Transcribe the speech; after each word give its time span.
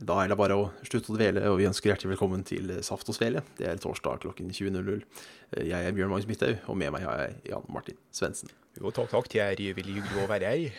Da 0.00 0.16
er 0.22 0.30
det 0.32 0.36
bare 0.40 0.56
å 0.56 0.68
slutte 0.86 1.12
å 1.12 1.16
dvele, 1.18 1.42
og 1.50 1.58
vi 1.60 1.66
ønsker 1.68 1.90
hjertelig 1.90 2.14
velkommen 2.14 2.40
til 2.48 2.70
Saft 2.86 3.10
og 3.12 3.16
Svele. 3.18 3.42
Det 3.58 3.66
er 3.68 3.80
torsdag 3.82 4.22
klokken 4.22 4.48
20.00. 4.48 5.02
Jeg 5.68 5.76
er 5.76 5.92
Bjørn 5.96 6.08
Magnus 6.14 6.28
Midthaug, 6.30 6.56
og 6.72 6.78
med 6.80 6.94
meg 6.94 7.04
har 7.04 7.18
jeg 7.26 7.34
Jan 7.50 7.66
Martin 7.74 7.98
Svendsen. 8.16 8.48
Jo, 8.80 8.92
takk, 8.96 9.10
takk. 9.12 9.28
Det 9.28 9.42
er 9.44 9.60
veldig 9.76 9.98
hyggelig 9.98 10.22
å 10.24 10.30
være 10.30 10.54
her. 10.54 10.78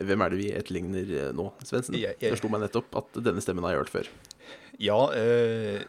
Hvem 0.00 0.24
er 0.24 0.32
det 0.32 0.38
vi 0.40 0.46
etterligner 0.56 1.12
eh, 1.26 1.28
nå, 1.36 1.50
Svendsen? 1.62 1.98
Jeg- 2.00 2.16
jeg- 2.24 2.38
slo 2.40 2.48
meg 2.50 2.64
nettopp 2.64 2.88
at 3.02 3.20
denne 3.22 3.44
stemmen 3.44 3.62
har 3.68 3.74
jeg 3.76 3.82
hørt 3.84 3.92
før. 3.92 4.08
Ja, 4.80 4.98
eh, 5.12 5.84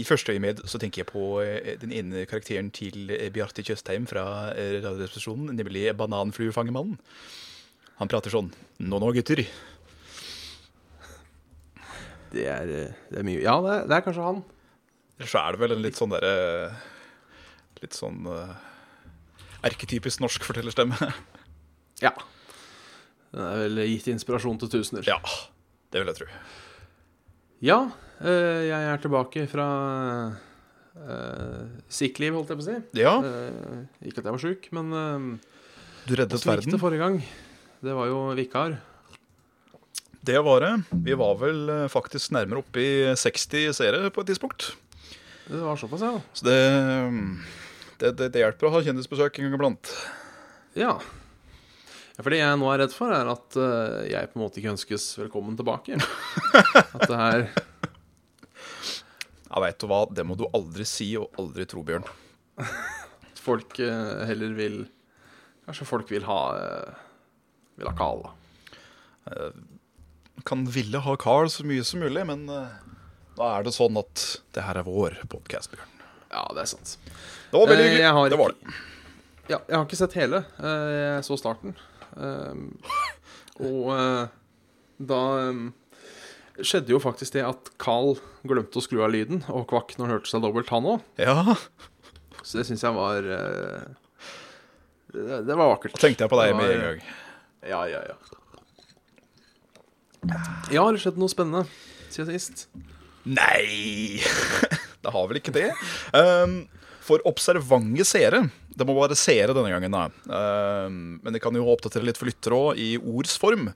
i 0.00 0.02
første 0.08 0.32
øyemed 0.32 0.64
så 0.64 0.80
tenker 0.80 1.04
jeg 1.04 1.12
på 1.12 1.44
eh, 1.44 1.76
den 1.76 1.92
ene 1.92 2.24
karakteren 2.26 2.72
til 2.72 3.12
Bjarte 3.30 3.62
Tjøstheim 3.62 4.08
fra 4.08 4.50
Radioresepsjonen, 4.56 5.52
nemlig 5.54 5.92
Bananfluefangemannen. 5.94 6.96
Han 8.00 8.08
prater 8.10 8.32
sånn 8.32 8.50
Nå 8.80 8.98
nå, 8.98 9.12
gutter. 9.14 9.44
Det 12.34 12.44
er, 12.50 12.70
eh, 12.70 13.00
det 13.12 13.20
er 13.20 13.26
mye 13.26 13.42
Ja, 13.42 13.56
det 13.62 13.72
er, 13.76 13.88
det 13.90 13.96
er 13.96 14.04
kanskje 14.06 14.26
han. 14.26 14.42
Så 15.22 15.38
er 15.40 15.54
det 15.54 15.62
vel 15.62 15.76
en 15.76 15.84
litt 15.84 15.98
sånn 15.98 16.10
derre 16.14 16.34
Litt 17.82 17.94
sånn 17.96 18.24
uh, 18.26 18.54
erketypisk 19.66 20.22
norsk 20.24 20.46
fortellerstemme. 20.46 20.98
Ja. 22.02 22.10
Den 23.30 23.40
er 23.46 23.60
vel 23.62 23.78
gitt 23.86 24.08
inspirasjon 24.10 24.58
til 24.60 24.68
tusener. 24.72 25.04
ja, 25.06 25.14
det 25.94 26.00
vil 26.02 26.10
jeg 26.10 26.18
tro. 26.18 26.26
Ja, 27.64 27.76
uh, 27.86 28.62
jeg 28.66 28.88
er 28.90 29.00
tilbake 29.00 29.44
fra 29.48 29.66
uh, 30.34 31.62
sick-liv, 31.86 32.34
holdt 32.34 32.50
jeg 32.50 32.60
på 32.60 32.64
å 32.64 32.66
si. 32.66 32.76
Ja, 32.98 33.14
Uh, 33.22 33.86
ikke 34.02 34.20
at 34.20 34.26
jeg 34.26 34.36
var 34.36 34.42
sjuk, 34.42 34.68
men 34.74 34.90
uh, 34.90 35.54
du 36.04 36.16
reddet 36.18 36.34
det 36.34 36.50
verden. 36.50 36.98
gang? 37.00 37.20
Det 37.84 37.94
var 37.94 38.10
jo 38.10 38.18
vikar. 38.36 38.76
Det 40.24 40.38
var 40.40 40.60
det. 40.60 40.72
Vi 41.04 41.14
var 41.20 41.34
vel 41.36 41.68
eh, 41.68 41.88
faktisk 41.92 42.32
nærmere 42.32 42.62
oppe 42.62 42.80
i 42.80 42.92
60 43.18 43.74
seere 43.76 44.06
på 44.08 44.22
et 44.22 44.30
tidspunkt. 44.30 44.70
Det 45.44 45.58
var 45.60 45.76
såpass, 45.76 46.00
ja. 46.00 46.14
Så 46.32 46.46
det, 46.46 46.60
det, 48.00 48.12
det, 48.16 48.30
det 48.32 48.40
hjelper 48.40 48.70
å 48.70 48.72
ha 48.72 48.80
kjendisbesøk 48.86 49.36
en 49.36 49.50
gang 49.50 49.56
iblant. 49.58 49.90
Ja. 50.78 50.94
ja. 50.94 52.22
For 52.22 52.32
det 52.32 52.38
jeg 52.40 52.60
nå 52.62 52.70
er 52.72 52.80
redd 52.84 52.94
for, 52.96 53.12
er 53.12 53.28
at 53.34 53.58
eh, 53.58 53.98
jeg 54.14 54.30
på 54.30 54.38
en 54.38 54.44
måte 54.46 54.62
ikke 54.62 54.72
ønskes 54.72 55.10
velkommen 55.18 55.58
tilbake. 55.60 55.98
At 56.96 57.04
det 57.04 57.20
her 57.20 57.46
Ja, 59.50 59.60
veit 59.60 59.76
du 59.82 59.88
hva, 59.90 60.00
det 60.08 60.24
må 60.24 60.38
du 60.40 60.46
aldri 60.56 60.86
si 60.88 61.10
og 61.20 61.36
aldri 61.42 61.68
tro, 61.68 61.84
Bjørn. 61.84 62.08
At 62.64 63.44
folk 63.44 63.76
eh, 63.82 64.24
heller 64.30 64.56
vil 64.56 64.80
Kanskje 65.66 65.88
folk 65.88 66.10
vil 66.12 66.24
ha 66.28 66.40
Vil 67.76 67.88
ha 67.88 67.94
Carl, 67.98 68.24
da. 68.24 69.42
Kan 70.44 70.64
ville 70.68 70.98
ha 71.00 71.14
Carl 71.16 71.48
så 71.52 71.64
mye 71.64 71.84
som 71.88 72.00
mulig, 72.04 72.24
men 72.28 72.44
eh, 72.52 72.68
da 73.38 73.44
er 73.58 73.64
det 73.66 73.72
sånn 73.74 73.96
at 74.00 74.24
det 74.54 74.62
her 74.66 74.76
er 74.82 74.84
vår 74.86 75.16
podkast, 75.32 75.70
Bjørn. 75.72 75.90
Ja, 76.34 76.42
det 76.54 76.60
er 76.64 76.70
sant. 76.74 76.96
Det 77.50 77.56
var 77.60 77.70
veldig 77.70 77.84
Eh, 77.84 77.90
hyggelig. 77.94 78.12
har 78.18 78.28
det 78.34 78.38
var 78.40 78.52
det. 78.52 78.74
Ja, 79.48 79.58
jeg 79.68 79.76
har 79.76 79.84
ikke 79.86 80.00
sett 80.00 80.16
hele. 80.18 80.42
Eh, 80.58 81.16
Jeg 81.16 81.24
så 81.26 81.36
starten. 81.40 81.74
Og 83.60 83.88
da 85.04 85.20
skjedde 86.62 86.92
jo 86.94 87.00
faktisk 87.02 87.32
det 87.34 87.42
at 87.46 87.70
Carl 87.82 88.14
glemte 88.46 88.78
å 88.78 88.84
skru 88.84 89.00
av 89.04 89.10
lyden, 89.14 89.42
og 89.50 89.66
kvakk 89.70 89.96
når 89.96 90.04
han 90.06 90.14
hørte 90.18 90.30
seg 90.30 90.42
dobbelt, 90.44 90.68
han 90.70 90.84
òg. 90.94 91.00
Ja, 91.18 91.54
Så 92.44 92.58
det 92.60 92.66
syns 92.68 92.82
jeg 92.84 92.94
var 92.94 93.22
det, 95.14 95.54
var 95.56 95.70
vakkert. 95.76 95.92
da 95.96 96.02
tenkte 96.04 96.24
jeg 96.26 96.30
på 96.30 96.40
deg 96.42 96.56
med 96.58 96.70
en 96.74 96.80
gang. 96.84 97.00
Ja, 97.64 97.84
ja, 97.88 98.00
ja. 98.10 98.16
Ja, 100.72 100.84
har 100.86 100.94
det 100.96 101.02
skjedd 101.04 101.18
noe 101.20 101.32
spennende 101.32 101.64
siden 102.12 102.32
sist? 102.32 102.66
Nei! 103.24 104.20
det 105.04 105.12
har 105.12 105.28
vel 105.30 105.40
ikke 105.40 105.54
det. 105.54 105.70
Um, 106.16 106.64
for 107.04 107.20
observante 107.28 108.04
seere 108.08 108.38
Det 108.72 108.86
må 108.88 108.94
være 108.96 109.16
seere 109.18 109.52
denne 109.52 109.68
gangen, 109.68 109.92
da. 109.92 110.06
Um, 110.88 111.18
men 111.22 111.36
det 111.36 111.42
kan 111.44 111.54
jo 111.56 111.66
oppdatere 111.68 112.06
litt 112.08 112.16
for 112.20 112.28
lyttere 112.30 112.56
òg, 112.56 112.80
i 112.80 112.94
ords 112.98 113.36
form. 113.40 113.68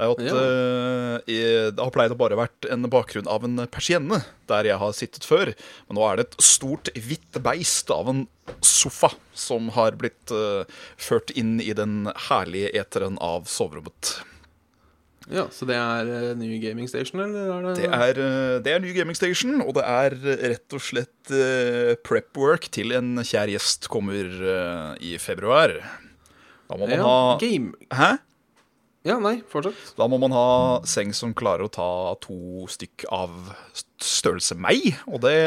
At, 0.00 0.22
Ja. 0.24 0.32
uh, 0.32 1.16
i, 1.28 1.38
det 1.70 1.78
har 1.80 1.92
pleid 1.94 2.14
å 2.14 2.18
bare 2.18 2.38
vært 2.40 2.66
en 2.72 2.88
bakgrunn 2.90 3.28
av 3.30 3.44
en 3.46 3.66
persienne 3.70 4.22
der 4.50 4.70
jeg 4.72 4.80
har 4.80 4.96
sittet 4.96 5.28
før. 5.28 5.52
Men 5.88 6.00
nå 6.00 6.06
er 6.08 6.18
det 6.22 6.26
et 6.30 6.40
stort, 6.44 6.90
hvitt 6.96 7.40
beist 7.44 7.92
av 7.94 8.08
en 8.10 8.24
sofa 8.64 9.12
som 9.36 9.68
har 9.76 9.94
blitt 10.00 10.32
uh, 10.34 10.64
ført 10.98 11.30
inn 11.38 11.58
i 11.62 11.70
den 11.76 12.08
herlige 12.30 12.72
eteren 12.80 13.20
av 13.22 13.46
soverommet. 13.48 14.16
Ja, 15.30 15.46
Så 15.54 15.66
det 15.68 15.76
er 15.78 16.08
uh, 16.10 16.38
ny 16.38 16.58
gaming 16.62 16.88
station, 16.90 17.22
eller 17.22 17.50
er 17.54 17.66
det 17.68 17.74
Det 17.84 17.90
er, 17.90 18.18
uh, 18.18 18.56
det 18.64 18.72
er 18.74 18.82
ny 18.82 18.94
gaming 18.96 19.18
station, 19.18 19.60
og 19.62 19.76
det 19.78 19.84
er 19.86 20.16
eh, 20.18 20.46
rett 20.54 20.74
og 20.74 20.82
slett 20.82 21.30
uh, 21.30 21.94
prep 22.06 22.34
work 22.40 22.66
til 22.74 22.90
en 22.96 23.22
kjær 23.22 23.52
gjest 23.52 23.86
kommer 23.92 24.26
uh, 24.26 24.96
i 24.98 25.14
februar. 25.22 25.76
Da 26.66 26.78
må 26.78 26.88
man 26.88 26.98
ja, 26.98 27.06
ha 27.06 27.36
game... 27.42 27.76
Hæ? 27.94 28.16
Ja, 29.06 29.16
nei, 29.22 29.38
fortsett. 29.48 29.94
Da 29.96 30.08
må 30.10 30.18
man 30.20 30.34
ha 30.36 30.48
seng 30.88 31.14
som 31.16 31.30
klarer 31.32 31.64
å 31.64 31.72
ta 31.72 31.90
to 32.20 32.66
stykk 32.68 33.06
av 33.14 33.54
størrelse 34.02 34.58
meg, 34.60 34.90
og 35.08 35.22
det 35.24 35.38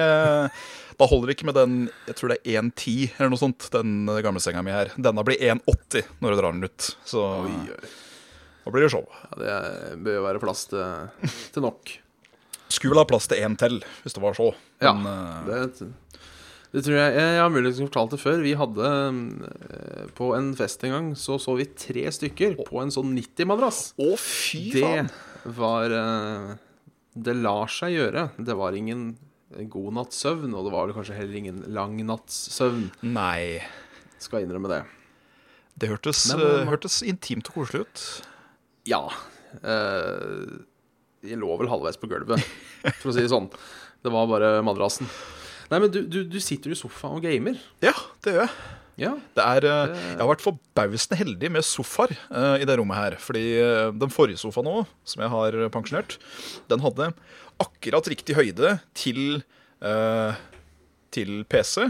Da 0.98 1.06
holder 1.10 1.30
det 1.30 1.36
ikke 1.36 1.50
med 1.52 1.60
den 1.60 1.76
jeg 2.08 2.18
tror 2.18 2.34
det 2.34 2.40
er 2.42 2.64
1,10 2.64 3.20
eller 3.20 3.34
noe 3.34 3.42
sånt, 3.42 3.68
den 3.76 4.10
gamle 4.26 4.42
senga 4.42 4.64
mi 4.66 4.74
her. 4.74 4.90
Denne 4.98 5.28
blir 5.28 5.38
1,80 5.38 6.10
når 6.24 6.34
du 6.34 6.40
drar 6.40 6.56
den 6.56 6.66
ut. 6.72 6.90
Så 7.06 7.28
Oi, 7.44 7.54
oi. 7.76 7.94
Da 8.64 8.72
blir 8.72 8.86
det 8.86 8.92
show. 8.94 9.04
Ja, 9.38 9.58
det 9.62 9.98
bør 10.06 10.18
jo 10.20 10.24
være 10.28 10.42
plass 10.44 10.66
til, 10.72 11.10
til 11.56 11.66
nok. 11.66 11.98
Skulle 12.74 12.94
vel 12.96 13.04
ha 13.04 13.10
plass 13.10 13.28
til 13.30 13.42
én 13.44 13.58
til, 13.60 13.82
hvis 14.04 14.16
det 14.16 14.24
var 14.24 14.34
så. 14.38 14.50
Ja, 14.82 14.94
Men, 14.98 15.06
eh, 15.12 15.68
det, 15.78 15.90
det 16.74 16.82
tror 16.88 16.96
jeg 16.98 17.14
Jeg 17.20 17.38
har 17.44 17.52
muligens 17.54 17.82
fortalt 17.84 18.16
det 18.16 18.22
før. 18.24 18.40
Vi 18.42 18.56
hadde 18.58 18.88
eh, 18.90 20.08
På 20.18 20.32
en 20.38 20.50
fest 20.58 20.82
en 20.88 20.96
gang 20.96 21.12
så 21.20 21.38
så 21.42 21.54
vi 21.60 21.68
tre 21.70 22.08
stykker 22.16 22.56
på 22.66 22.82
en 22.82 22.90
sånn 22.96 23.12
90-madrass. 23.14 23.84
Å, 24.02 24.10
fy 24.18 24.64
Det 24.74 24.82
faen! 24.88 25.12
var 25.60 25.94
eh, 26.00 26.50
Det 27.14 27.36
lar 27.44 27.70
seg 27.70 27.94
gjøre. 28.00 28.26
Det 28.42 28.56
var 28.58 28.74
ingen 28.80 29.12
god 29.70 29.94
natts 30.00 30.18
søvn, 30.24 30.50
og 30.58 30.66
det 30.66 30.72
var 30.74 30.88
vel 30.88 30.96
kanskje 30.98 31.14
heller 31.20 31.38
ingen 31.38 31.60
lang 31.76 32.00
natts 32.10 32.40
søvn. 32.56 32.88
Nei. 33.06 33.60
Skal 34.24 34.48
innrømme 34.48 34.72
det. 34.72 34.82
Det 35.78 35.90
hørtes, 35.92 36.24
Men, 36.34 36.42
eh, 36.48 36.66
hørtes 36.72 37.04
intimt 37.06 37.52
og 37.52 37.60
koselig 37.62 37.86
ut. 37.86 38.02
Ja. 38.90 39.04
Eh, 39.64 40.60
jeg 41.24 41.40
lå 41.40 41.56
vel 41.62 41.70
halvveis 41.72 42.00
på 42.02 42.10
gulvet, 42.12 42.44
for 43.00 43.12
å 43.12 43.16
si 43.16 43.24
det 43.24 43.32
sånn. 43.32 43.50
Det 44.04 44.12
var 44.12 44.28
bare 44.28 44.58
madrassen. 44.66 45.08
Nei, 45.72 45.80
men 45.80 45.92
du, 45.94 46.02
du, 46.12 46.24
du 46.28 46.40
sitter 46.44 46.74
i 46.74 46.78
sofaen 46.78 47.16
og 47.18 47.24
gamer. 47.24 47.56
Ja, 47.86 47.94
det 48.26 48.34
gjør 48.36 48.42
jeg. 48.44 48.56
Ja. 49.02 49.12
Det 49.34 49.42
er, 49.56 49.66
eh, 49.66 49.94
jeg 50.12 50.20
har 50.20 50.30
vært 50.30 50.44
forbausende 50.44 51.18
heldig 51.18 51.50
med 51.56 51.66
sofaer 51.66 52.12
uh, 52.30 52.58
i 52.62 52.68
det 52.68 52.76
rommet 52.78 53.00
her. 53.00 53.16
Fordi 53.24 53.42
den 53.98 54.12
forrige 54.14 54.38
sofaen 54.44 54.68
òg, 54.70 54.84
som 55.08 55.24
jeg 55.24 55.32
har 55.34 55.58
pensjonert, 55.74 56.18
den 56.70 56.84
hadde 56.84 57.08
akkurat 57.64 58.10
riktig 58.12 58.36
høyde 58.38 58.76
til, 59.00 59.40
uh, 59.82 60.36
til 61.16 61.40
PC. 61.50 61.88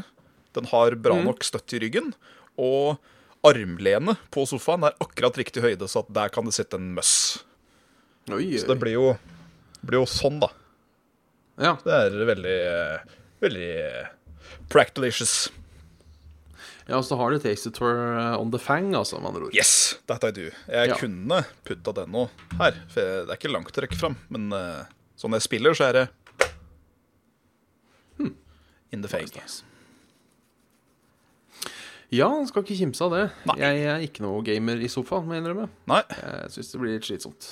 Den 0.55 0.69
har 0.71 0.95
bra 1.01 1.17
Mm. 1.17 1.25
nok 1.31 1.43
støtt 1.43 1.73
i 1.75 1.81
ryggen. 1.83 2.13
Og 2.61 3.01
armlenet 3.43 4.17
på 4.31 4.45
sofaen 4.47 4.85
er 4.87 4.95
akkurat 5.03 5.35
riktig 5.37 5.63
høyde, 5.65 5.87
så 5.91 6.05
der 6.09 6.29
kan 6.33 6.45
det 6.47 6.53
sitte 6.55 6.77
en 6.79 6.93
møss. 6.95 7.43
Oi, 8.31 8.53
Så 8.57 8.67
det 8.69 8.77
blir 8.79 8.93
jo, 8.95 9.09
blir 9.83 9.99
jo 9.99 10.05
sånn, 10.07 10.39
da. 10.39 10.47
ja. 11.59 11.73
Det 11.83 11.91
er 11.97 12.15
veldig, 12.29 12.53
eh, 12.69 13.17
veldig 13.43 13.67
eh, 13.83 14.07
practilicious. 14.71 15.51
ja, 16.87 17.01
så 17.03 17.15
har 17.19 17.31
du 17.31 17.39
tasted 17.39 17.77
for 17.77 17.91
uh, 18.15 18.37
on 18.39 18.51
the 18.51 18.59
fang, 18.59 18.93
altså, 18.95 19.19
med 19.19 19.33
andre 19.33 19.45
ord. 19.49 19.55
Yes, 19.55 19.97
that 20.07 20.23
I 20.23 20.31
do. 20.31 20.49
Jeg 20.67 20.89
Ja. 20.89 20.95
kunne 20.99 21.43
putta 21.67 21.93
den 21.93 22.11
nå 22.11 22.29
her, 22.59 22.73
for 22.91 23.01
det 23.27 23.29
er 23.29 23.37
ikke 23.37 23.51
langt 23.51 23.75
å 23.75 23.83
rekke 23.83 23.99
fram. 23.99 24.15
Men 24.29 24.51
uh, 24.53 24.83
sånn 25.19 25.35
jeg 25.35 25.41
spiller, 25.47 25.73
så 25.75 25.89
er 25.91 25.93
det 25.93 26.07
in 28.91 29.01
the 29.01 29.07
fake. 29.09 29.31
Ja, 32.13 32.29
skal 32.45 32.61
ikke 32.65 32.77
kimse 32.77 33.05
av 33.07 33.13
det. 33.15 33.23
Nei. 33.49 33.55
Jeg 33.63 33.85
er 33.89 34.03
ikke 34.05 34.21
noe 34.25 34.43
gamer 34.45 34.81
i 34.85 34.89
sofaen, 34.91 35.25
må 35.25 35.33
jeg 35.33 35.41
innrømme. 35.43 35.69
Nei, 35.89 36.01
Jeg 36.13 36.51
syns 36.53 36.71
det 36.73 36.81
blir 36.81 36.93
litt 36.97 37.07
slitsomt. 37.07 37.47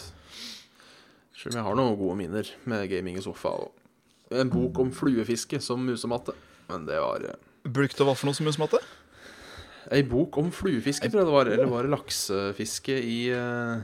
Selv 1.34 1.56
om 1.56 1.58
jeg 1.58 1.66
har 1.66 1.78
noen 1.80 1.98
gode 1.98 2.18
minner 2.20 2.50
med 2.70 2.86
gaming 2.92 3.18
i 3.18 3.24
sofa. 3.26 3.56
Og 3.58 4.36
en 4.38 4.52
bok 4.54 4.78
om 4.84 4.92
fluefiske 4.94 5.58
som 5.64 5.82
musematte. 5.88 6.36
Men 6.70 6.86
det 6.86 7.00
var 7.02 7.26
eh, 7.26 7.40
brukte 7.66 8.06
hva 8.06 8.14
for 8.16 8.30
noe 8.30 8.38
som 8.38 8.46
musematte? 8.48 8.80
Ei 9.92 10.04
bok 10.08 10.38
om 10.38 10.52
fluefiske, 10.54 11.10
tror 11.10 11.24
jeg 11.24 11.30
det 11.32 11.36
var. 11.36 11.50
Eller 11.56 11.72
var 11.72 11.88
det 11.88 11.96
laksefiske 11.96 13.00
i, 13.02 13.20
eh, 13.34 13.82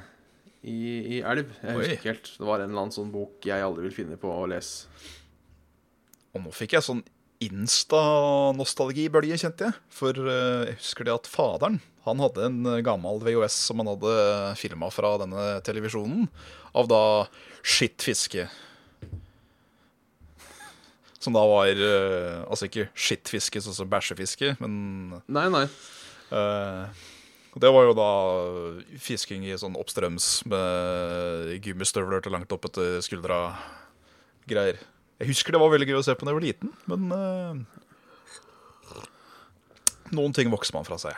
i, 0.62 0.77
i 1.18 1.21
elv? 1.25 1.50
Jeg 1.63 1.79
husker 1.81 1.97
ikke 1.97 2.12
helt. 2.13 2.33
Det 2.38 2.47
var 2.53 2.62
en 2.62 2.69
eller 2.69 2.85
annen 2.85 2.95
sånn 2.95 3.09
bok 3.12 3.50
jeg 3.50 3.65
aldri 3.65 3.89
vil 3.89 3.97
finne 4.03 4.21
på 4.21 4.29
å 4.29 4.45
lese. 4.53 4.85
Og 6.38 6.45
nå 6.45 6.53
fikk 6.53 6.77
jeg 6.77 6.85
sånn 6.85 7.01
insta-nostalgibølge, 7.44 9.38
kjente 9.38 9.68
jeg. 9.69 9.78
For 9.94 10.18
eh, 10.18 10.72
jeg 10.72 10.78
husker 10.80 11.07
det 11.07 11.13
at 11.13 11.30
faderen 11.30 11.80
Han 12.07 12.22
hadde 12.24 12.45
en 12.48 12.60
eh, 12.66 12.84
gammel 12.86 13.22
VHS 13.24 13.57
som 13.69 13.84
han 13.84 13.92
hadde 13.92 14.13
filma 14.60 14.89
fra 14.94 15.16
denne 15.22 15.44
televisjonen, 15.68 16.28
av 16.78 16.89
da 16.89 17.01
skittfiske. 17.62 18.48
Som 21.22 21.34
da 21.36 21.44
var 21.50 21.68
eh, 21.69 22.42
Altså 22.48 22.69
ikke 22.69 22.89
skittfiske 22.98 23.62
sånn 23.63 23.78
som 23.78 23.92
bæsjefiske, 23.92 24.56
men 24.63 24.74
Nei, 25.28 25.48
nei. 25.54 25.66
Uh, 26.28 26.89
Det 27.57 27.69
var 27.72 27.88
jo 27.88 27.94
da 27.98 28.12
fisking 29.01 29.45
i 29.48 29.56
sånn 29.57 29.78
oppstrøms 29.80 30.44
med 30.51 31.56
gummistøvler 31.63 32.22
til 32.22 32.36
langt 32.36 32.51
opp 32.54 32.68
etter 32.69 33.00
skuldra 33.06 33.39
greier. 34.48 34.78
Jeg 35.17 35.31
husker 35.31 35.55
det 35.55 35.61
var 35.61 35.71
veldig 35.73 35.87
gøy 35.89 35.99
å 35.99 36.05
se 36.05 36.13
på 36.13 36.25
da 36.27 36.33
jeg 36.33 36.37
var 36.37 36.45
liten, 36.45 36.73
men 36.91 37.01
uh, 37.13 39.03
Noen 40.15 40.35
ting 40.35 40.51
vokser 40.53 40.75
man 40.77 40.85
fra 40.87 40.95
seg. 41.01 41.17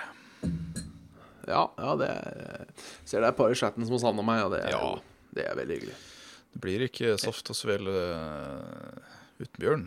Ja, 1.49 1.65
ja 1.77 1.91
det 1.99 2.07
er, 2.09 2.69
ser 3.05 3.19
det 3.21 3.27
er 3.27 3.33
et 3.33 3.37
par 3.37 3.51
i 3.53 3.57
chatten 3.59 3.85
som 3.85 3.97
har 3.97 4.01
savna 4.01 4.25
meg, 4.25 4.45
og 4.47 4.55
det 4.55 4.63
er, 4.65 4.71
Ja. 4.73 4.93
det 5.35 5.45
er 5.45 5.59
veldig 5.59 5.75
hyggelig. 5.77 5.97
Det 6.49 6.61
blir 6.63 6.85
ikke 6.87 7.13
saft 7.21 7.51
og 7.53 7.57
svel 7.57 7.85
uh, 7.85 8.97
uten 9.37 9.59
bjørn. 9.61 9.85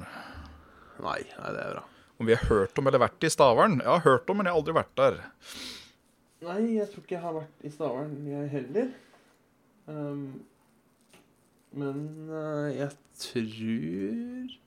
Nei, 1.03 1.19
nei, 1.25 1.51
det 1.57 1.65
er 1.65 1.73
bra. 1.75 1.85
Om 2.23 2.29
vi 2.29 2.37
har 2.37 2.47
hørt 2.47 2.79
om 2.79 2.87
eller 2.87 3.03
vært 3.03 3.27
i 3.27 3.31
Stavern? 3.33 3.81
Jeg 3.83 3.91
har 3.91 4.05
hørt 4.05 4.29
om, 4.31 4.39
men 4.39 4.47
jeg 4.47 4.55
har 4.55 4.61
aldri 4.61 4.77
vært 4.77 4.95
der. 5.01 5.17
Nei, 6.47 6.61
jeg 6.77 6.87
tror 6.93 7.03
ikke 7.03 7.17
jeg 7.17 7.25
har 7.25 7.35
vært 7.41 7.67
i 7.67 7.73
Stavern, 7.73 8.15
jeg 8.29 8.53
heller. 8.53 8.93
Um, 9.91 10.23
men 11.79 12.03
eh, 12.29 12.69
jeg 12.77 12.91
tror 13.23 14.59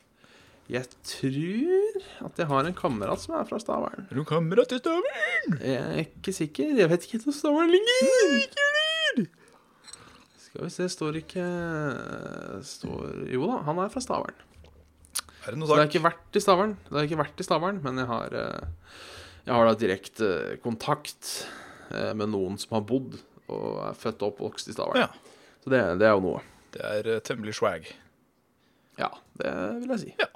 Jeg 0.72 0.90
tror 1.06 2.00
at 2.26 2.40
jeg 2.42 2.50
har 2.50 2.66
en 2.66 2.78
kamerat 2.78 3.22
som 3.22 3.36
er 3.38 3.46
fra 3.46 3.60
Stavern. 3.62 4.08
Er 4.10 4.18
du 4.18 4.24
kamerat 4.26 4.74
i 4.74 4.80
Stavern? 4.82 5.60
Jeg 5.60 5.76
er 5.78 6.00
ikke 6.08 6.34
sikker. 6.34 6.72
Jeg 6.80 6.90
vet 6.90 7.06
ikke 7.06 7.22
hvor 7.28 7.36
Stavern 7.38 7.70
ligger. 7.74 9.28
Skal 10.42 10.66
vi 10.66 10.72
se, 10.74 10.88
står 10.90 11.20
ikke 11.20 11.46
står, 12.66 13.26
Jo 13.34 13.46
da, 13.52 13.60
han 13.68 13.84
er 13.84 13.94
fra 13.94 14.02
Stavern. 14.02 14.42
Er 15.46 15.54
det 15.54 15.60
noe 15.62 15.70
Så 15.70 15.76
det 15.76 15.84
har 15.84 15.92
ikke 15.92 16.06
vært 16.08 16.40
i 16.40 16.42
Stavern, 16.42 16.74
Det 16.88 16.96
har 16.98 17.06
ikke 17.06 17.22
vært 17.22 17.44
i 17.44 17.46
Stavern 17.46 17.82
men 17.86 18.02
jeg 18.02 18.10
har, 18.10 18.34
eh, 18.34 18.98
jeg 19.46 19.54
har 19.54 19.70
da 19.70 19.78
direkte 19.78 20.30
kontakt 20.64 21.32
eh, 21.92 22.14
med 22.18 22.32
noen 22.34 22.58
som 22.58 22.80
har 22.80 22.86
bodd 22.90 23.20
og 23.46 23.82
er 23.92 23.98
født 24.00 24.24
og 24.26 24.32
oppvokst 24.34 24.72
i 24.72 24.74
Stavern. 24.74 25.04
Ja. 25.06 25.12
Så 25.62 25.70
det, 25.70 25.84
det 26.02 26.08
er 26.10 26.16
jo 26.18 26.24
noe. 26.26 26.42
Det 26.76 26.84
er 26.84 27.10
eh, 27.16 27.24
temmelig 27.26 27.56
swag. 27.58 27.88
Ja, 29.00 29.10
det 29.40 29.52
vil 29.82 29.96
jeg 29.96 30.04
si. 30.04 30.14
Ja. 30.22 30.30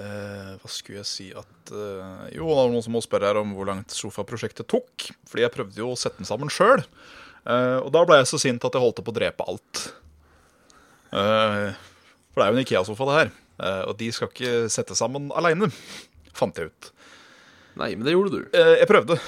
Eh, 0.00 0.52
hva 0.62 0.70
skulle 0.70 1.00
jeg 1.00 1.10
si 1.10 1.28
at 1.34 1.72
eh, 1.74 2.26
Jo, 2.36 2.46
det 2.46 2.58
var 2.60 2.70
noen 2.70 2.84
som 2.86 2.94
må 2.94 3.02
spørre 3.02 3.30
her 3.32 3.40
om 3.42 3.56
hvor 3.56 3.68
langt 3.70 3.94
sofaprosjektet 3.94 4.70
tok. 4.70 5.10
Fordi 5.30 5.46
jeg 5.46 5.54
prøvde 5.54 5.82
jo 5.82 5.92
å 5.94 5.98
sette 5.98 6.22
den 6.22 6.30
sammen 6.30 6.52
sjøl. 6.52 6.84
og 7.50 7.88
da 7.94 8.04
ble 8.06 8.20
jeg 8.20 8.28
så 8.30 8.38
sint 8.38 8.64
at 8.64 8.74
jeg 8.76 8.82
holdt 8.84 9.02
på 9.02 9.12
å 9.12 9.16
drepe 9.16 9.46
alt. 9.48 9.86
Eh, 11.10 11.70
for 12.30 12.38
det 12.40 12.46
er 12.46 12.52
jo 12.52 12.58
en 12.58 12.64
Ikea-sofa, 12.64 13.06
det 13.08 13.16
her. 13.18 13.30
Eh, 13.60 13.82
og 13.90 13.96
de 14.00 14.10
skal 14.14 14.30
ikke 14.30 14.52
sette 14.72 14.96
sammen 14.98 15.30
aleine, 15.36 15.70
fant 16.36 16.56
jeg 16.56 16.70
ut. 16.70 16.90
Nei, 17.80 17.94
men 17.96 18.06
det 18.06 18.14
gjorde 18.14 18.36
du. 18.36 18.42
Eh, 18.56 18.76
jeg 18.82 18.90
prøvde. 18.90 19.18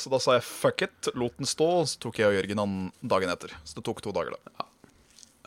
Så 0.00 0.12
da 0.12 0.20
sa 0.22 0.38
jeg 0.38 0.46
fuck 0.46 0.86
it, 0.86 1.10
lot 1.18 1.36
den 1.36 1.48
stå, 1.48 1.66
og 1.82 1.88
så 1.90 2.00
tok 2.06 2.20
jeg 2.22 2.30
og 2.30 2.38
Jørgen 2.38 2.62
han 2.62 2.76
dagen 3.12 3.32
etter. 3.32 3.52
Så 3.68 3.78
det 3.78 3.84
tok 3.88 4.00
to 4.04 4.14
dager, 4.16 4.36
da. 4.36 4.66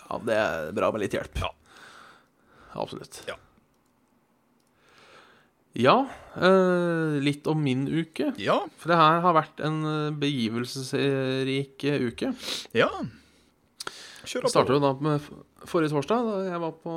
Ja, 0.03 0.19
Det 0.21 0.37
er 0.37 0.75
bra 0.77 0.91
med 0.93 1.01
litt 1.05 1.17
hjelp. 1.17 1.41
Ja. 1.41 1.49
Absolutt. 2.83 3.23
Ja. 3.29 3.39
Ja, 5.73 5.95
eh, 6.37 7.17
litt 7.25 7.47
om 7.49 7.63
min 7.65 7.87
uke. 7.89 8.29
Ja. 8.37 8.59
For 8.77 8.93
det 8.93 8.99
her 8.99 9.23
har 9.25 9.33
vært 9.39 9.61
en 9.65 9.79
eh, 9.89 10.11
begivelsesrik 10.21 11.85
eh, 11.89 12.05
uke. 12.11 12.29
Ja. 12.77 12.91
Kjør 14.23 14.45
Det 14.45 14.51
startet 14.53 14.77
jo 14.77 14.83
da 14.83 14.91
med 15.03 15.25
forrige 15.67 15.91
torsdag, 15.95 16.27
da 16.29 16.35
jeg 16.45 16.61
var 16.61 16.75
på 16.83 16.93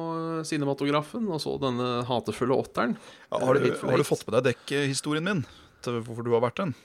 cinematografen 0.46 1.24
og 1.32 1.40
så 1.42 1.56
denne 1.62 2.04
hatefulle 2.06 2.54
åtteren. 2.54 2.98
Ja, 3.32 3.40
har, 3.40 3.58
du, 3.58 3.72
har 3.80 3.96
du 3.96 4.06
fått 4.06 4.26
med 4.28 4.36
deg 4.38 4.52
dekkhistorien 4.52 5.24
min 5.26 5.42
til 5.86 6.02
hvorfor 6.04 6.26
du 6.26 6.34
har 6.36 6.44
vært 6.44 6.60
den? 6.60 6.76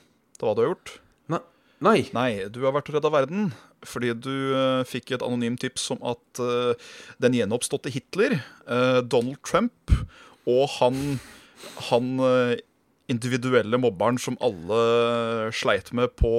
Til 0.42 0.48
hva 0.48 0.56
du 0.58 0.64
har 0.64 0.72
gjort? 0.72 0.90
Nei. 1.30 1.38
Nei. 1.86 1.98
Nei, 2.10 2.30
du 2.50 2.64
har 2.66 2.74
vært 2.74 2.88
og 2.90 2.96
redda 2.96 3.12
verden 3.14 3.52
fordi 3.86 4.10
du 4.18 4.34
uh, 4.54 4.82
fikk 4.86 5.12
et 5.14 5.22
anonymt 5.22 5.58
tips 5.62 5.84
om 5.94 6.00
at 6.06 6.40
uh, 6.42 6.74
den 7.22 7.34
gjenoppståtte 7.34 7.90
Hitler, 7.94 8.34
uh, 8.66 8.98
Donald 9.06 9.38
Trump 9.46 9.94
og 10.50 10.64
han, 10.80 10.98
han 11.90 12.10
individuelle 13.10 13.78
mobberen 13.78 14.18
som 14.18 14.38
alle 14.42 14.80
sleit 15.54 15.92
med 15.94 16.16
på 16.18 16.32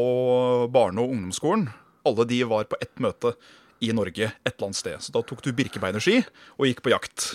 barne- 0.71 1.03
og 1.03 1.15
ungdomsskolen, 1.15 1.69
alle 2.03 2.27
de 2.27 2.41
var 2.47 2.67
på 2.67 2.79
ett 2.83 2.99
møte 3.03 3.31
i 3.83 3.93
Norge 3.95 4.27
et 4.33 4.51
eller 4.51 4.67
annet 4.67 4.81
sted. 4.81 4.99
Så 4.99 5.15
da 5.15 5.23
tok 5.23 5.43
du 5.43 5.53
birkebeinerski 5.55 6.19
og 6.57 6.67
gikk 6.67 6.83
på 6.83 6.91
jakt. 6.91 7.29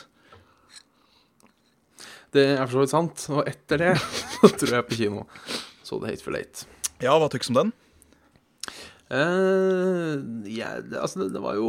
Det 2.36 2.44
er 2.52 2.64
for 2.66 2.76
så 2.76 2.84
vidt 2.84 2.92
sant. 2.92 3.26
Og 3.32 3.48
etter 3.48 3.84
det 3.86 3.94
så 4.02 4.52
tror 4.60 4.76
jeg 4.76 4.88
på 4.90 5.00
kino 5.00 5.24
så 5.88 5.98
The 6.02 6.12
Hateful 6.12 6.36
Eight. 6.38 6.66
Ja, 7.02 7.16
hva 7.18 7.28
tykkes 7.32 7.48
om 7.54 7.58
den? 7.62 7.74
Uh, 9.08 10.18
ja, 10.52 10.74
det, 10.84 10.98
altså, 11.00 11.22
det, 11.22 11.30
det 11.32 11.40
var 11.40 11.54
jo 11.56 11.68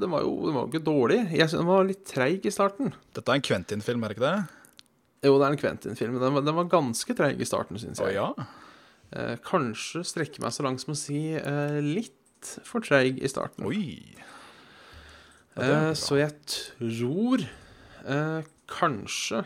Den 0.00 0.08
var 0.08 0.22
jo 0.24 0.30
den 0.46 0.54
var 0.56 0.62
jo 0.64 0.70
ikke 0.72 0.84
dårlig. 0.86 1.18
Jeg 1.36 1.44
synes 1.50 1.60
Den 1.60 1.68
var 1.68 1.84
litt 1.88 2.04
treig 2.08 2.46
i 2.48 2.52
starten. 2.54 2.94
Dette 3.16 3.28
er 3.34 3.40
en 3.40 3.44
Quentin-film, 3.44 4.04
er 4.06 4.12
det 4.14 4.16
ikke 4.16 4.24
det? 4.30 4.38
Jo, 5.26 5.34
det 5.36 5.44
er 5.48 5.52
en 5.56 5.60
Quentin-film, 5.60 6.16
den, 6.22 6.32
var- 6.38 6.46
den 6.46 6.56
var 6.56 6.70
ganske 6.72 7.16
treig 7.18 7.40
i 7.42 7.48
starten, 7.48 7.76
syns 7.82 8.00
jeg. 8.00 8.14
jeg. 8.16 8.22
ja? 8.22 8.48
uh, 9.18 9.34
kanskje 9.44 10.00
strekke 10.06 10.40
meg 10.44 10.54
så 10.56 10.64
langt 10.64 10.80
som 10.84 10.94
å 10.94 10.98
si 10.98 11.20
uh, 11.36 11.76
litt 11.84 12.14
for 12.64 12.80
treig 12.86 13.18
i 13.20 13.28
starten. 13.28 13.66
Oi. 13.68 14.14
Ja, 15.58 15.58
det 15.58 15.68
Eh, 15.68 15.92
så 15.98 16.14
jeg 16.20 16.36
tror 16.78 17.42
eh, 17.42 18.44
kanskje 18.70 19.40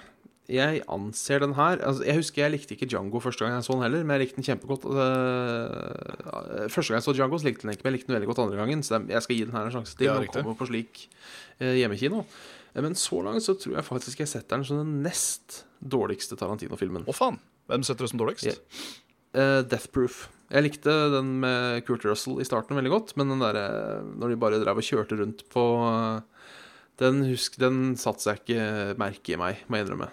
jeg 0.50 0.80
anser 0.90 1.38
den 1.38 1.52
her 1.54 1.78
altså, 1.78 2.02
Jeg 2.02 2.18
husker 2.18 2.42
jeg 2.42 2.52
likte 2.56 2.74
ikke 2.74 2.88
Django 2.90 3.20
første 3.22 3.44
gang 3.44 3.54
jeg 3.54 3.66
så 3.66 3.76
den 3.76 3.84
heller, 3.84 4.02
men 4.02 4.16
jeg 4.16 4.26
likte 4.26 4.40
den 4.40 4.46
kjempegodt. 4.48 4.86
Uh, 4.90 6.66
første 6.66 6.90
gang 6.90 6.98
jeg 6.98 7.06
så 7.06 7.14
Django, 7.14 7.38
så 7.38 7.46
likte 7.46 7.62
den 7.62 7.74
ikke, 7.76 7.84
men 7.86 7.92
jeg 7.92 8.00
likte 8.00 8.10
den 8.10 8.16
veldig 8.18 8.30
godt 8.32 8.42
andre 8.42 8.58
gangen. 8.58 8.82
Så 8.82 8.98
jeg 8.98 9.22
skal 9.22 9.38
gi 9.38 9.44
den 9.46 9.54
her 9.54 9.68
en 9.68 9.76
sjanse 9.76 9.94
til. 9.96 10.08
Ja, 10.10 10.16
Den 10.18 10.32
kommer 10.34 10.58
på 10.58 10.66
slik 10.68 11.04
uh, 11.62 11.70
hjemmekino. 11.78 12.24
Eh, 12.74 12.82
Men 12.82 12.98
så 12.98 13.22
langt 13.22 13.46
så 13.46 13.54
tror 13.54 13.78
jeg 13.78 13.86
faktisk 13.86 14.24
jeg 14.24 14.32
setter 14.32 14.58
den 14.58 14.66
som 14.66 14.82
den 14.82 15.02
nest 15.06 15.62
dårligste 15.78 16.38
Tarantino-filmen. 16.40 17.06
Å 17.06 17.14
faen. 17.14 17.38
Hvem 17.70 17.86
setter 17.86 18.04
du 18.04 18.10
som 18.10 18.22
dårligst? 18.24 18.48
Yeah. 18.50 18.88
Uh, 19.32 19.60
Death 19.62 19.92
Proof. 19.94 20.26
Jeg 20.52 20.66
likte 20.66 20.92
den 21.14 21.36
med 21.40 21.86
Kurt 21.86 22.02
Russell 22.04 22.42
i 22.42 22.44
starten 22.44 22.76
veldig 22.76 22.90
godt, 22.92 23.14
men 23.16 23.30
den 23.30 23.40
derre 23.40 24.02
når 24.18 24.34
de 24.34 24.40
bare 24.42 24.58
drev 24.60 24.82
og 24.82 24.84
kjørte 24.84 25.16
rundt 25.22 25.46
på 25.54 25.62
Den 27.00 27.22
husk, 27.24 27.56
den 27.56 27.94
satte 27.96 28.26
seg 28.26 28.42
ikke 28.42 28.98
merke 29.00 29.32
i 29.32 29.38
meg, 29.40 29.62
må 29.64 29.78
jeg 29.78 29.86
innrømme. 29.86 30.10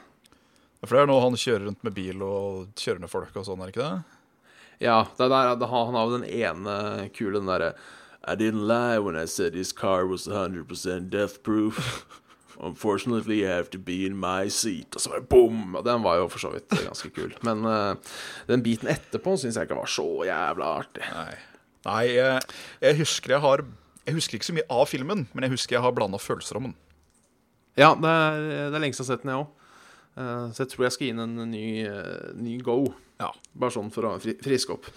For 0.85 0.95
det 0.95 1.03
er 1.03 1.09
nå 1.11 1.19
han 1.19 1.35
kjører 1.39 1.65
rundt 1.67 1.83
med 1.83 1.95
bil 1.95 2.23
og 2.23 2.69
kjører 2.79 3.03
ned 3.03 3.11
folk 3.11 3.35
og 3.35 3.47
sånn, 3.47 3.59
er 3.59 3.69
det 3.69 3.75
ikke 3.75 3.87
det? 3.87 4.19
Ja, 4.79 5.01
det 5.17 5.25
er 5.25 5.33
der, 5.33 5.55
det 5.59 5.67
han 5.67 5.97
har 5.97 6.07
jo 6.07 6.19
den 6.19 6.29
ene 6.29 7.09
kule, 7.15 7.41
den 7.41 7.51
derre 7.51 7.73
I 8.23 8.35
didn't 8.35 8.67
lie 8.67 8.99
when 8.99 9.15
I 9.15 9.25
said 9.25 9.53
this 9.53 9.71
car 9.71 10.05
was 10.05 10.27
100 10.27 11.09
death 11.09 11.41
proof. 11.43 12.05
Unfortunately, 12.59 13.39
you 13.41 13.47
have 13.47 13.69
to 13.71 13.79
be 13.79 14.05
in 14.05 14.17
my 14.19 14.49
seat. 14.49 14.95
Og 14.95 15.01
så 15.01 15.09
bare 15.09 15.21
bom! 15.21 15.75
Og 15.75 15.85
den 15.85 16.03
var 16.03 16.17
jo 16.19 16.27
for 16.27 16.43
så 16.43 16.51
vidt 16.51 16.67
ganske 16.69 17.09
kul. 17.15 17.31
Men 17.47 17.63
uh, 17.63 17.95
den 18.47 18.63
biten 18.63 18.91
etterpå 18.91 19.37
syns 19.39 19.55
jeg 19.55 19.69
ikke 19.69 19.79
var 19.79 19.91
så 19.91 20.07
jævla 20.27 20.73
artig. 20.81 21.05
Nei. 21.15 21.37
Nei, 21.87 22.03
jeg, 22.11 22.41
jeg 22.83 22.99
husker 22.99 23.37
jeg 23.37 23.39
har 23.45 23.63
Jeg 24.03 24.17
husker 24.17 24.35
ikke 24.35 24.49
så 24.49 24.55
mye 24.57 24.67
av 24.73 24.87
filmen, 24.89 25.27
men 25.31 25.45
jeg 25.45 25.53
husker 25.53 25.77
jeg 25.77 25.85
har 25.85 25.95
blanda 25.95 26.19
følelser 26.19 26.59
om 26.59 26.69
den. 26.69 26.75
Ja, 27.79 27.93
det 27.95 28.11
er, 28.11 28.43
det 28.73 28.75
er 28.75 28.83
lengst 28.83 28.99
jeg 28.99 29.05
har 29.05 29.13
sett 29.13 29.23
den, 29.23 29.31
jeg 29.31 29.45
òg. 29.45 29.58
Så 30.17 30.63
jeg 30.63 30.71
tror 30.73 30.85
jeg 30.87 30.95
skal 30.95 31.07
gi 31.07 31.15
den 31.15 31.39
en 31.39 31.51
ny, 31.53 31.65
eh, 31.87 32.29
ny 32.35 32.57
go. 32.65 32.81
Ja. 33.21 33.31
Bare 33.53 33.75
sånn 33.75 33.91
for 33.93 34.07
å 34.09 34.15
friske 34.19 34.75
opp. 34.75 34.87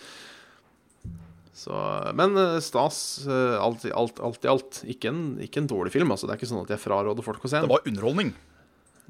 Så, 1.63 1.75
men 2.19 2.35
eh, 2.41 2.59
stas, 2.65 2.97
eh, 3.29 3.57
alt, 3.61 3.85
alt, 3.93 4.23
alt 4.25 4.47
i 4.47 4.51
alt. 4.51 4.81
Ikke 4.89 5.13
en, 5.13 5.25
ikke 5.43 5.63
en 5.63 5.71
dårlig 5.71 5.93
film. 5.95 6.11
Altså. 6.15 6.27
Det 6.27 6.35
er 6.35 6.41
ikke 6.41 6.51
sånn 6.55 6.65
at 6.65 6.73
jeg 6.75 6.83
fraråder 6.83 7.27
folk 7.27 7.45
å 7.45 7.51
se 7.53 7.61
Det 7.63 7.71
var 7.71 7.87
underholdning. 7.89 8.33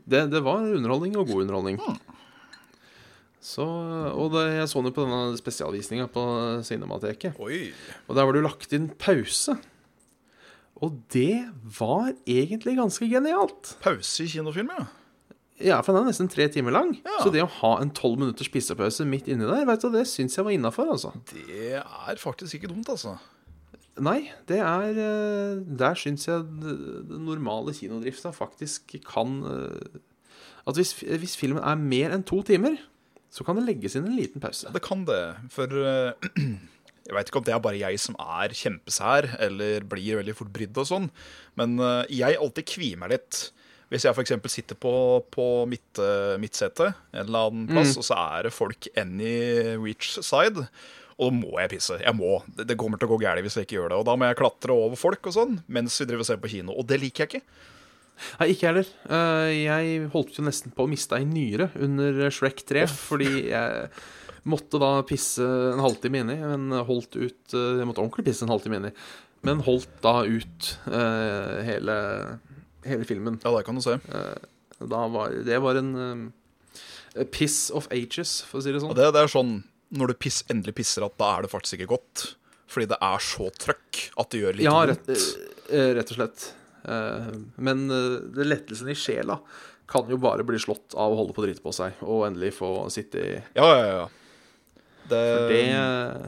Det, 0.02 0.26
det 0.32 0.42
var 0.44 0.64
underholdning, 0.66 1.14
og 1.20 1.30
god 1.30 1.44
underholdning. 1.44 1.78
Så, 3.42 3.64
og 3.64 4.34
det, 4.36 4.44
jeg 4.54 4.70
så 4.70 4.82
den 4.84 4.94
på 4.94 5.04
denne 5.06 5.36
spesialvisninga 5.38 6.08
på 6.14 6.24
Cinemateket. 6.66 7.38
Oi. 7.42 7.70
Og 8.06 8.16
der 8.16 8.26
var 8.26 8.34
det 8.34 8.42
jo 8.42 8.48
lagt 8.48 8.74
inn 8.76 8.90
pause. 9.02 9.56
Og 10.82 10.98
det 11.14 11.44
var 11.78 12.10
egentlig 12.26 12.76
ganske 12.78 13.06
genialt. 13.10 13.76
Pause 13.82 14.26
i 14.26 14.30
kinofilm, 14.30 14.70
ja. 14.74 14.86
Ja, 15.62 15.80
for 15.84 15.94
den 15.94 16.04
er 16.04 16.10
nesten 16.10 16.30
tre 16.32 16.48
timer 16.52 16.74
lang. 16.74 16.94
Ja. 17.04 17.18
Så 17.22 17.32
det 17.34 17.42
å 17.44 17.50
ha 17.60 17.76
en 17.82 17.92
tolv 17.94 18.18
minutters 18.20 18.50
pissepause 18.52 19.06
midt 19.08 19.30
inni 19.30 19.46
der, 19.48 19.66
vet 19.68 19.84
du, 19.84 19.90
det 19.94 20.06
syns 20.10 20.36
jeg 20.38 20.46
var 20.46 20.54
innafor, 20.54 20.90
altså. 20.94 21.12
Det 21.32 21.78
er 21.78 22.20
faktisk 22.20 22.58
ikke 22.58 22.72
dumt, 22.72 22.90
altså. 22.92 23.16
Nei, 24.00 24.30
det 24.48 24.56
er 24.64 24.96
eh, 24.96 25.58
Der 25.60 25.98
syns 26.00 26.24
jeg 26.24 26.46
den 26.64 27.26
normale 27.26 27.74
kinodrifta 27.76 28.30
faktisk 28.32 28.94
kan 29.04 29.42
eh, 29.44 29.98
At 30.64 30.78
hvis, 30.78 30.94
hvis 31.02 31.36
filmen 31.36 31.60
er 31.60 31.76
mer 31.76 32.14
enn 32.14 32.24
to 32.24 32.40
timer, 32.46 32.78
så 33.32 33.44
kan 33.44 33.58
det 33.58 33.66
legges 33.66 33.96
inn 33.98 34.06
en 34.06 34.16
liten 34.16 34.40
pause. 34.40 34.70
Det 34.72 34.80
kan 34.84 35.04
det, 35.08 35.20
for 35.52 35.68
eh, 35.76 36.30
jeg 37.06 37.16
veit 37.16 37.28
ikke 37.28 37.42
om 37.42 37.48
det 37.48 37.56
er 37.56 37.64
bare 37.64 37.80
jeg 37.82 38.00
som 38.00 38.16
er 38.22 38.54
kjempesær 38.56 39.28
eller 39.42 39.84
blir 39.90 40.22
veldig 40.22 40.36
fort 40.38 40.52
brydd 40.54 40.78
og 40.78 40.88
sånn, 40.88 41.08
men 41.58 41.74
jeg 42.12 42.38
alltid 42.38 42.68
kvier 42.70 43.00
meg 43.00 43.16
litt. 43.16 43.40
Hvis 43.92 44.06
jeg 44.06 44.16
f.eks. 44.16 44.32
sitter 44.48 44.78
på, 44.80 44.92
på 45.34 45.46
mitt, 45.68 46.00
eh, 46.00 46.38
midtsetet 46.40 46.94
en 47.12 47.26
eller 47.26 47.50
annen 47.50 47.66
plass, 47.68 47.92
og 48.00 48.06
så 48.06 48.16
er 48.16 48.46
det 48.46 48.54
folk 48.56 48.88
any 48.96 49.34
reach 49.76 50.14
side, 50.24 50.64
og 51.18 51.28
da 51.28 51.34
må 51.36 51.50
jeg 51.60 51.74
pisse. 51.74 51.98
Jeg 52.00 52.16
må. 52.16 52.38
Det, 52.56 52.64
det 52.70 52.78
kommer 52.80 52.98
til 52.98 53.10
å 53.10 53.12
gå 53.12 53.20
galt 53.22 53.44
hvis 53.44 53.58
jeg 53.60 53.68
ikke 53.68 53.76
gjør 53.76 53.92
det. 53.92 53.98
Og 54.00 54.06
da 54.08 54.14
må 54.16 54.30
jeg 54.30 54.38
klatre 54.40 54.72
over 54.74 54.98
folk 54.98 55.28
og 55.28 55.36
sånn 55.36 55.58
mens 55.68 55.98
vi 56.00 56.06
driver 56.08 56.24
og 56.24 56.30
ser 56.30 56.40
på 56.40 56.50
kino, 56.54 56.72
og 56.72 56.88
det 56.88 56.98
liker 57.02 57.26
jeg 57.26 57.30
ikke. 57.30 57.68
Nei, 58.38 58.48
ikke 58.54 58.68
heller. 58.70 58.88
Eh, 59.18 59.50
jeg 59.66 60.08
holdt 60.14 60.38
jo 60.38 60.46
nesten 60.46 60.72
på 60.74 60.86
å 60.86 60.90
miste 60.90 61.18
ei 61.18 61.26
nyre 61.28 61.68
under 61.82 62.24
Shrek 62.32 62.64
3, 62.68 62.86
fordi 62.88 63.30
jeg 63.50 63.90
måtte 64.48 64.80
da 64.82 64.94
pisse 65.06 65.44
en 65.44 65.82
halvtime 65.84 66.24
inni, 66.24 66.38
men 66.40 66.80
holdt 66.88 67.14
ut 67.14 67.54
eh, 67.54 67.76
Jeg 67.82 67.86
måtte 67.86 68.02
ordentlig 68.02 68.26
pisse 68.30 68.46
en 68.46 68.54
halvtime 68.54 68.80
inni, 68.80 68.94
men 69.46 69.62
holdt 69.66 69.92
da 70.04 70.22
ut 70.22 70.68
hele, 70.86 71.94
hele 72.88 73.04
filmen. 73.08 73.40
Ja, 73.44 73.52
det 73.56 73.64
kan 73.66 73.78
du 73.78 73.82
se. 73.84 73.98
Da 74.82 75.02
var, 75.12 75.34
det 75.46 75.58
var 75.62 75.78
en 75.78 75.92
uh, 75.94 77.24
piss 77.34 77.68
of 77.70 77.86
ages, 77.94 78.40
for 78.48 78.58
å 78.60 78.64
si 78.64 78.72
det 78.74 78.80
sånn. 78.82 78.94
Ja, 78.96 79.04
det, 79.04 79.12
det 79.16 79.26
er 79.26 79.30
sånn 79.30 79.58
når 79.92 80.12
du 80.12 80.14
piss, 80.24 80.40
endelig 80.50 80.74
pisser, 80.80 81.04
at 81.04 81.18
da 81.20 81.34
er 81.36 81.44
det 81.44 81.50
faktisk 81.52 81.76
ikke 81.78 81.90
godt. 81.92 82.22
Fordi 82.72 82.88
det 82.88 82.96
er 83.04 83.20
så 83.20 83.50
trøkk 83.60 83.98
at 84.22 84.30
det 84.32 84.40
gjør 84.40 84.56
litt 84.56 84.64
Ja, 84.64 84.78
vondt. 84.80 85.10
rett, 85.12 85.68
eh, 85.68 85.90
rett 85.98 86.12
og 86.14 86.16
slett. 86.16 86.46
Eh, 86.88 87.26
Men 87.60 87.82
eh, 87.92 88.14
det 88.32 88.46
lettelsen 88.48 88.88
i 88.88 88.96
sjela 88.96 89.36
kan 89.92 90.08
jo 90.08 90.16
bare 90.16 90.46
bli 90.48 90.56
slått 90.62 90.96
av 90.96 91.12
å 91.12 91.18
holde 91.18 91.34
på 91.36 91.42
å 91.42 91.44
drite 91.44 91.60
på 91.60 91.74
seg, 91.76 91.98
og 92.00 92.24
endelig 92.30 92.54
få 92.56 92.70
sitte 92.94 93.20
i 93.20 93.34
Ja, 93.58 93.66
ja, 93.76 93.86
ja. 93.92 94.06
Det, 95.10 95.20
det 95.50 95.58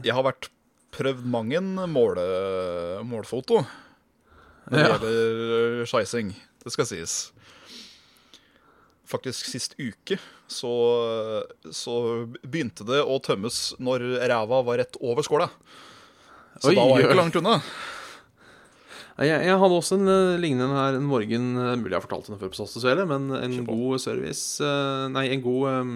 Jeg 0.05 0.13
har 0.13 0.25
vært 0.27 0.51
prøvd 0.93 1.25
mange 1.25 1.57
en 1.57 1.73
måle, 1.89 2.25
målfoto 3.07 3.63
når 4.69 4.77
det 4.77 4.83
Ja. 4.85 4.91
gjelder 4.95 5.85
skeising. 5.91 6.33
Det 6.65 6.71
skal 6.73 6.85
sies. 6.89 7.15
Faktisk 9.05 9.45
sist 9.51 9.75
uke 9.77 10.17
så, 10.49 10.71
så 11.69 11.93
begynte 12.41 12.85
det 12.87 13.03
å 13.05 13.19
tømmes 13.21 13.75
når 13.77 14.01
ræva 14.31 14.63
var 14.65 14.79
rett 14.81 14.97
over 14.99 15.21
skåla. 15.25 15.45
Så 16.57 16.71
Oi, 16.71 16.75
da 16.77 16.85
var 16.89 16.97
jeg 17.01 17.05
ikke 17.11 17.19
langt 17.19 17.37
unna. 17.37 17.59
Jeg, 19.15 19.29
jeg 19.47 19.59
hadde 19.61 19.75
også 19.77 19.95
en 19.99 20.09
uh, 20.11 20.35
lignende 20.41 20.75
her 20.75 20.97
en 20.97 21.05
morgen 21.07 21.45
Uh, 21.55 21.69
Mulig 21.79 21.93
jeg 21.93 21.99
har 22.01 22.03
fortalt 22.03 22.27
den 22.27 22.39
før 22.41 22.49
på 22.51 22.57
Statsdessverre, 22.57 23.05
men 23.07 23.29
en 23.37 23.53
Kjøpå. 23.61 23.75
god 23.77 24.01
service 24.03 24.59
uh, 24.65 25.05
Nei, 25.13 25.27
en 25.31 25.43
god 25.45 25.69
um, 25.71 25.93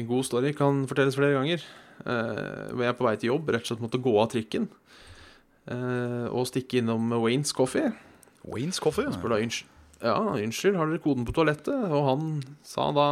En 0.00 0.08
god 0.08 0.24
story 0.28 0.54
kan 0.56 0.84
fortelles 0.88 1.16
flere 1.18 1.34
ganger. 1.36 1.62
Eh, 2.04 2.72
Hvor 2.76 2.82
jeg 2.84 2.90
er 2.92 2.96
på 2.98 3.06
vei 3.06 3.14
til 3.16 3.30
jobb 3.30 3.46
rett 3.48 3.64
og 3.64 3.70
slett 3.70 3.80
måtte 3.80 4.00
gå 4.04 4.12
av 4.20 4.26
trikken 4.28 4.66
eh, 4.68 4.85
og 5.66 6.44
stikke 6.46 6.78
innom 6.82 7.10
Waynes 7.22 7.50
Coffee. 7.56 7.90
Waynes 8.46 8.78
Coffee. 8.82 9.08
Spør 9.14 9.34
da 9.34 9.40
unnskyld. 9.42 9.72
Ja, 10.04 10.14
unnskyld, 10.36 10.76
har 10.76 10.90
dere 10.92 11.00
koden 11.02 11.24
på 11.26 11.32
toalettet? 11.34 11.72
Og 11.90 12.02
han 12.10 12.26
sa 12.66 12.90
da 12.94 13.06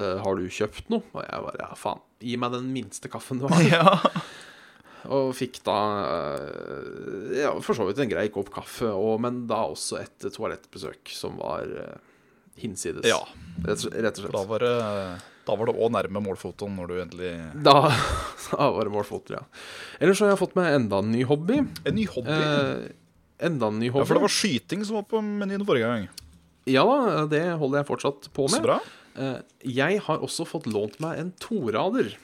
«Eh, 0.00 0.16
Har 0.24 0.34
du 0.40 0.48
kjøpt 0.50 0.88
noe? 0.90 1.04
Og 1.14 1.20
jeg 1.22 1.42
bare 1.44 1.60
ja, 1.60 1.68
faen. 1.78 2.00
Gi 2.24 2.32
meg 2.40 2.50
den 2.56 2.70
minste 2.74 3.10
kaffen 3.12 3.38
du 3.38 3.46
har. 3.46 3.60
Ja. 3.74 3.92
Og 5.12 5.34
fikk 5.36 5.58
da 5.66 5.74
eh, 6.08 7.34
ja, 7.42 7.50
for 7.60 7.76
så 7.76 7.84
vidt 7.84 7.98
en 8.00 8.08
grei 8.08 8.30
kopp 8.32 8.48
kaffe, 8.54 8.88
og, 8.88 9.18
men 9.20 9.42
da 9.50 9.58
også 9.68 9.98
et 10.00 10.24
toalettbesøk 10.32 11.12
som 11.12 11.36
var 11.42 11.68
eh, 11.68 11.98
hinsides. 12.62 13.04
ja. 13.06 13.18
Rett, 13.68 13.84
og- 13.84 13.92
slett. 13.92 14.32
Da 14.32 14.42
var 14.48 14.64
det 14.64 14.72
da 15.44 15.56
var 15.58 15.68
det 15.68 15.76
òg 15.76 15.92
nærme 15.92 16.22
målfotoen 16.24 16.74
når 16.78 16.90
du 16.90 16.94
endelig 17.02 17.30
Da, 17.66 17.76
da 18.50 18.68
var 18.74 18.88
det 18.88 18.94
målfoto, 18.94 19.36
ja. 19.36 19.44
Ellers 20.00 20.22
har 20.24 20.32
jeg 20.32 20.40
fått 20.40 20.56
meg 20.58 20.74
enda 20.78 21.00
en 21.04 21.12
ny 21.12 21.24
hobby. 21.28 21.60
En 21.84 21.96
ny 21.96 22.06
hobby. 22.10 22.34
Eh, 22.34 23.46
enda 23.48 23.70
en 23.72 23.80
ny 23.82 23.90
ja, 23.90 24.00
for 24.00 24.16
det 24.16 24.24
var 24.24 24.32
skyting 24.32 24.84
som 24.86 25.00
var 25.00 25.08
på 25.10 25.20
menyen 25.24 25.64
forrige 25.68 25.90
gang. 25.90 26.06
Ja 26.70 26.84
da, 26.88 27.24
det 27.28 27.44
holder 27.60 27.82
jeg 27.82 27.90
fortsatt 27.90 28.30
på 28.36 28.48
med. 28.48 28.56
Så 28.56 28.64
bra. 28.64 28.78
Eh, 29.14 29.40
jeg 29.76 30.00
har 30.06 30.22
også 30.24 30.46
fått 30.48 30.68
lånt 30.70 30.96
meg 31.04 31.20
en 31.20 31.34
torader. 31.42 32.14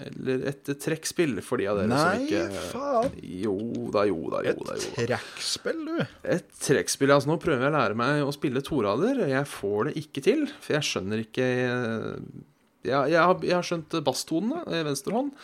Eller 0.00 0.44
et 0.52 0.68
trekkspill, 0.80 1.40
for 1.44 1.60
de 1.60 1.66
av 1.68 1.80
dere 1.80 1.96
som 1.98 2.22
ikke 2.24 2.42
Nei, 2.46 2.60
faen. 2.70 3.16
Jo 3.42 3.56
da, 3.92 4.04
jo 4.08 4.30
da, 4.32 4.42
jo 4.46 4.54
da. 4.62 4.76
jo 4.78 4.84
da. 4.86 4.92
trekkspill, 4.94 5.82
du. 5.88 6.04
Et 6.36 6.54
trekkspill. 6.62 7.12
Altså, 7.16 7.32
nå 7.32 7.40
prøver 7.42 7.66
jeg 7.66 7.74
å 7.74 7.76
lære 7.76 7.98
meg 7.98 8.22
å 8.24 8.34
spille 8.34 8.62
torader. 8.64 9.24
Jeg 9.28 9.50
får 9.50 9.90
det 9.90 9.96
ikke 10.04 10.24
til, 10.24 10.46
for 10.62 10.78
jeg 10.78 10.88
skjønner 10.92 11.24
ikke 11.26 11.50
eh, 11.66 12.46
jeg, 12.86 13.12
jeg, 13.12 13.18
har, 13.20 13.34
jeg 13.44 13.56
har 13.58 13.66
skjønt 13.66 13.98
basstonene 14.06 14.62
i 14.72 14.84
venstre 14.86 15.12
hånd, 15.12 15.34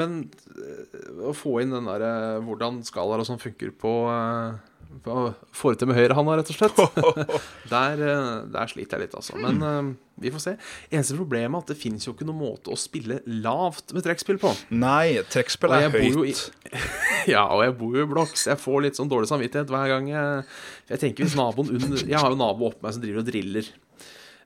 men 0.00 0.16
eh, 0.54 1.10
å 1.28 1.34
få 1.36 1.58
inn 1.60 1.74
den 1.74 1.90
derre 1.90 2.38
hvordan 2.46 2.80
skalaer 2.88 3.20
og 3.20 3.28
sånn 3.28 3.42
funker 3.42 3.74
på, 3.76 3.92
eh, 4.12 4.75
på 5.04 5.14
Få 5.56 5.70
det 5.72 5.78
til 5.82 5.88
med 5.90 5.96
høyrehånda, 5.98 6.36
rett 6.40 6.50
og 6.52 6.56
slett. 6.56 6.80
der, 7.72 8.02
eh, 8.02 8.28
der 8.54 8.70
sliter 8.72 8.96
jeg 8.98 9.06
litt, 9.06 9.14
altså. 9.18 9.36
Men 9.40 9.62
eh, 9.62 9.90
vi 10.24 10.32
får 10.34 10.42
se. 10.44 10.54
Eneste 10.90 11.16
problemet 11.18 11.58
er 11.60 11.64
at 11.66 11.72
det 11.72 11.78
finnes 11.80 12.06
jo 12.08 12.14
ikke 12.14 12.26
noen 12.28 12.40
måte 12.40 12.72
å 12.74 12.78
spille 12.80 13.20
lavt 13.44 13.94
med 13.96 14.06
trekkspill 14.06 14.38
på. 14.42 14.52
Nei, 14.74 15.20
trekkspill 15.32 15.74
er 15.78 15.88
høyt. 15.94 16.20
i- 16.26 16.80
Ja, 17.34 17.44
og 17.54 17.64
jeg 17.66 17.74
bor 17.78 17.96
jo 17.98 18.04
i 18.06 18.10
blokk, 18.10 18.34
så 18.38 18.52
jeg 18.54 18.62
får 18.62 18.84
litt 18.86 18.98
sånn 18.98 19.10
dårlig 19.10 19.30
samvittighet 19.30 19.70
hver 19.72 19.88
gang 19.90 20.06
jeg 20.12 20.44
Jeg 20.92 21.00
tenker 21.02 21.26
hvis 21.26 21.34
naboen 21.38 21.72
under 21.74 22.02
Jeg 22.06 22.18
har 22.22 22.30
jo 22.30 22.38
nabo 22.38 22.68
oppe 22.70 22.86
meg 22.86 22.94
som 22.94 23.02
driver 23.02 23.22
og 23.24 23.26
driller. 23.30 23.70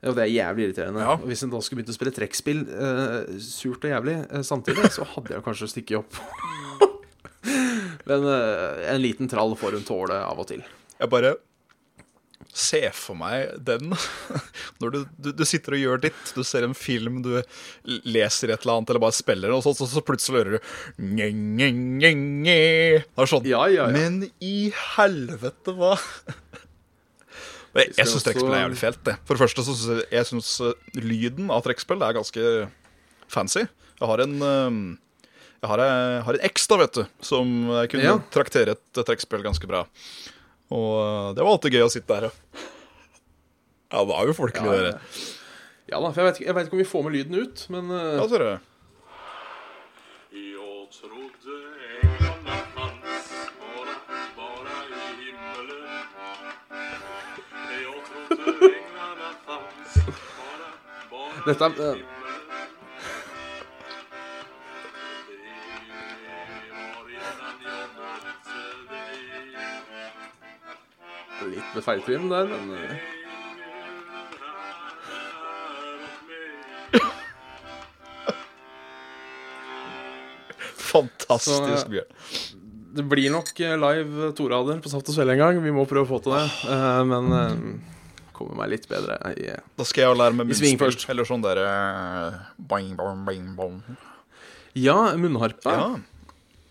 Og 0.00 0.14
det 0.16 0.22
er 0.24 0.30
jævlig 0.32 0.64
irriterende. 0.70 1.02
Ja. 1.04 1.18
Hvis 1.28 1.42
en 1.44 1.50
da 1.52 1.58
skulle 1.60 1.82
begynt 1.82 1.92
å 1.92 1.96
spille 1.98 2.14
trekkspill 2.16 2.62
eh, 2.72 3.34
surt 3.44 3.84
og 3.84 3.90
jævlig 3.92 4.14
eh, 4.30 4.44
samtidig, 4.48 4.88
så 4.96 5.04
hadde 5.12 5.34
jeg 5.36 5.44
kanskje 5.44 5.68
stukket 5.74 5.98
opp. 6.00 6.16
Men 8.10 8.26
eh, 8.26 8.88
en 8.90 9.00
liten 9.02 9.30
trall 9.30 9.54
får 9.58 9.78
hun 9.78 9.86
tåle 9.86 10.18
av 10.26 10.42
og 10.42 10.50
til. 10.50 10.64
Jeg 11.00 11.12
bare 11.12 11.36
Se 12.56 12.80
for 12.96 13.14
meg 13.14 13.52
den 13.62 13.92
når 14.80 14.94
du, 14.94 14.96
du, 15.22 15.28
du 15.38 15.42
sitter 15.46 15.76
og 15.76 15.82
gjør 15.84 16.00
ditt. 16.02 16.22
Du 16.34 16.40
ser 16.42 16.64
en 16.66 16.74
film, 16.74 17.20
du 17.22 17.36
leser 18.08 18.50
et 18.50 18.64
eller 18.64 18.80
annet, 18.80 18.90
eller 18.90 19.04
bare 19.04 19.14
spiller, 19.14 19.52
og 19.54 19.62
så, 19.62 19.74
så, 19.76 19.86
så 19.86 20.02
plutselig 20.02 20.40
hører 20.40 20.56
du 20.56 20.72
nye, 21.04 21.28
nye, 21.30 21.68
nye, 21.76 22.10
nye. 22.18 22.56
Det 23.04 23.22
er 23.22 23.30
sånn. 23.30 23.46
Ja, 23.46 23.60
ja, 23.70 23.86
ja. 23.86 23.94
Men 23.94 24.24
i 24.42 24.72
helvete, 24.96 25.76
hva? 25.78 25.94
Jeg, 27.70 27.92
jeg 28.00 28.08
syns 28.10 28.24
trekkspill 28.26 28.50
er 28.50 28.64
jævlig 28.64 28.78
fælt. 28.80 28.96
det. 29.06 29.12
For 29.28 29.38
det 29.38 29.40
første 29.44 29.62
så 29.62 29.74
syns 29.78 29.90
jeg, 29.92 30.06
jeg 30.10 30.26
synes, 30.26 30.48
eh, 30.66 30.96
lyden 31.06 31.52
av 31.54 31.60
trekkspill 31.62 32.00
er 32.02 32.16
ganske 32.16 32.46
fancy. 33.30 33.62
Jeg 34.00 34.08
har 34.10 34.22
en 34.24 34.34
eh, 34.42 34.80
jeg 35.60 35.68
har, 35.68 35.78
jeg 35.84 36.22
har 36.24 36.34
en 36.38 36.44
eks 36.48 36.66
da, 36.70 36.76
vet 36.80 36.94
du, 36.96 37.02
som 37.20 37.50
jeg 37.76 37.90
kunne 37.92 38.04
Ja. 38.06 38.14
traktere 38.32 38.72
et 38.78 38.96
eh, 39.00 39.04
trekkspill 39.04 39.42
ganske 39.44 39.68
bra. 39.68 39.82
Og 40.72 40.92
eh, 41.02 41.34
det 41.36 41.44
var 41.44 41.52
alltid 41.52 41.76
gøy 41.76 41.84
å 41.84 41.92
sitte 41.92 42.08
der 42.20 42.30
Ja, 43.90 44.04
det 44.06 44.14
er 44.16 44.26
jo 44.30 44.36
folkelig, 44.38 44.66
Ja, 44.70 44.78
dere. 44.78 45.00
Ja 45.90 45.98
da, 46.00 46.10
for 46.12 46.22
jeg 46.22 46.26
vet, 46.30 46.36
ikke- 46.40 46.46
jeg 46.46 46.54
vet 46.54 46.66
ikke 46.68 46.76
om 46.78 46.84
vi 46.84 46.90
får 46.92 47.02
med 47.04 47.12
lyden 47.18 47.34
ut, 47.42 47.66
men 47.74 47.90
eh, 47.90 48.16
Ja, 48.20 48.26
dere. 48.30 48.60
Jag 50.30 50.88
Dette 61.46 61.64
änglarna 61.64 62.19
litt 71.48 71.74
med 71.76 71.84
feiltrim 71.86 72.28
der, 72.32 72.50
men 72.50 72.74
eh, 72.76 72.96
Fantastisk 80.90 81.86
Så, 81.86 81.92
gøy. 81.92 82.04
Det 82.98 83.04
blir 83.06 83.30
nok 83.30 83.52
eh, 83.62 83.76
live 83.78 84.32
torader 84.38 84.80
på 84.82 84.90
Saft 84.90 85.08
og 85.12 85.14
Svele 85.14 85.36
en 85.36 85.42
gang. 85.44 85.60
Vi 85.62 85.72
må 85.74 85.84
prøve 85.88 86.08
å 86.08 86.10
få 86.10 86.18
til 86.24 86.34
det. 86.34 86.44
Eh, 86.74 87.02
men 87.06 87.30
kommer 88.34 88.56
meg 88.62 88.72
litt 88.72 88.86
bedre 88.90 89.18
i 89.36 89.50
eh, 89.52 89.60
Da 89.78 89.86
skal 89.86 90.06
jeg 90.06 90.10
jo 90.14 90.18
lære 90.18 90.36
meg 90.38 90.48
munnspill. 90.50 90.78
først. 90.80 91.06
Eller 91.12 91.28
sånn 91.28 91.44
derre. 91.44 91.68
Ja, 94.78 94.98
munnharpe. 95.18 95.70
Ja. 95.76 95.88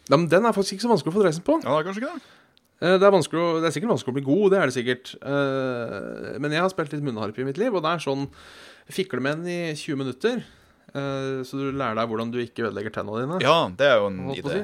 Ja, 0.10 0.18
men 0.18 0.28
den 0.32 0.48
er 0.50 0.56
faktisk 0.56 0.78
ikke 0.80 0.88
så 0.88 0.92
vanskelig 0.96 1.14
å 1.14 1.18
få 1.20 1.24
dreisen 1.24 1.46
på. 1.46 1.60
ja, 1.62 1.70
det 1.70 1.80
er 1.80 1.88
kanskje 1.88 2.02
ikke 2.04 2.14
det. 2.18 2.36
Eh, 2.82 2.96
Det 2.98 3.04
er, 3.04 3.12
det 3.12 3.68
er 3.68 3.74
sikkert 3.76 3.92
vanskelig 3.94 4.14
å 4.14 4.18
bli 4.20 4.26
god, 4.30 4.46
det 4.54 4.60
er 4.62 4.70
det 4.72 4.78
sikkert. 4.78 5.14
Eh, 5.22 6.40
Men 6.40 6.52
jeg 6.56 6.62
har 6.64 6.70
spilt 6.74 6.94
litt 6.96 7.04
munnharpe 7.04 7.40
i 7.44 7.48
mitt 7.48 7.58
liv, 7.60 7.74
og 7.76 7.84
det 7.84 7.92
er 7.96 8.06
sånn 8.06 8.28
Fikle 8.90 9.22
med 9.22 9.44
den 9.44 9.48
i 9.54 9.76
20 9.78 9.98
minutter. 10.00 10.44
eh, 10.96 11.44
Så 11.46 11.60
du 11.60 11.70
lærer 11.72 11.96
deg 12.00 12.10
hvordan 12.10 12.32
du 12.34 12.40
ikke 12.42 12.66
ødelegger 12.72 12.92
tenna 12.96 13.20
dine. 13.22 13.40
Ja, 13.44 13.70
det 13.70 13.86
er 13.86 14.00
jo 14.00 14.08
en 14.08 14.20
idé. 14.34 14.64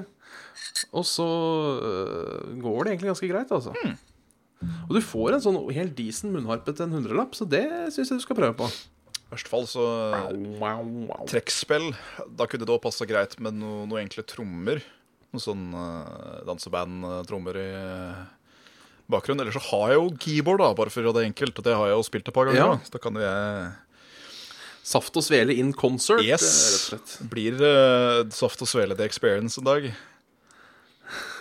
si. 0.56 0.86
Og 0.96 1.04
så 1.06 1.28
går 2.64 2.84
det 2.86 2.92
egentlig 2.96 3.12
ganske 3.12 3.30
greit, 3.30 3.52
altså. 3.52 3.74
Hmm. 3.76 3.98
Og 4.88 4.96
du 4.96 5.02
får 5.04 5.36
en 5.36 5.44
sånn 5.44 5.60
helt 5.76 5.96
decent 5.98 6.34
munnharpe 6.34 6.74
til 6.74 6.88
en 6.88 6.96
hundrelapp, 6.96 7.36
så 7.38 7.46
det 7.48 7.66
syns 7.94 8.10
jeg 8.10 8.18
du 8.22 8.24
skal 8.26 8.38
prøve 8.40 8.56
på. 8.58 8.70
I 9.26 9.36
verste 9.36 9.52
fall 9.52 9.66
så. 9.68 9.84
Trekkspill, 11.30 11.90
da 12.40 12.48
kunne 12.48 12.66
det 12.66 12.72
også 12.74 12.86
passe 12.88 13.08
greit 13.10 13.36
med 13.44 13.58
noe, 13.60 13.86
noe 13.90 14.02
enkle 14.02 14.24
trommer. 14.26 14.82
Sånn 15.42 15.70
uh, 15.76 16.42
danseband-trommer 16.48 17.58
i 17.62 17.70
uh, 17.76 18.26
bakgrunnen. 19.12 19.44
Eller 19.46 19.56
så 19.56 19.64
har 19.72 19.94
jeg 19.94 20.00
jo 20.02 20.12
keyboard, 20.26 20.64
da, 20.64 20.70
bare 20.78 20.94
for 20.94 21.02
å 21.02 21.10
gjøre 21.10 21.20
det 21.22 21.28
enkelt. 21.32 21.58
Og 21.62 21.68
det 21.68 21.76
har 21.78 21.90
jeg 21.92 21.98
jo 22.00 22.06
spilt 22.08 22.30
et 22.32 22.36
par 22.36 22.50
ganger. 22.50 22.62
Ja. 22.62 22.70
da. 22.76 22.86
Så 22.88 22.96
da 22.98 23.04
kan 23.08 23.20
jeg 23.22 23.74
Saft 24.86 25.16
og 25.18 25.24
svele 25.26 25.50
in 25.58 25.72
concert, 25.74 26.22
Yes. 26.22 26.44
eh, 26.46 26.66
rett 26.70 26.76
og 26.78 26.82
slett. 27.10 27.30
Blir 27.32 27.56
uh, 27.58 28.20
saft 28.30 28.62
og 28.62 28.70
svele 28.70 28.94
the 28.94 29.08
experience 29.10 29.58
en 29.58 29.66
dag. 29.66 29.88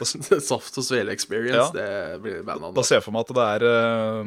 Saft 0.04 0.76
og 0.80 0.84
svele 0.84 1.12
experience, 1.14 1.70
Ja. 1.74 2.12
det 2.14 2.20
blir 2.22 2.42
Da 2.44 2.82
ser 2.84 2.98
jeg 3.00 3.04
for 3.06 3.14
meg 3.16 3.24
at 3.26 3.34
det 3.36 3.46
er 3.54 3.64
eh, 3.68 4.24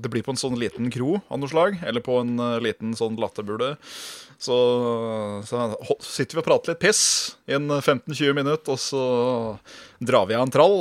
Det 0.00 0.10
blir 0.12 0.22
på 0.26 0.32
en 0.34 0.40
sånn 0.40 0.58
liten 0.58 0.90
kro 0.94 1.18
av 1.28 1.38
noe 1.42 1.50
slag, 1.50 1.78
eller 1.84 2.00
på 2.04 2.20
en 2.22 2.38
eh, 2.38 2.58
liten 2.64 2.94
sånn 2.98 3.18
latterbule. 3.20 3.74
Så, 4.38 4.54
så 5.42 5.64
sitter 5.98 6.38
vi 6.38 6.42
og 6.44 6.46
prater 6.46 6.70
litt 6.72 6.82
piss 6.84 7.00
i 7.50 7.56
en 7.56 7.66
15-20 7.74 8.36
minutter, 8.38 8.70
og 8.70 8.78
så 8.78 9.00
drar 9.98 10.28
vi 10.30 10.36
av 10.38 10.44
en 10.46 10.52
trall. 10.54 10.76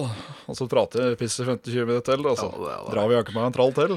Og 0.46 0.58
så 0.60 0.68
prater 0.70 1.10
vi 1.16 1.20
piss 1.24 1.40
i 1.42 1.48
15-20 1.48 1.88
minutter 1.90 2.14
til, 2.20 2.28
og 2.30 2.38
så 2.38 2.52
Ja, 2.52 2.58
det 2.62 2.76
det. 2.86 2.94
drar 2.94 3.10
vi 3.10 3.18
jaggu 3.18 3.34
meg 3.34 3.48
en 3.50 3.56
trall 3.58 3.74
til. 3.74 3.96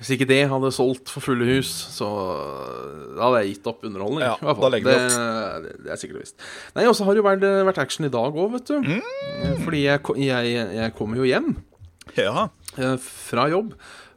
Hvis 0.00 0.14
ikke 0.14 0.26
det 0.30 0.38
hadde 0.48 0.70
solgt 0.72 1.10
for 1.12 1.20
fulle 1.20 1.44
hus, 1.44 1.68
så 1.92 2.06
da 3.18 3.26
hadde 3.26 3.40
jeg 3.42 3.50
gitt 3.50 3.66
opp 3.68 3.82
underholdning. 3.84 4.22
Ja, 4.24 4.36
i 4.40 4.54
da 4.56 4.70
legger 4.72 4.94
det, 4.96 5.08
det, 5.66 5.72
det 5.84 5.90
er 5.92 5.98
sikkert 6.00 6.22
visst. 6.22 6.38
Nei, 6.76 6.86
og 6.88 6.94
så 6.96 7.04
har 7.04 7.12
det 7.12 7.20
jo 7.20 7.26
vært, 7.26 7.44
vært 7.68 7.80
action 7.82 8.08
i 8.08 8.12
dag 8.14 8.38
òg, 8.40 8.54
vet 8.54 8.70
du. 8.70 8.78
Mm. 8.80 9.58
Fordi 9.66 9.82
jeg, 9.84 10.00
jeg, 10.24 10.54
jeg 10.78 10.94
kommer 10.96 11.20
jo 11.20 11.26
hjem 11.28 11.50
Ja, 12.16 12.46
eh, 12.80 12.94
fra 13.04 13.44
jobb. 13.52 13.74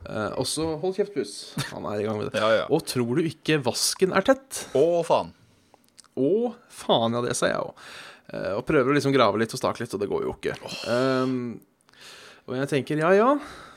også 0.08 0.40
og 0.40 0.48
så 0.48 0.70
Hold 0.86 0.96
kjeft, 0.96 1.14
Pus. 1.18 1.34
Han 1.74 1.90
er 1.92 2.00
i 2.00 2.08
gang 2.08 2.22
med 2.22 2.32
det. 2.32 2.40
ja. 2.40 2.54
ja. 2.62 2.64
Og 2.72 2.88
tror 2.88 3.20
du 3.20 3.28
ikke 3.28 3.60
vasken 3.68 4.16
er 4.16 4.24
tett? 4.32 4.64
Å, 4.80 4.86
faen. 5.08 5.36
Å, 6.16 6.32
faen, 6.72 7.20
ja, 7.20 7.26
det 7.28 7.36
sa 7.36 7.52
jeg 7.52 7.60
òg. 7.60 7.86
Og 8.56 8.64
prøver 8.66 8.90
å 8.90 8.96
liksom 8.96 9.14
grave 9.14 9.38
litt 9.44 9.52
og 9.54 9.60
stake 9.60 9.84
litt, 9.84 9.94
og 9.94 10.00
det 10.02 10.08
går 10.10 10.24
jo 10.30 10.34
ikke. 10.40 10.56
Um, 10.88 11.60
og 12.48 12.56
jeg 12.58 12.72
tenker 12.72 13.04
ja 13.04 13.12
ja, 13.20 13.30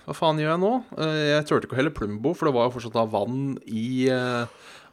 hva 0.07 0.15
faen 0.15 0.39
gjør 0.39 0.53
jeg 0.55 0.63
nå? 0.63 0.73
Eh, 1.03 1.21
jeg 1.35 1.47
turte 1.49 1.67
ikke 1.67 1.75
å 1.75 1.81
helle 1.81 1.91
Plumbo, 1.95 2.33
for 2.39 2.47
det 2.49 2.55
var 2.55 2.69
jo 2.69 2.75
fortsatt 2.77 2.95
da 2.95 3.03
vann 3.11 3.57
i 3.67 4.07
eh, 4.13 4.47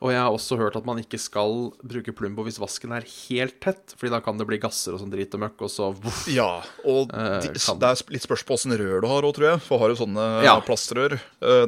Og 0.03 0.09
jeg 0.11 0.19
har 0.19 0.33
også 0.35 0.57
hørt 0.59 0.75
at 0.75 0.87
man 0.89 0.97
ikke 0.99 1.19
skal 1.21 1.69
bruke 1.85 2.11
Plumbo 2.17 2.43
hvis 2.47 2.57
vasken 2.59 2.91
er 2.97 3.05
helt 3.05 3.59
tett, 3.63 3.93
Fordi 3.95 4.09
da 4.11 4.19
kan 4.25 4.41
det 4.41 4.47
bli 4.49 4.57
gasser 4.59 4.95
og 4.97 4.99
sånn 5.03 5.13
drit 5.13 5.31
og 5.37 5.43
møkk, 5.45 5.61
og 5.63 5.71
så 5.71 5.91
voff. 5.93 6.25
Ja, 6.33 6.63
og 6.83 7.13
Eh, 7.13 7.37
de, 7.45 7.53
det 7.53 7.91
er 7.91 8.01
litt 8.17 8.25
spørs 8.25 8.43
på 8.43 8.57
åssen 8.57 8.73
rør 8.75 8.99
du 9.05 9.07
har 9.11 9.23
òg, 9.29 9.35
tror 9.37 9.47
jeg. 9.53 9.61
For 9.69 9.79
har 9.79 9.93
du 9.93 9.95
sånne 10.01 10.25
Ja. 10.43 10.57
plastrør 10.65 11.15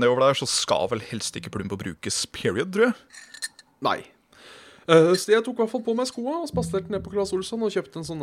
nedover 0.01 0.25
der, 0.25 0.33
så 0.41 0.49
skal 0.49 0.89
vel 0.91 1.05
helst 1.13 1.37
ikke 1.37 1.53
Plumbo 1.53 1.77
brukes, 1.77 2.25
period, 2.33 2.73
tror 2.73 2.89
jeg. 2.89 2.95
Nei. 3.85 3.99
Så 4.89 5.29
jeg 5.31 5.41
tok 5.45 5.55
i 5.57 5.61
hvert 5.63 5.71
fall 5.71 5.81
på 5.85 5.95
meg 5.97 6.05
skoa 6.09 6.41
og 6.43 6.49
spaserte 6.51 6.91
ned 6.93 7.01
på 7.05 7.09
Claes 7.13 7.31
Olsson 7.33 7.63
og 7.65 7.71
kjøpte 7.73 7.97
en 8.01 8.05
sånn 8.05 8.21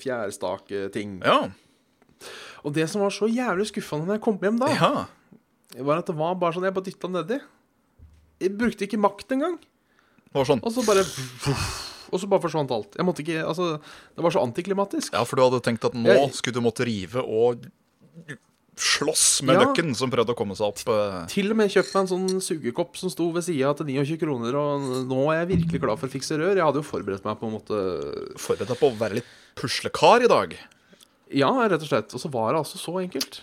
fjærstake-ting. 0.00 1.18
Ja. 1.24 1.48
Og 2.64 2.72
det 2.72 2.86
som 2.90 3.02
var 3.04 3.10
så 3.12 3.28
jævlig 3.28 3.66
skuffende 3.68 4.06
når 4.08 4.16
jeg 4.18 4.24
kom 4.24 4.38
hjem 4.40 4.58
da, 4.62 4.70
ja. 4.72 4.92
var 5.84 5.98
at 6.00 6.06
det 6.08 6.16
var 6.16 6.34
bare 6.40 6.54
sånn 6.56 6.64
jeg 6.64 6.74
bare 6.74 6.88
dytta 6.88 7.10
nedi. 7.12 7.40
Jeg 8.40 8.54
brukte 8.58 8.86
ikke 8.88 8.98
makt 9.00 9.34
engang. 9.36 9.58
Det 9.60 10.34
var 10.40 10.48
sånn. 10.48 10.62
Og 10.64 10.72
så 10.74 10.82
bare 10.86 11.04
Og 12.14 12.20
så 12.20 12.28
bare 12.30 12.42
forsvant 12.44 12.70
alt. 12.74 12.94
Jeg 12.98 13.04
måtte 13.06 13.22
ikke 13.24 13.42
Altså, 13.44 13.80
det 14.14 14.22
var 14.24 14.30
så 14.34 14.42
antiklimatisk. 14.44 15.12
Ja, 15.16 15.24
for 15.26 15.36
du 15.36 15.42
hadde 15.46 15.60
tenkt 15.64 15.84
at 15.84 15.94
nå 15.94 16.08
Jeg- 16.12 16.34
skulle 16.34 16.54
du 16.54 16.60
måtte 16.64 16.84
rive 16.86 17.22
og 17.24 17.64
slåss 18.76 19.42
med 19.46 19.54
Ja. 19.54 19.64
løkken 19.64 19.94
som 19.94 20.10
prøvde 20.10 20.34
å 20.34 20.36
komme 20.36 20.56
seg 20.56 20.66
opp. 20.66 20.80
eh. 20.88 21.26
Til 21.30 21.50
og 21.50 21.56
med 21.56 21.70
kjøpt 21.70 21.94
meg 21.94 22.00
en 22.02 22.10
sånn 22.10 22.40
sugekopp 22.42 22.96
som 22.96 23.08
sto 23.10 23.30
ved 23.30 23.44
sida 23.44 23.72
til 23.76 23.86
29 23.86 24.18
kroner, 24.18 24.54
og 24.56 25.06
nå 25.06 25.30
er 25.32 25.46
jeg 25.46 25.58
virkelig 25.58 25.80
glad 25.80 25.98
for 25.98 26.08
å 26.08 26.10
fikse 26.10 26.36
rør. 26.36 26.56
Jeg 26.56 26.64
hadde 26.64 26.82
jo 26.82 26.88
forberedt 26.90 27.24
meg 27.24 27.38
på 27.38 27.46
en 27.46 27.54
måte 27.54 28.34
Forberedt 28.36 28.68
deg 28.68 28.78
på 28.80 28.90
å 28.90 28.98
være 28.98 29.14
litt 29.14 29.24
puslekar 29.54 30.24
i 30.24 30.26
dag. 30.28 30.56
Ja, 31.34 31.50
rett 31.68 31.82
og 31.82 31.90
slett. 31.90 32.14
Og 32.14 32.22
så 32.22 32.30
var 32.32 32.52
det 32.54 32.62
altså 32.62 32.80
så 32.80 32.96
enkelt. 33.02 33.40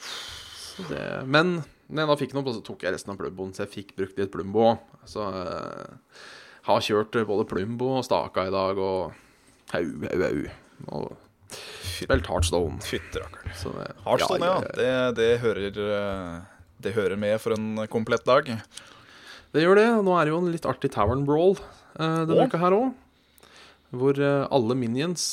Så 0.00 0.86
det, 0.88 1.04
men 1.28 1.58
når 1.90 2.04
jeg 2.04 2.10
da 2.10 2.18
fikk 2.20 2.36
noe, 2.36 2.54
så 2.54 2.62
tok 2.64 2.84
jeg 2.86 2.94
resten 2.94 3.12
av 3.12 3.18
plumboen, 3.20 3.50
så 3.54 3.64
jeg 3.66 3.72
fikk 3.74 3.96
brukt 3.98 4.20
litt 4.20 4.30
plumbo 4.32 4.68
òg. 4.70 4.84
Så 5.10 5.24
uh, 5.26 6.20
har 6.68 6.84
kjørt 6.86 7.18
både 7.28 7.48
plumbo 7.50 7.96
og 7.98 8.06
staka 8.06 8.46
i 8.48 8.54
dag, 8.54 8.78
og 8.78 9.16
hau, 9.74 9.84
hau, 10.06 10.22
hau. 10.22 10.44
Og 11.00 11.58
spilt 11.84 12.30
Heartstone. 12.30 12.78
Fytterakkeren. 12.86 13.52
Det- 13.52 13.96
Hardstone, 14.06 14.46
ja. 14.46 14.60
Det, 14.78 14.90
det, 15.18 15.30
hører, 15.42 15.80
eh, 15.82 16.36
det 16.80 16.94
hører 16.96 17.18
med 17.20 17.36
for 17.42 17.56
en 17.56 17.82
komplett 17.92 18.24
dag. 18.24 18.48
Det 19.50 19.64
gjør 19.64 19.80
det. 19.80 19.88
Nå 20.06 20.14
er 20.16 20.28
det 20.28 20.32
jo 20.32 20.40
en 20.40 20.52
litt 20.54 20.68
artig 20.68 20.92
Tavern 20.94 21.26
Brawl 21.26 21.56
uh, 21.58 22.22
denne 22.24 22.46
uka 22.46 22.60
her 22.62 22.76
òg. 22.76 22.94
Hvor 23.90 24.20
uh, 24.22 24.46
alle 24.54 24.76
minions 24.78 25.24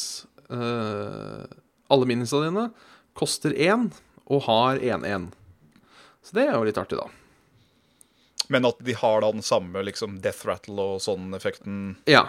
eh, 0.49 1.45
Alle 1.93 2.07
minisa 2.09 2.41
dine 2.43 2.69
koster 3.17 3.55
én 3.55 3.89
og 4.27 4.43
har 4.47 4.81
1-1. 4.83 5.29
Så 6.23 6.35
det 6.35 6.47
er 6.49 6.57
jo 6.57 6.65
litt 6.67 6.79
artig, 6.79 6.99
da. 6.99 7.07
Men 8.51 8.67
at 8.67 8.79
de 8.83 8.95
har 8.95 9.21
da 9.23 9.31
den 9.31 9.43
samme 9.43 9.83
liksom, 9.87 10.19
death 10.23 10.47
rattle 10.47 10.93
og 10.95 11.03
sånn 11.03 11.33
effekten. 11.35 11.97
Ja. 12.07 12.27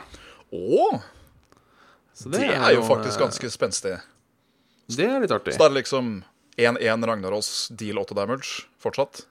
Å! 0.50 0.86
Så 2.14 2.30
Det, 2.34 2.48
er 2.50 2.72
jo 2.74 2.82
faktisk 2.86 3.18
eh, 3.18 3.24
ganske 3.26 3.50
spenstig. 3.54 3.94
Det 4.90 5.06
er 5.06 5.22
litt 5.22 5.34
artig. 5.34 5.54
Så 5.54 5.62
det 5.62 5.68
er 5.68 5.76
liksom 5.76 6.12
1-1 6.58 7.06
Ragnarås, 7.06 7.50
deal 7.78 8.00
8 8.02 8.16
damage 8.18 8.66
fortsatt. 8.82 9.22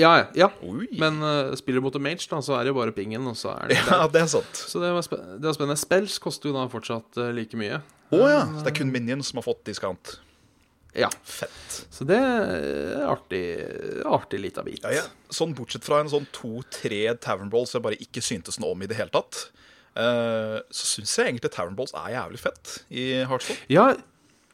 Ja, 0.00 0.12
ja. 0.38 0.48
Oi. 0.64 0.88
Men 1.00 1.20
uh, 1.22 1.52
spiller 1.58 1.82
du 1.82 1.86
mot 1.86 1.98
en 1.98 2.04
mage, 2.04 2.26
da, 2.30 2.40
så 2.44 2.56
er 2.56 2.64
det 2.64 2.72
jo 2.72 2.78
bare 2.80 2.94
pingen, 2.96 3.26
og 3.28 3.36
så 3.38 3.52
er 3.58 3.70
det 3.70 3.78
Ja, 3.90 4.06
det 4.10 4.24
er 4.24 4.32
sant. 4.32 4.64
Så 4.72 4.82
det 4.82 4.90
var, 4.96 5.04
spe 5.06 5.20
det 5.36 5.46
var 5.46 5.56
spennende. 5.56 5.80
Spells 5.80 6.18
koster 6.22 6.50
jo 6.50 6.56
da 6.56 6.66
fortsatt 6.72 7.20
uh, 7.20 7.30
like 7.36 7.58
mye. 7.60 7.82
Å 8.10 8.24
ja. 8.24 8.42
Så 8.48 8.64
det 8.64 8.72
er 8.72 8.78
kun 8.80 8.90
minions 8.94 9.30
som 9.30 9.42
har 9.42 9.46
fått 9.46 9.62
diskant? 9.68 10.16
Ja. 10.96 11.10
Fett. 11.22 11.86
Så 11.90 12.04
det 12.08 12.18
er 12.18 13.04
artig, 13.06 13.44
artig 14.08 14.40
lita 14.42 14.64
bit. 14.66 14.82
Ja, 14.82 15.02
ja. 15.02 15.06
Sånn 15.30 15.54
bortsett 15.54 15.86
fra 15.86 16.00
en 16.02 16.10
sånn 16.10 16.26
to-tre 16.34 17.04
Tavern 17.22 17.50
Balls 17.52 17.76
jeg 17.76 17.84
bare 17.84 17.98
ikke 18.02 18.22
syntes 18.24 18.58
noe 18.62 18.74
om 18.74 18.82
i 18.82 18.88
det 18.90 18.98
hele 18.98 19.12
tatt, 19.14 19.44
uh, 19.94 20.58
så 20.66 20.88
syns 20.96 21.14
jeg 21.18 21.30
egentlig 21.30 21.52
Tavern 21.54 21.78
Balls 21.78 21.94
er 21.94 22.16
jævlig 22.16 22.42
fett 22.42 22.74
i 22.90 23.06
Heartstone. 23.30 23.60
Ja, 23.70 23.92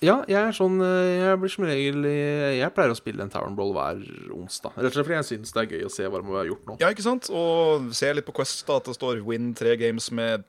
ja, 0.05 0.17
jeg 0.29 0.37
er 0.37 0.53
sånn 0.53 0.77
eh, 0.85 1.23
Jeg 1.23 1.37
blir 1.41 1.53
som 1.53 1.65
regel 1.65 2.05
eh, 2.05 2.59
Jeg 2.59 2.73
pleier 2.77 2.93
å 2.93 2.99
spille 2.99 3.25
en 3.25 3.31
Tavern 3.33 3.55
Brawl 3.57 3.73
hver 3.73 4.03
onsdag. 4.37 4.75
Rett 4.77 4.91
og 4.91 4.97
slett 4.97 5.07
fordi 5.09 5.17
jeg 5.17 5.29
syns 5.31 5.55
det 5.57 5.63
er 5.63 5.71
gøy 5.73 5.87
å 5.87 5.93
se 5.93 6.11
hva 6.11 6.21
de 6.21 6.35
har 6.37 6.51
gjort 6.51 6.67
nå. 6.69 6.77
Ja, 6.83 6.91
ikke 6.93 7.07
sant? 7.07 7.31
Og 7.33 7.87
ser 7.97 8.19
litt 8.19 8.27
på 8.27 8.35
Quest 8.37 8.67
da, 8.69 8.77
at 8.77 8.91
det 8.91 8.97
står 8.99 9.23
win 9.25 9.55
tre 9.57 9.73
games 9.81 10.11
med 10.13 10.45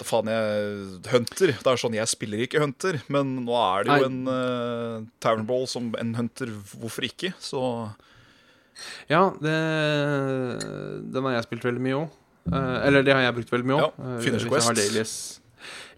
da 0.00 0.06
faen 0.08 0.30
jeg 0.32 1.10
Hunter. 1.12 1.52
Det 1.60 1.68
er 1.68 1.82
sånn, 1.82 1.98
jeg 1.98 2.08
spiller 2.10 2.46
ikke 2.46 2.62
Hunter, 2.62 2.96
men 3.12 3.34
nå 3.44 3.58
er 3.60 3.84
det 3.84 3.98
jo 4.00 4.08
en 4.08 4.16
uh, 4.24 5.04
Tavern 5.22 5.44
Ball 5.46 5.68
som 5.68 5.92
en 6.00 6.14
Hunter. 6.16 6.54
Hvorfor 6.72 7.06
ikke? 7.06 7.34
Så 7.44 7.60
Ja, 9.12 9.26
det, 9.36 9.52
den 11.12 11.28
har 11.28 11.36
jeg 11.36 11.46
spilt 11.50 11.68
veldig 11.68 11.84
mye 11.84 12.00
òg. 12.00 12.18
eller 12.56 13.04
det 13.04 13.14
har 13.14 13.22
jeg 13.28 13.36
brukt 13.36 13.52
veldig 13.52 13.68
mye 13.68 13.84
Ja, 13.84 13.92
Finish 14.24 14.48
Finish 14.48 14.48
Quest. 14.48 15.41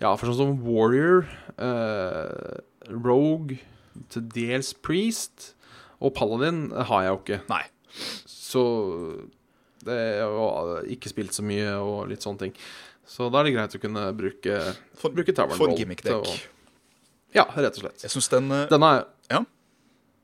Ja, 0.04 0.10
for 0.20 0.28
sånn 0.28 0.36
som 0.36 0.56
Warrior, 0.66 1.24
uh, 1.56 2.60
Rogue, 2.92 3.56
til 4.12 4.26
dels 4.34 4.74
Priest 4.84 5.52
og 6.04 6.12
Paladin 6.18 6.66
har 6.74 7.06
jeg 7.06 7.12
jo 7.14 7.20
ikke. 7.22 7.38
nei. 7.48 7.62
Så 8.28 8.62
det 9.86 9.96
har 10.22 10.84
ikke 10.90 11.10
spilt 11.12 11.34
så 11.36 11.44
mye 11.46 11.72
og 11.80 12.08
litt 12.10 12.24
sånne 12.24 12.42
ting. 12.46 12.52
Så 13.08 13.30
da 13.32 13.40
er 13.40 13.48
det 13.48 13.54
greit 13.56 13.74
å 13.76 13.80
kunne 13.82 14.04
bruke, 14.16 14.58
For, 15.00 15.12
bruke 15.14 15.34
Tavern 15.36 15.58
for 15.58 15.74
gimmickdekk. 15.76 16.28
Ja, 17.36 17.44
rett 17.56 17.76
og 17.76 17.82
slett. 17.84 18.04
Jeg 18.04 18.12
syns 18.14 18.28
den 18.32 18.50
eh, 18.54 18.66
Denne, 18.70 18.90
er- 19.00 19.06
Ja. 19.32 19.40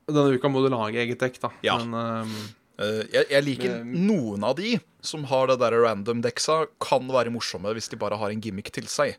denne 0.09 0.37
uka 0.37 0.49
må 0.49 0.61
du 0.63 0.69
lage 0.73 1.01
eget 1.01 1.19
dekk, 1.21 1.39
da. 1.43 1.49
Ja. 1.65 1.77
Men 1.83 1.93
um, 2.25 2.35
eh, 2.79 3.03
jeg, 3.13 3.25
jeg 3.33 3.45
liker 3.49 3.81
noen 3.85 4.43
av 4.47 4.55
de 4.61 4.77
som 5.01 5.25
har 5.29 5.47
det 5.51 5.59
der 5.61 5.75
random 5.83 6.21
decksa, 6.23 6.65
kan 6.83 7.07
være 7.11 7.33
morsomme 7.33 7.73
hvis 7.77 7.89
de 7.91 7.99
bare 8.01 8.17
har 8.21 8.31
en 8.33 8.41
gimmick 8.41 8.71
til 8.73 8.87
seg. 8.91 9.17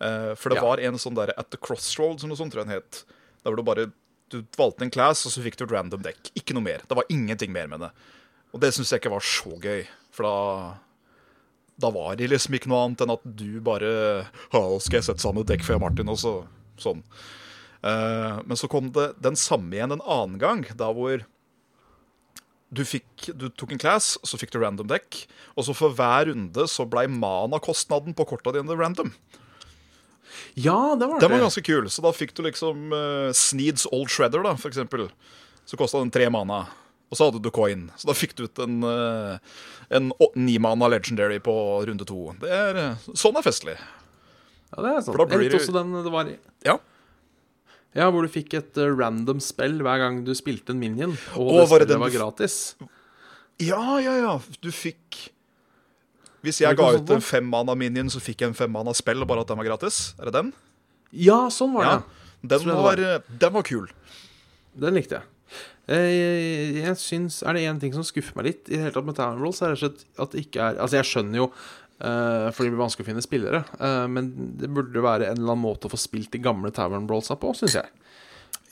Eh, 0.00 0.34
for 0.34 0.48
det 0.50 0.56
Ja. 0.58 0.64
var 0.64 0.80
en 0.80 0.94
sånn 0.98 1.14
der 1.14 1.32
At 1.36 1.50
the 1.50 1.58
Crossroads, 1.58 2.22
eller 2.24 2.34
noe 2.34 2.40
sånt, 2.40 2.52
tror 2.52 2.64
jeg 2.64 2.68
den 2.68 2.80
het. 2.80 3.04
Der 3.44 3.50
hvor 3.52 3.56
du 3.56 3.62
bare 3.62 3.92
Du 4.30 4.42
valgte 4.56 4.82
en 4.82 4.90
class, 4.94 5.26
og 5.26 5.32
så 5.32 5.42
fikk 5.42 5.56
du 5.56 5.64
et 5.64 5.72
random 5.72 6.02
deck. 6.02 6.30
Ikke 6.36 6.54
noe 6.54 6.62
mer. 6.62 6.78
Det 6.86 6.94
var 6.94 7.02
ingenting 7.10 7.50
mer 7.52 7.66
med 7.66 7.80
det. 7.80 7.90
Og 8.54 8.60
det 8.60 8.70
syns 8.72 8.90
jeg 8.90 9.00
ikke 9.00 9.10
var 9.10 9.20
så 9.26 9.58
gøy, 9.60 9.86
for 10.12 10.22
da 10.22 10.78
Da 11.80 11.90
var 11.90 12.14
det 12.14 12.28
liksom 12.30 12.54
ikke 12.54 12.68
noe 12.68 12.84
annet 12.84 13.00
enn 13.00 13.10
at 13.10 13.24
du 13.36 13.60
bare 13.60 14.26
skal 14.80 15.00
jeg 15.00 15.04
sette 15.04 15.20
sammen 15.20 15.40
et 15.42 15.48
dekk 15.48 15.64
for 15.64 15.78
Martin, 15.80 16.08
og 16.08 16.16
så 16.20 16.46
sånn. 16.78 17.02
Uh, 17.82 18.42
men 18.44 18.56
så 18.56 18.68
kom 18.68 18.90
det 18.92 19.20
den 19.20 19.34
samme 19.34 19.72
igjen 19.72 19.90
en 19.92 20.02
annen 20.04 20.38
gang, 20.38 20.62
da 20.76 20.92
hvor 20.92 21.24
du, 22.70 22.84
fikk, 22.84 23.32
du 23.34 23.48
tok 23.48 23.72
en 23.72 23.78
class, 23.82 24.18
så 24.22 24.38
fikk 24.38 24.52
du 24.52 24.60
random 24.60 24.86
deck, 24.86 25.26
og 25.56 25.64
så 25.64 25.74
for 25.74 25.90
hver 25.96 26.28
runde 26.30 26.68
så 26.68 26.84
blei 26.86 27.06
mana-kostnaden 27.10 28.14
på 28.14 28.26
korta 28.28 28.52
dine 28.52 28.76
random. 28.78 29.10
Ja, 30.54 30.94
det 30.98 31.08
var 31.08 31.20
Den 31.22 31.32
var 31.32 31.46
ganske 31.46 31.62
kul, 31.64 31.88
så 31.90 32.04
da 32.04 32.12
fikk 32.16 32.34
du 32.36 32.44
liksom 32.46 32.92
uh, 32.94 33.30
Sneeds 33.36 33.86
Old 33.90 34.10
Shredder, 34.12 34.44
da, 34.46 34.54
for 34.60 34.72
eksempel. 34.72 35.08
Så 35.68 35.78
kosta 35.80 36.02
den 36.02 36.12
tre 36.14 36.28
mana. 36.32 36.64
Og 37.10 37.18
så 37.18 37.26
hadde 37.26 37.42
du 37.42 37.50
coin, 37.50 37.88
så 37.98 38.06
da 38.10 38.14
fikk 38.14 38.36
du 38.38 38.44
ut 38.46 38.60
en, 38.62 38.84
uh, 38.86 39.38
en 39.90 40.12
nimana 40.38 40.90
legendary 40.92 41.40
på 41.42 41.54
runde 41.88 42.06
to. 42.06 42.20
Det 42.42 42.52
er, 42.54 42.78
eh, 42.78 43.08
sånn 43.18 43.38
er 43.40 43.46
festlig. 43.46 43.74
Ja, 44.70 44.84
det 44.84 44.92
er 44.92 45.02
sant. 45.02 45.18
Jeg 45.18 45.42
likte 45.42 45.58
også 45.58 45.74
den 45.74 45.96
det 45.98 46.14
var 46.14 46.30
i 46.30 46.38
Ja. 46.66 46.78
Ja, 47.98 48.06
hvor 48.14 48.22
du 48.22 48.30
fikk 48.30 48.54
et 48.54 48.78
random 48.78 49.40
spill 49.42 49.80
hver 49.82 49.98
gang 49.98 50.20
du 50.22 50.30
spilte 50.38 50.70
en 50.70 50.78
minion. 50.78 51.16
Og 51.34 51.48
og 51.50 51.56
det 51.58 51.68
var 51.72 51.86
det 51.90 51.98
var 51.98 52.14
gratis. 52.14 52.76
Ja, 53.58 53.98
ja, 53.98 54.14
ja. 54.22 54.34
Du 54.62 54.70
fikk 54.70 55.32
Hvis 56.42 56.60
jeg 56.62 56.76
ga 56.78 56.92
ut 56.96 57.10
en 57.10 57.16
en 57.18 57.24
femmana 57.24 57.74
minion, 57.76 58.08
så 58.12 58.20
fikk 58.22 58.40
jeg 58.44 58.52
en 58.52 58.56
femmana 58.56 58.94
spill, 58.96 59.20
og 59.22 59.28
bare 59.28 59.40
at 59.44 59.50
den 59.52 59.58
var 59.60 59.68
gratis? 59.68 60.14
Er 60.18 60.30
det 60.30 60.32
den? 60.38 60.52
Ja, 61.12 61.48
sånn 61.52 61.74
var 61.74 61.84
det. 61.84 61.98
Den 62.54 62.64
var, 62.64 62.96
det 62.96 63.04
var, 63.04 63.04
eh, 63.18 63.36
den 63.42 63.52
var 63.52 63.62
kul. 63.68 63.90
Den 64.80 64.94
likte 64.96 65.18
jeg. 65.18 65.22
Jeg, 65.90 66.74
Jeg 66.84 66.96
syns 67.02 67.40
Er 67.42 67.56
det 67.56 67.64
én 67.66 67.80
ting 67.82 67.92
som 67.92 68.04
skuffer 68.06 68.36
meg 68.38 68.46
litt 68.46 68.68
i 68.70 68.76
det 68.76 68.84
hele 68.84 68.92
tatt 68.94 69.08
med 69.08 69.16
Town 69.18 69.40
Rolls, 69.42 69.58
er 69.66 69.74
det 69.74 69.88
at 70.22 70.30
det 70.30 70.44
ikke 70.46 70.60
er 70.62 70.76
Altså, 70.78 71.00
jeg 71.00 71.08
skjønner 71.10 71.42
jo 71.44 71.50
Uh, 72.00 72.48
for 72.56 72.64
det 72.64 72.70
blir 72.72 72.80
vanskelig 72.80 73.04
å 73.04 73.08
finne 73.10 73.20
spillere, 73.20 73.58
Uh, 73.76 74.06
men 74.08 74.30
det 74.56 74.70
burde 74.72 75.02
være 75.04 75.26
en 75.28 75.36
eller 75.36 75.52
annen 75.52 75.66
måte 75.66 75.84
å 75.84 75.90
få 75.92 75.98
spilt 76.00 76.30
de 76.32 76.38
gamle 76.40 76.70
Tavern 76.72 77.04
Brawlsa 77.04 77.36
på, 77.36 77.50
syns 77.52 77.74
jeg. 77.76 77.90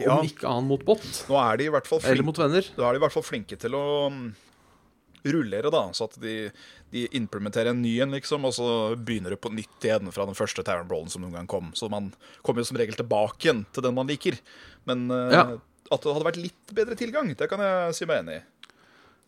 Om 0.00 0.06
Ja. 0.06 0.16
ikke 0.24 0.48
annet 0.48 0.64
mot 0.70 0.84
bot, 0.86 1.04
Nå 1.28 1.36
er 1.36 1.58
de 1.60 1.66
i 1.66 1.68
hvert 1.74 1.84
fall 1.86 1.98
eller 2.00 2.22
flinke, 2.22 2.24
mot 2.24 2.38
venner. 2.40 2.64
da 2.78 2.86
er 2.88 2.92
de 2.96 2.96
i 2.96 3.02
hvert 3.04 3.12
fall 3.12 3.26
flinke 3.28 3.58
til 3.60 3.76
å 3.76 3.82
mm, 4.08 4.32
rullere, 5.24 5.70
da. 5.70 5.82
Så 5.96 6.04
at 6.08 6.18
de, 6.22 6.50
de 6.92 7.06
implementerer 7.18 7.70
en 7.72 7.82
ny 7.82 7.96
en, 8.04 8.12
liksom, 8.14 8.44
og 8.44 8.54
så 8.54 8.68
begynner 8.96 9.34
det 9.34 9.40
på 9.40 9.50
nytt 9.54 9.84
igjen 9.88 10.12
fra 10.14 10.26
den 10.28 10.34
første 10.38 10.62
Tavern 10.66 10.88
Brawlen 10.90 11.10
som 11.10 11.22
noen 11.24 11.34
gang 11.38 11.46
kom. 11.50 11.72
Så 11.74 11.88
man 11.90 12.12
kommer 12.42 12.62
jo 12.62 12.68
som 12.70 12.78
regel 12.80 12.94
tilbake 12.98 13.48
igjen 13.48 13.64
til 13.72 13.82
den 13.88 13.94
man 13.98 14.06
liker. 14.10 14.38
Men 14.86 15.10
eh, 15.10 15.32
Ja. 15.34 15.44
at 15.90 16.02
det 16.04 16.12
hadde 16.14 16.28
vært 16.28 16.42
litt 16.42 16.74
bedre 16.76 16.94
tilgang, 16.98 17.34
det 17.36 17.48
kan 17.50 17.60
jeg 17.64 17.94
si 17.98 18.04
meg 18.08 18.22
enig 18.24 18.38
i. 18.38 18.42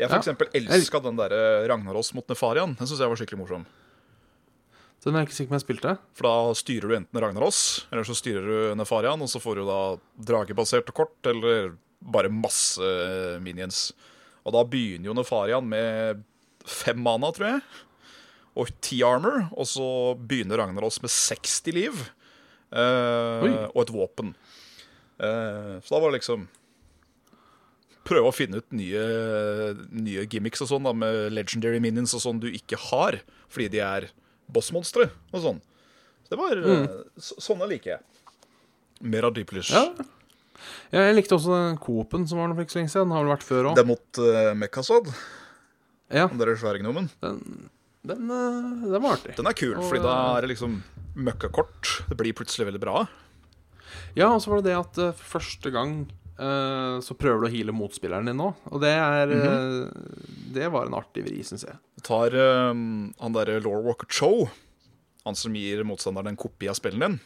Jeg 0.01 0.09
for 0.09 0.17
Ja. 0.17 0.23
eksempel 0.23 0.49
elska 0.57 1.03
den 1.05 1.17
der 1.19 1.33
Ragnaros 1.69 2.15
mot 2.17 2.27
Nefarian. 2.29 2.75
Den 2.79 2.87
syns 2.89 3.01
jeg 3.03 3.09
var 3.13 3.17
skikkelig 3.21 3.39
morsom. 3.43 3.67
Den 5.05 5.15
er 5.17 5.23
jeg 5.23 5.29
ikke 5.31 5.37
sikker 5.39 5.49
på 5.49 5.55
om 5.55 5.59
jeg 5.59 5.65
spilte. 5.65 5.93
For 6.17 6.27
da 6.29 6.55
styrer 6.61 6.89
du 6.89 6.95
enten 6.97 7.21
Ragnaros, 7.25 7.61
eller 7.93 8.05
så 8.05 8.13
styrer 8.17 8.45
du 8.45 8.75
Nefarian, 8.77 9.21
og 9.25 9.29
så 9.33 9.41
får 9.41 9.61
du 9.61 9.65
da 9.69 9.81
dragebaserte 10.29 10.93
kort, 10.93 11.17
eller 11.29 11.75
bare 12.01 12.29
masse 12.33 12.81
minions. 13.41 13.93
Og 14.45 14.55
da 14.57 14.65
begynner 14.67 15.11
jo 15.11 15.17
Nefarian 15.17 15.67
med 15.69 16.23
fem 16.69 17.01
mana, 17.01 17.31
tror 17.35 17.55
jeg, 17.55 17.65
og 18.61 18.71
ti 18.85 19.01
armor, 19.07 19.47
og 19.55 19.69
så 19.69 19.89
begynner 20.17 20.61
Ragnaros 20.61 21.01
med 21.05 21.13
60 21.13 21.75
liv, 21.77 22.01
uh, 22.75 23.69
og 23.73 23.85
et 23.85 23.93
våpen. 23.95 24.33
Uh, 25.21 25.79
så 25.85 25.95
da 25.95 26.01
var 26.01 26.11
det 26.11 26.23
liksom 26.23 26.49
Prøve 28.11 28.31
å 28.31 28.35
finne 28.35 28.59
ut 28.59 28.73
nye, 28.75 29.01
nye 29.93 30.23
gimmicks 30.33 30.63
og 30.65 30.71
sånn 30.71 30.87
da, 30.89 30.95
med 30.97 31.35
legendary 31.37 31.79
minions 31.85 32.15
og 32.17 32.23
sånn 32.25 32.41
du 32.43 32.49
ikke 32.49 32.79
har, 32.89 33.19
fordi 33.53 33.69
de 33.77 33.83
er 33.85 34.07
bossmonstre 34.51 35.11
og 35.31 35.45
sånn. 35.45 35.61
Så 36.25 36.33
det 36.33 36.39
var 36.41 36.63
mm. 36.65 36.87
så, 37.21 37.37
Sånne 37.45 37.69
liker 37.71 37.93
jeg. 37.93 38.25
Mer 39.13 39.29
av 39.29 39.37
Deeplish. 39.37 39.71
Ja. 39.77 39.85
Ja, 40.93 41.05
jeg 41.09 41.17
likte 41.19 41.37
også 41.37 41.55
den 41.57 41.79
Coop-en 41.83 42.27
som 42.29 42.39
var 42.43 42.55
for 42.55 42.65
ikke 42.67 42.75
så 42.77 42.81
lenge 42.83 42.93
siden. 42.93 43.09
Den 43.09 43.17
har 43.17 43.25
vel 43.27 43.33
vært 43.35 43.47
før 43.47 43.69
òg. 43.71 43.77
Det 43.81 43.87
mot 43.89 44.21
uh, 44.23 44.53
Mekasod, 44.59 45.11
Ja, 46.11 46.27
den 46.27 46.41
der 46.43 46.55
svære 46.59 46.81
gnomen. 46.83 47.09
den, 47.23 47.69
den, 48.03 48.31
eh, 48.35 48.87
den 48.91 49.03
var 49.05 49.13
artig. 49.19 49.37
Den 49.39 49.47
er 49.47 49.55
kul, 49.55 49.77
Og, 49.79 49.85
fordi 49.87 50.03
da 50.03 50.15
er 50.37 50.41
det 50.43 50.51
liksom 50.57 50.81
møkkakort. 51.15 52.01
Det 52.11 52.17
blir 52.19 52.35
plutselig 52.35 52.67
veldig 52.67 52.81
bra. 52.83 53.05
Ja, 54.19 54.33
og 54.35 54.41
så 54.43 54.51
var 54.51 54.63
det 54.65 54.73
det 54.73 54.79
at 54.81 54.99
uh, 54.99 55.13
første 55.15 55.71
gang 55.75 55.93
eh, 56.41 56.97
så 57.05 57.15
prøver 57.19 57.45
du 57.45 57.47
å 57.49 57.53
heale 57.53 57.75
motspilleren 57.77 58.27
din 58.31 58.39
nå. 58.41 58.49
Og 58.73 58.81
det 58.83 58.91
er 58.97 59.35
eh, 59.37 59.91
Det 60.55 60.67
var 60.73 60.89
en 60.91 60.97
artig 60.99 61.23
vri, 61.29 61.43
syns 61.47 61.67
jeg. 61.69 61.79
Du 61.99 62.03
tar 62.07 62.35
eh, 62.35 62.73
han 62.75 63.37
derre 63.37 63.61
Law 63.63 63.83
Walker 63.87 64.11
Cho, 64.11 64.49
han 65.27 65.37
som 65.39 65.55
gir 65.55 65.85
motstanderen 65.87 66.33
en 66.33 66.41
kopi 66.41 66.71
av 66.71 66.79
spillen 66.79 67.05
din, 67.07 67.21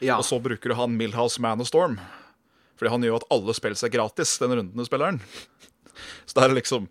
Ja. 0.00 0.16
og 0.18 0.24
så 0.24 0.38
bruker 0.42 0.72
du 0.72 0.74
han 0.78 0.96
Milhouse 0.96 1.38
Man 1.42 1.60
of 1.60 1.68
Storm. 1.68 1.98
Fordi 2.80 2.94
han 2.94 3.04
gjør 3.04 3.20
at 3.20 3.28
alle 3.36 3.52
spill 3.56 3.76
er 3.76 3.92
gratis 3.92 4.38
den 4.40 4.56
runden 4.56 4.80
du 4.80 4.88
spiller 4.88 5.12
den. 5.12 5.20
Så 6.24 6.38
det 6.38 6.46
er 6.46 6.56
liksom 6.56 6.88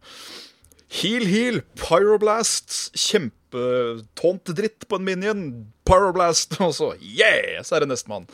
Heal, 0.90 1.28
heal, 1.30 1.60
pyroblast, 1.78 2.96
kjempetånt 2.98 4.50
dritt 4.58 4.88
på 4.90 4.98
en 4.98 5.06
minion, 5.06 5.44
pyroblast, 5.86 6.56
og 6.66 6.74
så 6.74 6.88
yeah, 6.98 7.62
så 7.62 7.78
er 7.78 7.86
det 7.86 7.92
nestemann. 7.92 8.26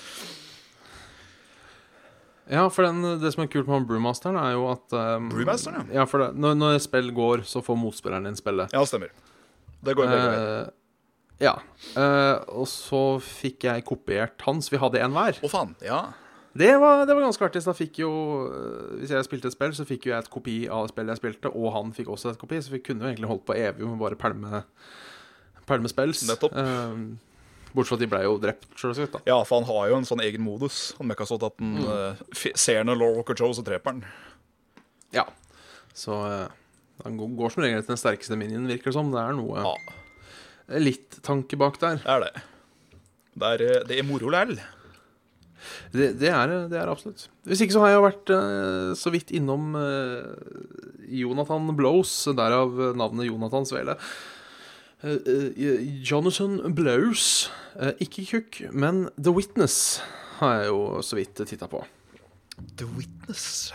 Ja, 2.48 2.68
for 2.70 2.86
den, 2.86 3.02
det 3.20 3.34
som 3.34 3.44
er 3.44 3.50
kult 3.52 3.68
med 3.68 3.88
Brewmasteren, 3.89 4.38
er 4.39 4.54
jo 4.54 4.70
at 4.70 4.96
um, 4.96 5.28
Brewmasteren, 5.34 5.89
ja. 5.91 6.06
for 6.08 6.24
det, 6.24 6.32
når, 6.39 6.56
når 6.62 6.80
spill 6.86 7.12
går, 7.15 7.44
så 7.50 7.60
får 7.65 7.80
motspilleren 7.82 8.30
din 8.30 8.39
spille. 8.39 8.70
Ja, 8.72 8.86
stemmer. 8.88 9.12
Det 9.84 9.98
går 9.98 10.08
begge 10.08 10.28
veier. 10.30 10.68
Uh, 10.70 11.41
ja. 11.41 11.58
Uh, 11.98 12.62
og 12.62 12.70
så 12.72 13.02
fikk 13.20 13.65
jeg 13.68 13.84
kopiert 13.89 14.46
hans. 14.48 14.72
Vi 14.72 14.80
hadde 14.80 15.02
en 15.04 15.18
hver. 15.18 15.41
Å, 15.44 15.52
faen. 15.52 15.76
Ja. 15.84 16.06
Det 16.56 16.70
var, 16.80 17.02
det 17.06 17.15
var 17.18 17.26
ganske 17.26 17.44
artig. 17.44 17.62
Så 17.65 17.74
da 17.74 17.76
fikk 17.76 17.98
jo 18.00 18.10
eh, 18.48 18.94
Hvis 19.02 19.12
jeg 19.12 19.26
spilte 19.28 19.50
et 19.52 19.56
spill, 19.58 19.74
så 19.76 19.84
fikk 19.88 20.06
jo 20.08 20.13
jeg 20.13 20.24
et 20.24 20.30
kopi 20.32 20.54
av 20.72 20.88
spillet 20.91 21.12
jeg 21.15 21.20
spilte, 21.24 21.52
og 21.52 21.74
han 21.76 21.91
fikk 21.98 22.08
også 22.13 22.32
et 22.32 22.39
kopi, 22.39 22.62
så 22.63 22.72
vi 22.72 22.80
kunne 22.86 23.04
jo 23.04 23.12
egentlig 23.12 23.28
holdt 23.32 23.44
på 23.50 23.58
evig 23.60 23.84
med 23.89 24.00
bare 24.00 24.15
pælme 24.20 24.63
pælme 25.68 25.89
spills. 25.91 26.22
Nettopp. 26.30 26.54
Um, 26.56 27.18
bortsett 27.76 27.89
fra 27.89 27.98
at 27.98 28.04
de 28.06 28.08
ble 28.12 28.20
jo 28.24 28.36
drept, 28.39 28.68
selvsagt. 28.80 29.15
ja, 29.28 29.36
for 29.44 29.60
han 29.60 29.68
har 29.68 29.89
jo 29.91 29.98
en 30.00 30.06
sånn 30.08 30.22
egen 30.24 30.44
modus. 30.46 30.94
Han 31.00 31.10
møkka 31.10 31.26
sånn 31.28 31.44
at 31.44 31.58
han 31.60 31.74
eh, 31.84 32.22
fi- 32.38 32.54
ser 32.56 32.86
når 32.88 33.00
Law 33.02 33.18
Walker 33.18 33.36
Joe, 33.36 33.52
så 33.58 33.65
dreper 33.65 33.91
han. 33.98 34.06
Ja. 35.15 35.26
Så 35.96 36.15
uh, 36.15 36.46
han 37.04 37.18
går- 37.20 37.52
som 37.52 37.65
regel 37.65 37.82
til 37.84 37.91
den 37.96 38.00
sterkeste 38.00 38.38
minien, 38.39 38.63
virker 38.70 38.94
det 38.94 38.96
som. 38.96 39.12
Det 39.12 39.20
er 39.26 39.36
noe 39.36 39.65
Ja, 39.65 39.74
litt 40.80 41.20
tanke 41.26 41.58
bak 41.60 41.82
der. 41.82 42.00
det 42.06 42.15
er 42.15 42.24
det. 42.30 42.46
Det 43.36 43.52
er, 43.58 43.84
det 43.89 44.00
er 44.00 44.08
moro 44.08 44.30
læl. 44.32 44.56
Det, 45.93 46.13
det, 46.21 46.30
er, 46.32 46.54
det 46.71 46.80
er 46.80 46.91
absolutt. 46.91 47.28
Hvis 47.47 47.63
ikke 47.65 47.78
så 47.78 47.84
har 47.86 47.95
jeg 47.95 48.06
vært 48.06 48.32
eh, 48.36 48.93
så 48.99 49.13
vidt 49.13 49.34
innom 49.36 49.75
eh, 49.80 50.32
Jonathan 51.21 51.69
Blows, 51.78 52.13
derav 52.38 52.80
navnet 52.97 53.30
Jonathan 53.30 53.67
Svele. 53.69 53.97
Eh, 55.06 55.12
eh, 55.12 56.01
Jonathan 56.01 56.73
Blows, 56.75 57.51
eh, 57.80 57.93
ikke 57.99 58.25
Cook, 58.25 58.62
men 58.71 59.10
The 59.21 59.34
Witness 59.36 60.01
har 60.39 60.62
jeg 60.62 60.71
jo 60.71 61.01
så 61.06 61.19
vidt 61.19 61.41
titta 61.45 61.67
på. 61.69 61.84
The 62.80 62.88
Witness. 62.95 63.73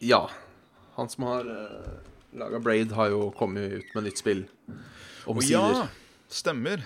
Ja. 0.00 0.26
Han 0.96 1.08
som 1.08 1.24
har 1.24 1.46
uh, 1.46 2.00
laga 2.36 2.58
Braid, 2.58 2.92
har 2.92 3.12
jo 3.12 3.30
kommet 3.36 3.78
ut 3.78 3.94
med 3.94 4.04
nytt 4.08 4.18
spill. 4.20 4.42
Omsider. 5.24 5.60
Oh, 5.60 5.78
ja, 5.78 5.86
stemmer. 6.28 6.82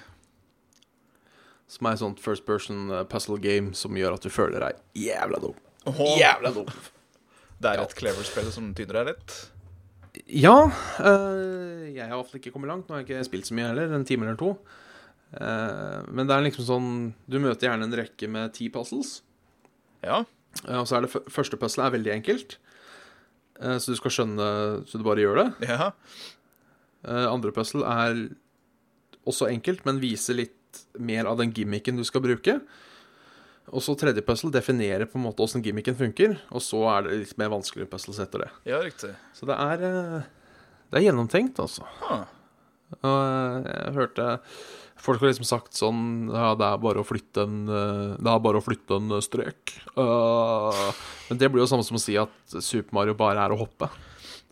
Som 1.71 1.89
er 1.89 1.97
et 1.97 2.03
sånt 2.03 2.23
first 2.23 2.47
person 2.47 2.91
eh, 2.95 3.05
puzzle 3.11 3.41
game 3.43 3.75
som 3.75 3.97
gjør 3.99 4.17
at 4.19 4.27
du 4.27 4.31
føler 4.31 4.63
deg 4.63 5.07
jævla 5.07 5.43
dum. 5.43 5.59
Jævla 6.21 6.53
dum. 6.55 6.71
Det 7.59 7.73
er 7.73 7.83
et 7.83 7.95
clever 7.99 8.27
spill 8.27 8.51
som 8.55 8.73
tyner 8.77 9.01
deg 9.01 9.15
litt. 9.15 9.37
Ja. 10.31 10.57
eh, 11.01 11.93
jeg 11.97 12.07
har 12.09 12.19
ofte 12.19 12.39
ikke 12.41 12.53
kommet 12.55 12.71
langt. 12.71 12.89
Nå 12.89 12.97
har 12.97 13.03
jeg 13.03 13.11
ikke 13.11 13.29
spilt 13.29 13.49
så 13.49 13.57
mye 13.57 13.71
heller, 13.71 13.93
en 13.97 14.07
time 14.09 14.29
eller 14.29 14.39
to. 14.41 14.55
Uh, 15.35 16.07
men 16.15 16.29
det 16.29 16.37
er 16.37 16.45
liksom 16.47 16.65
sånn 16.69 16.91
Du 17.27 17.41
møter 17.43 17.67
gjerne 17.67 17.89
en 17.89 17.97
rekke 17.99 18.29
med 18.31 18.55
ti 18.57 18.69
puzzles. 18.73 19.19
Ja. 20.07 20.23
Uh, 20.63 20.79
og 20.81 20.87
så 20.89 21.01
er 21.01 21.05
det 21.05 21.33
første 21.35 21.59
puzzle 21.61 21.89
er 21.89 21.97
veldig 21.97 22.13
enkelt. 22.15 22.57
Uh, 23.59 23.77
så 23.83 23.91
du 23.91 23.99
skal 23.99 24.15
skjønne 24.15 24.47
Så 24.87 25.01
du 25.01 25.05
bare 25.07 25.25
gjør 25.25 25.43
det. 25.43 25.49
ja. 25.73 25.93
Andre 27.07 27.53
puzzle 27.55 27.87
er 27.87 28.17
også 29.31 29.47
enkelt, 29.47 29.85
men 29.87 30.01
viser 30.03 30.35
litt 30.35 30.56
mer 30.99 31.29
av 31.31 31.41
den 31.41 31.53
gimmicken 31.55 31.99
du 31.99 32.05
skal 32.07 32.25
bruke. 32.25 32.61
Og 33.75 33.83
så 33.83 33.97
tredje 33.99 34.23
puzzle 34.23 34.53
definerer 34.55 35.09
på 35.11 35.19
en 35.19 35.25
måte 35.27 35.43
åssen 35.43 35.65
gimmicken 35.65 35.97
funker. 35.99 36.37
Og 36.55 36.63
så 36.63 36.85
er 36.93 37.07
det 37.07 37.21
litt 37.25 37.37
mer 37.41 37.51
vanskelige 37.57 37.91
puzzles 37.91 38.21
etter 38.23 38.45
det. 38.45 38.51
Ja, 38.71 38.81
riktig. 38.85 39.13
Så 39.35 39.49
det 39.49 39.59
er 39.59 39.87
eh, 39.89 40.33
Det 40.91 41.01
er 41.01 41.07
gjennomtenkt, 41.09 41.59
altså. 41.63 41.87
Ah. 42.07 42.27
Og 43.03 43.15
eh, 43.17 43.71
jeg 43.73 43.97
hørte 43.97 44.27
Folk 45.03 45.21
har 45.21 45.29
liksom 45.29 45.47
sagt 45.49 45.77
sånn 45.77 46.31
Ja, 46.31 46.53
det 46.59 46.67
er 46.67 46.79
bare 46.83 47.03
å 47.03 47.07
flytte 47.07 47.43
en 47.45 47.57
eh, 47.67 48.15
Det 48.23 48.31
er 48.33 48.45
bare 48.47 48.63
å 48.63 48.65
flytte 48.65 49.01
en 49.01 49.17
strek. 49.25 49.75
Uh, 49.99 50.71
men 51.29 51.41
det 51.41 51.51
blir 51.53 51.65
jo 51.65 51.71
samme 51.71 51.85
som 51.87 51.99
å 51.99 52.03
si 52.03 52.15
at 52.21 52.33
Super 52.63 52.95
Mario 52.97 53.17
bare 53.19 53.43
er 53.43 53.53
å 53.53 53.59
hoppe. 53.61 53.91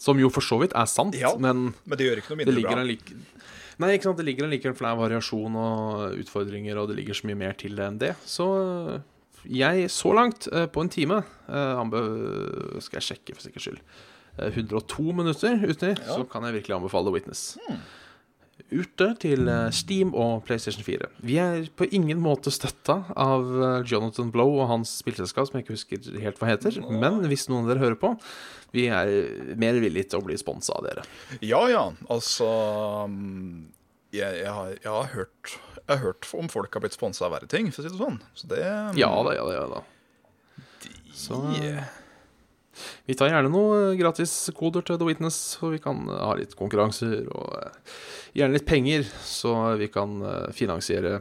Som 0.00 0.18
jo 0.20 0.28
for 0.34 0.44
så 0.44 0.58
vidt 0.60 0.74
er 0.76 0.90
sant, 0.90 1.14
Ja. 1.16 1.32
men 1.38 1.70
Men 1.86 1.98
det 1.98 2.10
det 2.26 2.54
ligger 2.54 2.76
en 2.76 2.90
Nei, 3.82 3.94
ikke 3.96 4.06
sant, 4.08 4.18
det 4.20 4.26
ligger 4.28 4.46
en 4.46 4.52
likevel 4.54 4.76
for 4.78 4.86
det 4.86 4.92
er 4.92 5.00
variasjon 5.00 5.56
og 5.58 6.18
utfordringer, 6.22 6.78
og 6.78 6.88
det 6.90 6.96
ligger 7.00 7.16
så 7.18 7.26
mye 7.26 7.40
mer 7.40 7.56
til 7.58 7.74
det 7.78 7.86
enn 7.88 7.98
det. 7.98 8.12
Så 8.28 8.46
jeg, 9.50 9.90
så 9.90 10.12
langt, 10.16 10.48
øh, 10.52 10.68
på 10.72 10.80
en 10.80 10.88
time 10.88 11.22
øh, 11.50 12.80
Skal 12.80 12.96
jeg 13.00 13.02
sjekke 13.10 13.34
for 13.34 13.42
sikkerhets 13.42 13.64
skyld. 13.64 13.78
øh, 14.38 14.48
102 14.56 15.02
minutter 15.12 15.58
uti, 15.68 15.90
så 16.00 16.24
kan 16.32 16.44
jeg 16.44 16.54
virkelig 16.54 16.76
anbefale 16.76 17.10
Witness. 17.12 17.58
Ute 18.70 19.08
til 19.22 19.48
eh, 19.50 19.68
Steam 19.74 20.12
og 20.16 20.44
PlayStation 20.46 20.84
4. 20.86 21.08
Vi 21.26 21.38
er 21.42 21.68
på 21.76 21.88
ingen 21.94 22.20
måte 22.22 22.52
støtta 22.54 23.00
av 23.18 23.48
eh, 23.54 23.78
Jonathan 23.90 24.30
Blow 24.34 24.56
og 24.60 24.68
hans 24.70 24.92
spillselskap, 25.02 25.48
som 25.48 25.58
jeg 25.58 25.66
ikke 25.66 25.76
husker 25.76 26.20
helt 26.22 26.40
hva 26.40 26.50
heter. 26.52 26.78
Men 26.90 27.22
hvis 27.30 27.48
noen 27.50 27.66
av 27.66 27.72
dere 27.74 27.84
hører 27.84 27.98
på, 28.00 28.12
vi 28.74 28.88
er 28.90 29.10
mer 29.60 29.78
villige 29.82 30.12
til 30.12 30.22
å 30.22 30.26
bli 30.26 30.38
sponsa 30.40 30.76
av 30.78 30.86
dere. 30.88 31.06
Ja, 31.40 31.64
ja. 31.70 31.84
Altså 32.10 32.48
mm, 33.10 33.66
jeg, 34.14 34.40
jeg, 34.42 34.50
har, 34.50 34.70
jeg, 34.76 34.92
har 34.92 35.10
hørt, 35.14 35.56
jeg 35.80 35.90
har 35.92 36.02
hørt 36.06 36.30
om 36.38 36.50
folk 36.52 36.74
har 36.74 36.86
blitt 36.86 36.96
sponsa 36.96 37.28
av 37.28 37.36
verre 37.36 37.50
ting, 37.50 37.70
for 37.74 37.82
å 37.82 37.86
si 37.88 37.94
det 37.94 38.00
sånn. 38.00 38.22
Så 38.38 38.50
det 38.50 38.62
Ja 39.00 39.12
da, 39.26 39.36
ja 39.36 39.44
da, 39.44 39.58
ja 39.58 39.66
da. 39.78 39.84
Så 41.14 41.38
Yeah. 41.60 41.86
Vi 43.06 43.14
tar 43.18 43.30
gjerne 43.32 43.50
noen 43.52 43.94
gratiskoder 44.00 44.84
til 44.86 44.98
The 45.00 45.08
Witness, 45.08 45.38
så 45.58 45.70
vi 45.74 45.80
kan 45.82 46.04
eh, 46.08 46.20
ha 46.24 46.34
litt 46.38 46.56
konkurranser 46.58 47.26
og 47.34 47.54
eh, 47.60 47.94
gjerne 48.40 48.56
litt 48.58 48.66
penger, 48.68 49.06
så 49.24 49.54
vi 49.80 49.88
kan 49.94 50.16
eh, 50.22 50.50
finansiere 50.56 51.20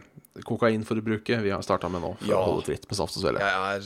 kokainforbruket 0.49 1.43
vi 1.45 1.51
har 1.53 1.61
starta 1.61 1.89
med 1.93 2.01
nå, 2.01 2.13
for 2.17 2.31
Ja. 2.31 2.39
å 2.41 2.47
holde 2.55 2.65
tritt 2.71 2.87
med 2.89 2.97
saft 2.97 3.17
og 3.19 3.21
svele. 3.25 3.43
Jeg 3.43 3.53
er 3.53 3.81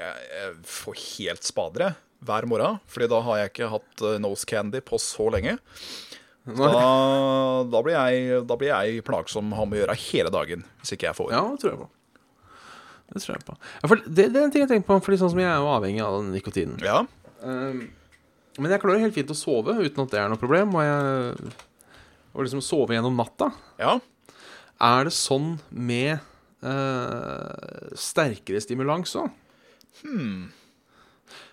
jeg, 0.00 0.24
jeg 0.32 0.56
får 0.66 0.96
helt 1.04 1.46
spader, 1.46 1.84
jeg, 1.86 2.00
hver 2.26 2.46
morgen. 2.50 2.80
Fordi 2.90 3.08
da 3.10 3.20
har 3.26 3.38
jeg 3.42 3.52
ikke 3.52 3.70
hatt 3.76 4.02
nose 4.22 4.46
candy 4.50 4.80
på 4.82 4.98
så 5.02 5.28
lenge. 5.34 5.56
Da, 6.42 6.68
da, 7.70 7.80
blir 7.86 7.94
jeg, 7.94 8.40
da 8.50 8.56
blir 8.58 8.72
jeg 8.72 9.04
plagsom 9.06 9.52
å 9.54 9.60
ha 9.60 9.66
med 9.70 9.78
å 9.78 9.82
gjøre 9.84 9.94
hele 10.08 10.30
dagen 10.34 10.64
hvis 10.80 10.96
ikke 10.96 11.06
jeg 11.12 11.18
får. 11.20 11.28
Ja, 11.30 11.42
det 11.52 11.60
tror 11.62 11.70
jeg 11.70 11.80
på. 11.84 11.90
Det 13.12 13.20
tror 13.20 13.36
jeg 13.36 13.44
på. 13.46 13.56
Ja, 13.82 13.88
for 13.90 14.04
det, 14.04 14.28
det 14.32 14.40
er 14.40 14.46
en 14.46 14.54
ting 14.54 14.64
jeg 14.64 14.70
tenker 14.70 14.88
på, 14.88 15.00
fordi 15.04 15.20
sånn 15.20 15.32
som 15.34 15.42
jeg 15.42 15.50
er 15.50 15.60
jo 15.60 15.72
avhengig 15.72 16.00
av 16.04 16.16
den 16.18 16.32
nikotinen. 16.32 16.78
Ja. 16.84 17.02
Um, 17.44 17.84
men 18.58 18.72
jeg 18.72 18.82
klarer 18.82 19.04
helt 19.04 19.16
fint 19.16 19.32
å 19.32 19.36
sove 19.36 19.76
uten 19.80 20.04
at 20.04 20.14
det 20.14 20.20
er 20.20 20.32
noe 20.32 20.40
problem. 20.40 20.74
Og 20.76 20.86
jeg 20.86 21.52
og 22.32 22.46
liksom 22.46 22.64
sove 22.64 22.96
gjennom 22.96 23.18
natta. 23.18 23.52
ja. 23.82 23.98
Er 24.82 25.06
det 25.06 25.12
sånn 25.14 25.60
med 25.70 26.16
uh, 26.66 27.92
sterkere 27.94 28.58
stimulans 28.64 29.12
òg? 29.20 29.28
Hmm. 30.00 30.48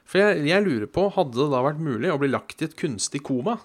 For 0.10 0.18
jeg, 0.18 0.48
jeg 0.50 0.66
lurer 0.66 0.90
på, 0.90 1.04
hadde 1.14 1.38
det 1.38 1.50
da 1.52 1.62
vært 1.62 1.84
mulig 1.84 2.10
å 2.10 2.18
bli 2.18 2.32
lagt 2.32 2.64
i 2.64 2.66
et 2.66 2.74
kunstig 2.80 3.22
koma 3.28 3.60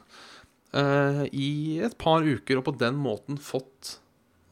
uh, 0.77 1.23
i 1.33 1.81
et 1.87 1.97
par 1.97 2.27
uker, 2.27 2.61
og 2.61 2.67
på 2.67 2.77
den 2.83 2.99
måten 3.01 3.41
fått 3.41 3.95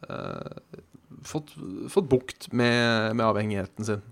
eh, 0.09 0.81
fått, 1.29 1.55
fått 1.93 2.09
bukt 2.11 2.49
med, 2.53 3.17
med 3.17 3.27
avhengigheten 3.27 3.89
sin? 3.89 4.03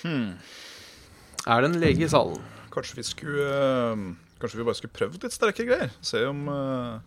Hmm. 0.00 0.32
Er 1.46 1.60
det 1.60 1.70
en 1.70 1.80
lege 1.80 2.06
i 2.06 2.10
salen? 2.10 2.40
Kanskje 2.72 3.00
vi 3.00 3.04
skulle 3.04 3.46
øh, 3.46 4.04
Kanskje 4.40 4.60
vi 4.60 4.64
bare 4.64 4.78
skulle 4.78 4.96
prøvd 4.96 5.24
litt 5.24 5.34
sterkere 5.34 5.68
greier. 5.68 5.96
Se 6.00 6.22
om 6.24 6.46
uh... 6.48 7.00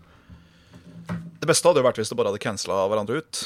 Det 1.42 1.50
beste 1.50 1.68
hadde 1.68 1.82
jo 1.82 1.88
vært 1.88 1.98
hvis 2.00 2.12
det 2.12 2.18
bare 2.20 2.30
hadde 2.30 2.44
cancela 2.44 2.84
hverandre 2.92 3.24
ut. 3.24 3.40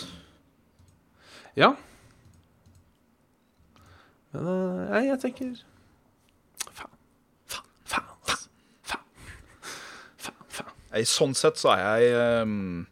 Ja. 1.57 1.71
Men 4.35 4.49
uh, 4.51 4.81
jeg, 4.91 5.07
jeg 5.07 5.21
tenker 5.23 5.55
Faen. 6.67 6.91
Faen. 7.47 7.71
Faen. 7.87 8.11
Faen. 8.27 9.07
Faen. 10.27 10.43
Faen. 10.59 10.75
Nei, 10.91 11.05
sånn 11.07 11.33
sett 11.37 11.57
så 11.61 11.71
er 11.73 11.81
jeg 11.85 12.19
ehm, 12.19 12.85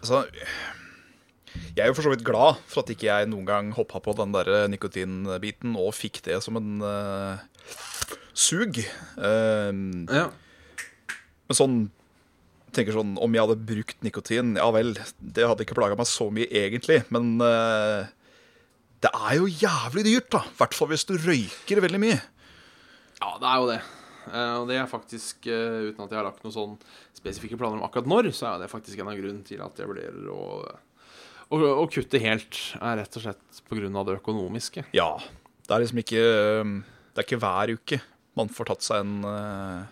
Altså 0.00 0.24
Jeg 1.76 1.84
er 1.84 1.90
jo 1.90 1.96
for 1.98 2.06
så 2.06 2.12
vidt 2.14 2.24
glad 2.26 2.60
for 2.70 2.82
at 2.82 2.90
ikke 2.92 3.08
jeg 3.08 3.28
noen 3.30 3.46
gang 3.48 3.70
hoppa 3.76 4.00
på 4.04 4.14
den 4.18 4.32
der 4.34 4.68
nikotinbiten 4.72 5.76
og 5.78 5.94
fikk 5.96 6.22
det 6.26 6.38
som 6.44 6.56
en 6.60 6.80
uh, 6.84 7.40
sug. 8.32 8.80
Uh, 9.18 9.72
Ja. 10.08 10.28
men 11.50 11.58
sånn 11.58 11.78
tenker 12.70 12.94
sånn 12.94 13.16
Om 13.18 13.34
jeg 13.34 13.42
hadde 13.42 13.66
brukt 13.66 14.04
nikotin, 14.06 14.52
ja 14.54 14.68
vel, 14.70 14.92
det 15.18 15.42
hadde 15.48 15.64
ikke 15.66 15.74
plaga 15.74 15.96
meg 15.98 16.06
så 16.06 16.28
mye 16.30 16.46
egentlig, 16.46 17.00
men 17.10 17.32
uh, 17.42 18.06
det 19.02 19.10
er 19.10 19.38
jo 19.40 19.48
jævlig 19.50 20.04
dyrt, 20.06 20.28
da. 20.30 20.44
I 20.46 20.58
hvert 20.60 20.76
fall 20.76 20.90
hvis 20.92 21.06
du 21.08 21.16
røyker 21.18 21.80
veldig 21.82 22.00
mye. 22.02 22.20
ja, 23.20 23.32
det 23.42 23.48
er 23.50 23.56
jo 23.58 23.66
det. 23.72 23.80
Eh, 24.30 24.54
og 24.60 24.68
det 24.70 24.78
er 24.80 24.90
faktisk, 24.90 25.48
eh, 25.50 25.90
uten 25.90 26.04
at 26.04 26.12
jeg 26.12 26.20
har 26.20 26.28
lagt 26.28 26.44
noen 26.46 26.54
sånn 26.54 26.76
spesifikke 27.16 27.58
planer 27.60 27.80
om 27.80 27.86
akkurat 27.86 28.08
når, 28.10 28.30
så 28.36 28.54
er 28.54 28.62
det 28.62 28.70
faktisk 28.72 29.02
en 29.02 29.10
av 29.12 29.18
grunnen 29.18 29.42
til 29.46 29.62
at 29.64 29.76
jeg 29.80 29.90
vurderer 29.90 30.30
å, 30.32 30.44
å, 31.50 31.60
å 31.82 31.84
kutte 31.90 32.22
helt. 32.22 32.62
Er 32.80 33.00
rett 33.02 33.20
og 33.20 33.26
slett 33.26 33.62
av 33.70 34.06
det 34.08 34.18
økonomiske. 34.20 34.86
Ja. 34.96 35.12
Det 35.66 35.76
er 35.76 35.84
liksom 35.84 36.00
ikke 36.02 36.22
Det 37.14 37.20
er 37.20 37.26
ikke 37.28 37.42
hver 37.42 37.70
uke 37.78 38.00
man 38.38 38.50
får 38.50 38.70
tatt 38.70 38.86
seg 38.86 39.04
en 39.04 39.26
eh, 39.26 39.82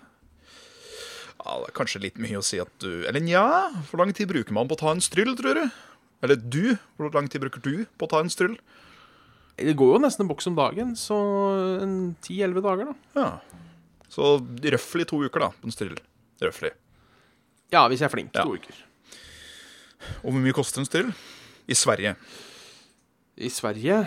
Ja, 1.39 1.59
det 1.61 1.69
er 1.69 1.77
kanskje 1.77 2.03
litt 2.03 2.19
mye 2.23 2.41
å 2.41 2.47
si 2.47 2.61
at 2.63 2.73
du 2.83 3.05
Eller 3.07 3.23
nja, 3.23 3.45
hvor 3.91 4.03
lang 4.03 4.15
tid 4.17 4.31
bruker 4.31 4.55
man 4.57 4.71
på 4.71 4.79
å 4.79 4.83
ta 4.83 4.95
en 4.95 5.05
stryll, 5.05 5.35
tror 5.39 5.59
du? 5.59 5.79
Eller 6.27 6.39
du, 6.39 6.77
hvor 6.99 7.15
lang 7.15 7.31
tid 7.31 7.45
bruker 7.45 7.63
du 7.63 7.87
på 7.99 8.09
å 8.09 8.11
ta 8.11 8.23
en 8.25 8.33
stryll? 8.33 8.57
Det 9.59 9.75
går 9.79 9.97
jo 9.97 10.03
nesten 10.03 10.25
en 10.25 10.31
boks 10.31 10.47
om 10.51 10.59
dagen, 10.59 10.93
så 10.99 11.17
en 11.83 11.95
10-11 12.23 12.63
dager, 12.63 12.91
da. 12.91 12.97
Ja. 13.19 13.63
Så 14.13 14.37
røftlig 14.41 15.07
to 15.11 15.21
uker, 15.25 15.45
da, 15.45 15.51
på 15.53 15.69
en 15.69 15.75
strill. 15.75 15.99
Røftlig. 16.43 16.73
Ja, 17.75 17.85
hvis 17.91 18.01
jeg 18.01 18.09
er 18.09 18.15
flink. 18.15 18.33
Ja. 18.37 18.45
To 18.47 18.57
uker. 18.57 18.85
Og 20.23 20.31
hvor 20.33 20.41
mye 20.41 20.57
koster 20.57 20.81
en 20.83 20.89
strill? 20.89 21.11
I 21.69 21.77
Sverige. 21.77 22.15
I 23.39 23.51
Sverige 23.53 23.99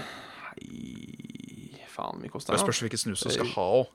Nei, 0.61 1.85
faen, 1.87 2.15
hvor 2.17 2.21
mye 2.23 2.31
koster 2.33 2.51
Det 2.51 2.59
det? 2.59 2.65
spørs 2.65 2.81
hvilken 2.83 2.99
snus 2.99 3.21
du 3.23 3.29
skal 3.31 3.51
ha 3.53 3.67
òg. 3.81 3.91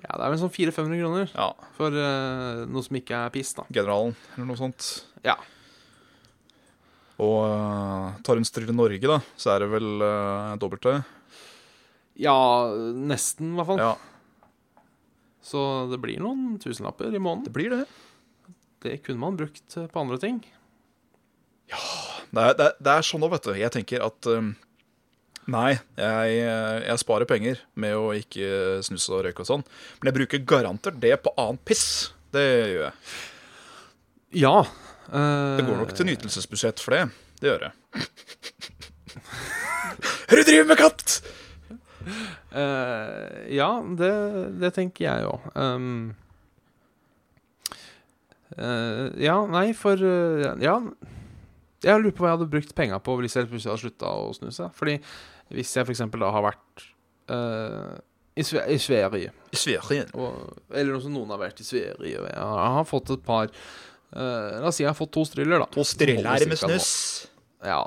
Ja, 0.00 0.16
det 0.16 0.24
er 0.24 0.32
vel 0.32 0.40
sånn 0.40 0.52
400-500 0.52 1.00
kroner 1.02 1.32
Ja. 1.34 1.46
for 1.76 1.92
uh, 1.92 2.64
noe 2.68 2.84
som 2.84 2.96
ikke 2.96 3.16
er 3.26 3.32
piss, 3.34 3.52
da. 3.56 3.66
Generalen, 3.72 4.14
eller 4.34 4.48
noe 4.48 4.60
sånt. 4.60 4.86
Ja. 5.24 5.36
Og 7.20 7.36
uh, 7.44 8.16
tar 8.24 8.40
stryll 8.48 8.72
i 8.72 8.76
Norge, 8.76 9.04
da, 9.04 9.18
så 9.36 9.54
er 9.54 9.64
det 9.64 9.70
vel 9.74 9.90
uh, 10.00 10.56
dobbelt 10.60 10.86
det. 10.88 10.96
Ja, 12.20 12.36
nesten, 12.96 13.52
i 13.52 13.60
hvert 13.60 13.68
fall. 13.68 13.82
Ja, 13.84 13.92
Så 15.44 15.60
det 15.90 15.98
blir 16.02 16.20
noen 16.22 16.58
tusenlapper 16.60 17.14
i 17.14 17.20
måneden. 17.22 17.46
det 17.48 17.54
blir 17.54 17.70
det. 17.72 17.84
Det 18.84 18.96
kunne 19.04 19.20
man 19.22 19.36
brukt 19.38 19.76
eh, 19.76 19.86
på 19.88 20.00
andre 20.00 20.18
ting. 20.20 20.40
Det 22.30 22.42
er, 22.42 22.54
det 22.58 22.66
er, 22.66 22.74
det 22.80 22.92
er 22.96 23.06
sånn 23.06 23.24
òg, 23.26 23.32
vet 23.36 23.46
du. 23.48 23.52
Jeg 23.58 23.72
tenker 23.74 24.04
at 24.04 24.28
um, 24.30 24.52
Nei, 25.50 25.72
jeg, 25.98 26.36
jeg 26.84 27.00
sparer 27.02 27.26
penger 27.26 27.58
med 27.80 27.96
å 27.98 28.10
ikke 28.14 28.78
snuse 28.86 29.10
og 29.16 29.24
røyke 29.26 29.42
og 29.42 29.48
sånn. 29.48 29.64
Men 29.98 30.10
jeg 30.10 30.16
bruker 30.20 30.44
garantert 30.46 31.00
det 31.02 31.16
på 31.24 31.32
annen 31.40 31.58
piss. 31.66 32.12
Det 32.30 32.44
gjør 32.44 32.84
jeg. 32.84 32.94
Ja. 34.44 34.54
Uh, 35.10 35.56
Det 35.58 35.66
går 35.66 35.80
nok 35.80 35.94
til 35.96 36.06
nytelsesbudsjett 36.06 36.82
for 36.84 36.94
det. 36.94 37.02
Det 37.42 37.50
gjør 37.50 37.66
jeg. 37.66 37.72
Hva 40.30 40.38
du 40.38 40.44
driver 40.46 40.68
med, 40.70 40.78
katt? 40.78 41.16
Eh, 42.52 43.54
ja, 43.56 43.70
det, 43.98 44.10
det 44.60 44.72
tenker 44.76 45.06
jeg 45.06 45.28
òg. 45.28 45.46
Um, 45.54 46.12
uh, 48.56 49.08
ja, 49.20 49.38
nei, 49.50 49.70
for 49.78 50.00
uh, 50.02 50.52
Ja. 50.62 50.80
Jeg 51.80 51.96
lurer 51.96 52.12
på 52.12 52.20
hva 52.20 52.28
jeg 52.28 52.36
hadde 52.36 52.52
brukt 52.52 52.72
penga 52.76 52.98
på 53.00 53.14
hvis 53.16 53.38
jeg 53.38 53.46
plutselig 53.48 53.70
hadde 53.72 53.82
slutta 53.86 54.08
å 54.12 54.32
snuse. 54.36 54.66
Fordi 54.76 54.98
hvis 55.56 55.70
jeg 55.72 55.86
f.eks. 55.86 56.02
da 56.12 56.28
har 56.34 56.44
vært 56.44 56.82
eh, 57.32 57.94
i, 58.36 58.44
Sve 58.44 58.66
i 58.68 58.76
Sverige 58.76 59.30
I 59.48 59.56
Sverige. 59.56 60.04
og, 60.12 60.58
Eller 60.68 60.92
noe 60.92 61.00
som 61.00 61.14
noen 61.16 61.32
har 61.32 61.40
vært 61.40 61.62
i 61.64 61.66
Sverige 61.66 62.20
og 62.20 62.28
jeg 62.28 62.36
har, 62.36 62.84
fått 62.84 63.14
et 63.16 63.24
par 63.24 63.48
La 64.12 64.68
oss 64.68 64.76
si 64.76 64.84
jeg 64.84 64.90
har 64.90 64.98
fått 64.98 65.14
to 65.16 65.24
striller, 65.24 65.62
da. 65.62 65.70
To 65.72 65.86
striller 65.88 66.44
med 66.50 66.60
snus. 66.60 66.90
Ja. 67.64 67.80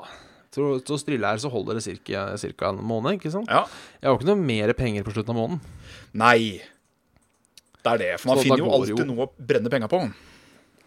Til 0.54 0.62
å- 0.62 0.80
til 0.84 0.94
å 0.94 0.98
strille 1.02 1.26
her 1.26 1.40
så 1.42 1.50
holder 1.50 1.74
det 1.80 1.82
cirka, 1.82 2.36
cirka 2.38 2.68
en 2.70 2.78
måned, 2.86 3.18
ikke 3.18 3.32
sant? 3.34 3.48
Ja. 3.50 3.64
Jeg 4.00 4.06
har 4.06 4.14
jo 4.14 4.18
ikke 4.20 4.28
noe 4.30 4.44
mer 4.46 4.72
penger 4.78 5.02
på 5.02 5.12
slutten 5.16 5.34
av 5.34 5.40
måneden. 5.42 5.60
Nei. 6.14 6.60
Det 7.82 7.92
er 7.92 7.98
det. 7.98 8.12
For 8.20 8.28
man 8.30 8.38
Så 8.38 8.44
finner 8.46 8.62
jo 8.62 8.70
alltid 8.70 8.98
jo- 9.02 9.04
noe 9.10 9.26
å 9.26 9.30
brenne 9.36 9.68
penga 9.72 9.88
på. 9.90 9.98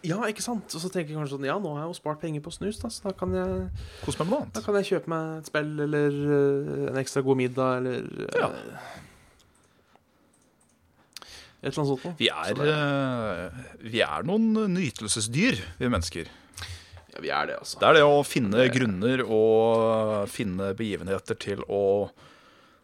Ja, 0.08 0.21
ikke 0.30 0.41
sant? 0.45 0.63
Og 0.73 0.80
så 0.82 0.89
tenker 0.93 1.10
jeg 1.10 1.17
kanskje 1.17 1.36
sånn 1.39 1.45
Ja, 1.45 1.58
nå 1.60 1.73
har 1.75 1.84
jeg 1.84 1.89
jo 1.91 1.99
spart 1.99 2.21
penger 2.21 2.39
på 2.45 2.53
snus, 2.53 2.80
da, 2.80 2.88
så 2.88 3.03
da 3.03 3.12
kan 3.17 3.34
jeg, 3.34 3.69
Kose 4.06 4.19
meg 4.19 4.30
med 4.30 4.39
noe 4.39 4.47
da 4.53 4.62
kan 4.62 4.75
jeg 4.75 4.86
kjøpe 4.93 5.08
meg 5.12 5.39
et 5.39 5.45
spill 5.49 5.82
eller 5.84 6.10
uh, 6.13 6.88
en 6.93 6.99
ekstra 7.03 7.23
god 7.25 7.38
middag 7.38 7.77
eller 7.82 8.06
uh, 8.06 8.39
Ja. 8.39 8.49
Et 11.63 11.73
eller 11.73 11.82
annet 11.82 11.89
sånt 11.89 12.06
noe. 12.06 12.15
Vi 12.19 12.27
Så 12.30 12.49
er, 12.49 12.53
det- 12.53 12.73
uh, 12.77 13.89
vi 13.89 14.01
er 14.06 14.23
noen 14.23 14.53
nytelsesdyr, 14.75 15.58
vi 15.80 15.89
mennesker. 15.89 16.27
Ja, 17.17 17.21
vi 17.23 17.32
er 17.34 17.47
det, 17.49 17.56
altså. 17.58 17.80
Det 17.82 17.88
er 17.89 17.97
det 17.97 18.03
å 18.06 18.17
finne 18.27 18.67
grunner 18.69 19.23
og 19.25 20.27
finne 20.30 20.69
begivenheter 20.77 21.38
til 21.41 21.63
å 21.65 22.12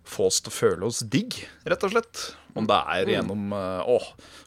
få 0.10 0.26
oss 0.28 0.42
til 0.44 0.50
å 0.50 0.56
føle 0.56 0.88
oss 0.90 1.04
digg, 1.06 1.38
rett 1.70 1.86
og 1.86 1.94
slett. 1.94 2.24
Om 2.58 2.66
det 2.70 2.80
er 2.98 3.12
gjennom 3.14 3.54
eh, 3.54 3.86
å 3.94 4.00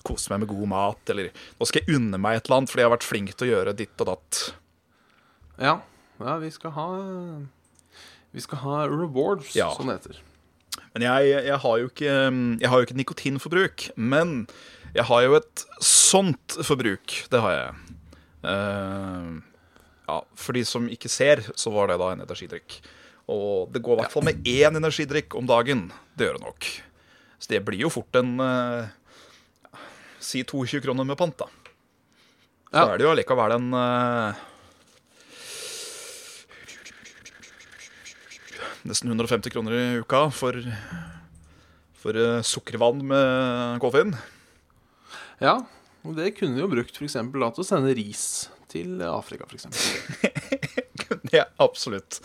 kose 0.06 0.32
meg 0.32 0.42
med 0.42 0.50
god 0.50 0.68
mat, 0.74 1.12
eller 1.14 1.30
nå 1.30 1.68
skal 1.70 1.82
jeg 1.86 1.96
unne 2.00 2.18
meg 2.20 2.38
et 2.40 2.46
eller 2.50 2.60
annet 2.60 2.72
fordi 2.72 2.82
jeg 2.82 2.90
har 2.90 2.96
vært 2.96 3.06
flink 3.06 3.32
til 3.32 3.46
å 3.46 3.52
gjøre 3.52 3.76
ditt 3.78 4.02
og 4.04 4.10
datt. 4.10 4.42
Ja. 5.62 5.78
ja, 6.20 6.36
vi 6.42 6.50
skal 6.52 6.74
ha 6.76 6.86
Vi 8.34 8.42
skal 8.44 8.60
ha 8.66 8.82
rewards, 8.90 9.54
Ja. 9.56 9.70
som 9.72 9.88
det 9.88 10.00
heter. 10.00 10.20
Men 10.92 11.06
jeg, 11.06 11.32
jeg, 11.46 11.58
har 11.62 11.78
jo 11.78 11.88
ikke, 11.88 12.12
jeg 12.60 12.68
har 12.72 12.80
jo 12.80 12.86
ikke 12.90 12.98
nikotinforbruk. 13.00 13.90
Men 13.96 14.46
jeg 14.96 15.06
har 15.08 15.22
jo 15.24 15.38
et 15.38 15.64
sånt 15.84 16.58
forbruk. 16.64 17.22
Det 17.32 17.40
har 17.40 17.54
jeg. 17.54 17.96
Eh, 18.48 19.30
ja, 20.06 20.20
For 20.38 20.52
de 20.56 20.62
som 20.64 20.86
ikke 20.92 21.10
ser, 21.10 21.42
så 21.58 21.72
var 21.74 21.88
det 21.90 21.98
da 22.02 22.12
en 22.14 22.22
energidrikk. 22.24 22.78
Og 23.32 23.72
det 23.74 23.82
går 23.82 23.96
i 23.96 24.00
hvert 24.04 24.12
fall 24.14 24.26
med 24.28 24.44
én 24.46 24.78
energidrikk 24.78 25.34
om 25.34 25.46
dagen. 25.50 25.88
Det 26.14 26.28
gjør 26.28 26.38
det 26.38 26.44
nok. 26.46 26.68
Så 27.42 27.50
det 27.50 27.64
blir 27.66 27.82
jo 27.82 27.90
fort 27.92 28.14
en 28.16 28.36
eh, 28.40 28.92
Si 30.22 30.40
22 30.42 30.80
kroner 30.82 31.04
med 31.06 31.18
pant, 31.18 31.36
da. 31.38 31.46
Så 31.46 32.76
Ja. 32.76 32.86
er 32.92 32.98
det 32.98 33.04
jo 33.06 33.10
allikevel 33.12 33.52
en 33.58 33.66
eh, 33.74 34.44
Nesten 38.86 39.10
150 39.10 39.50
kroner 39.50 39.72
i 39.74 39.98
uka 39.98 40.28
for, 40.30 40.54
for 41.98 42.14
eh, 42.14 42.42
sukkervann 42.46 43.02
med 43.06 43.80
koffein. 43.82 44.14
Ja, 45.42 45.56
og 46.06 46.14
det 46.16 46.36
kunne 46.38 46.54
vi 46.54 46.62
jo 46.62 46.70
brukt 46.70 46.94
da, 46.94 47.50
til 47.50 47.64
å 47.64 47.66
sende 47.66 47.94
ris 47.98 48.48
til 48.76 49.02
Afrika, 49.08 49.48
f.eks. 49.48 49.66
Ja, 51.34 51.44
absolutt. 51.62 52.20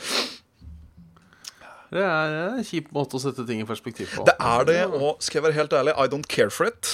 Det 1.92 2.04
er 2.06 2.36
en 2.54 2.64
kjip 2.64 2.92
måte 2.96 3.18
å 3.18 3.22
sette 3.22 3.44
ting 3.48 3.60
i 3.62 3.68
perspektiv 3.68 4.14
på. 4.14 4.24
Det 4.28 4.38
er 4.38 4.68
det, 4.70 4.80
og 4.88 5.20
skal 5.24 5.42
jeg 5.42 5.48
være 5.50 5.58
helt 5.58 5.74
ærlig, 5.76 5.96
I 6.00 6.08
don't 6.12 6.30
care 6.32 6.54
for 6.54 6.70
it. 6.70 6.94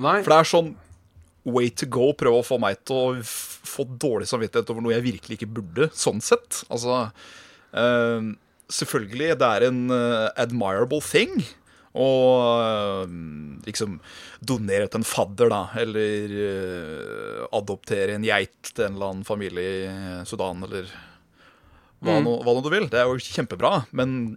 Nei, 0.00 0.22
For 0.22 0.32
det 0.32 0.38
er 0.38 0.48
sånn 0.48 0.70
way 1.44 1.68
to 1.74 1.88
go, 1.90 2.12
prøve 2.16 2.40
å 2.40 2.46
få 2.46 2.56
meg 2.62 2.80
til 2.88 2.96
å 2.96 3.24
få 3.26 3.84
dårlig 4.00 4.30
samvittighet 4.30 4.70
over 4.72 4.84
noe 4.84 4.94
jeg 4.94 5.04
virkelig 5.10 5.38
ikke 5.38 5.50
burde, 5.58 5.90
sånn 5.98 6.22
sett. 6.24 6.62
Altså 6.72 7.02
eh, 7.76 8.32
Selvfølgelig, 8.72 9.34
det 9.42 9.48
er 9.58 9.66
en 9.66 9.80
uh, 9.92 10.30
admirable 10.40 11.02
thing 11.04 11.42
å 11.92 12.08
eh, 12.64 13.16
liksom 13.66 13.98
donere 14.40 14.88
til 14.88 15.02
en 15.02 15.06
fadder, 15.06 15.52
da, 15.52 15.60
eller 15.78 16.32
uh, 16.32 17.42
adoptere 17.54 18.16
en 18.16 18.24
geit 18.26 18.72
til 18.72 18.86
en 18.88 18.96
eller 18.96 19.12
annen 19.12 19.26
familie 19.28 19.74
i 19.84 20.24
Sudan, 20.26 20.64
eller 20.66 20.88
hva, 22.02 22.16
nå, 22.24 22.38
hva 22.42 22.56
nå 22.56 22.64
du 22.64 22.70
vil. 22.72 22.88
Det 22.90 22.98
er 22.98 23.06
jo 23.06 23.20
kjempebra, 23.22 23.84
men 23.94 24.34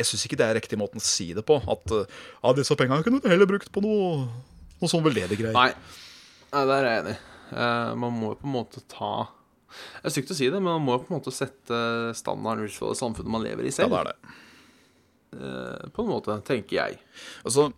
jeg 0.00 0.08
syns 0.10 0.26
ikke 0.26 0.38
det 0.40 0.46
er 0.46 0.56
riktig 0.60 0.78
måten 0.80 1.00
å 1.00 1.04
si 1.04 1.30
det 1.36 1.44
på. 1.46 1.58
At 1.70 1.96
eh, 1.96 2.20
ja, 2.40 2.54
disse 2.56 2.76
pengene 2.78 3.04
kunne 3.06 3.22
du 3.22 3.28
heller 3.30 3.48
brukt 3.48 3.72
på 3.72 3.82
noe, 3.84 4.28
noe 4.80 4.92
sånn 4.92 5.04
veldedig 5.04 5.40
greier. 5.40 5.56
nei. 5.56 5.72
nei 6.54 6.64
der 6.70 6.78
er 6.78 6.90
jeg 6.90 7.04
enig. 7.04 7.18
Uh, 7.50 7.96
man 7.98 8.14
må 8.14 8.34
jo 8.34 8.38
på 8.38 8.46
en 8.46 8.52
måte 8.54 8.80
ta 8.86 9.24
Det 9.66 10.04
er 10.06 10.12
stygt 10.14 10.30
å 10.30 10.36
si 10.38 10.46
det, 10.46 10.60
men 10.60 10.76
man 10.76 10.84
må 10.86 10.94
jo 10.94 11.00
på 11.02 11.10
en 11.10 11.16
måte 11.16 11.32
sette 11.34 11.80
standarden 12.14 12.68
ut 12.68 12.78
det 12.78 12.98
samfunnet 13.00 13.34
man 13.34 13.42
lever 13.42 13.66
i 13.66 13.74
selv. 13.74 13.90
Ja, 13.90 14.04
det 14.06 14.14
er 14.14 14.14
det. 14.14 14.36
Eh, 15.30 15.88
på 15.94 16.02
en 16.02 16.10
måte, 16.10 16.36
tenker 16.46 16.76
jeg. 16.76 17.00
Altså, 17.46 17.68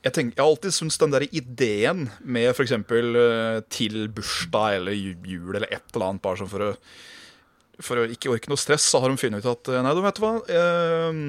jeg, 0.00 0.12
tenker, 0.16 0.36
jeg 0.36 0.40
har 0.40 0.48
alltid 0.48 0.74
syntes 0.74 1.00
den 1.02 1.12
der 1.12 1.26
ideen 1.28 2.06
med 2.24 2.50
f.eks. 2.54 2.72
Uh, 2.88 3.60
til 3.68 4.02
bursdag 4.16 4.78
eller 4.80 4.96
jul 4.96 5.52
eller 5.52 5.68
et 5.68 5.84
eller 5.92 6.06
annet, 6.06 6.24
bare 6.24 6.40
sånn 6.40 6.52
for 6.52 6.70
å 6.70 6.74
For 7.80 8.00
å 8.00 8.08
ikke 8.12 8.32
orke 8.32 8.50
noe 8.52 8.60
stress, 8.60 8.84
så 8.88 9.00
har 9.00 9.12
de 9.12 9.20
funnet 9.20 9.44
ut 9.44 9.52
at 9.52 9.68
eh, 9.72 9.82
nei, 9.84 9.92
du 9.96 10.02
vet 10.04 10.18
hva 10.20 10.32
eh, 10.52 11.20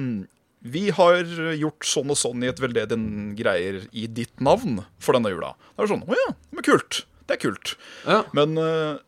Vi 0.72 0.82
har 0.92 1.22
gjort 1.56 1.86
sånn 1.88 2.12
og 2.12 2.18
sånn 2.20 2.44
i 2.44 2.50
et 2.50 2.60
veldedig 2.60 2.98
greier 3.38 3.78
i 3.92 4.04
ditt 4.04 4.40
navn 4.40 4.82
for 5.00 5.16
denne 5.16 5.32
jula. 5.32 5.54
Det 5.72 5.86
er 5.86 5.92
sånn 5.94 6.04
Å 6.04 6.18
ja, 6.18 6.28
men 6.52 6.66
kult. 6.66 7.04
Det 7.24 7.38
er 7.38 7.40
kult. 7.44 7.74
Ja, 8.04 8.22
Men 8.36 8.60
eh, 8.60 9.00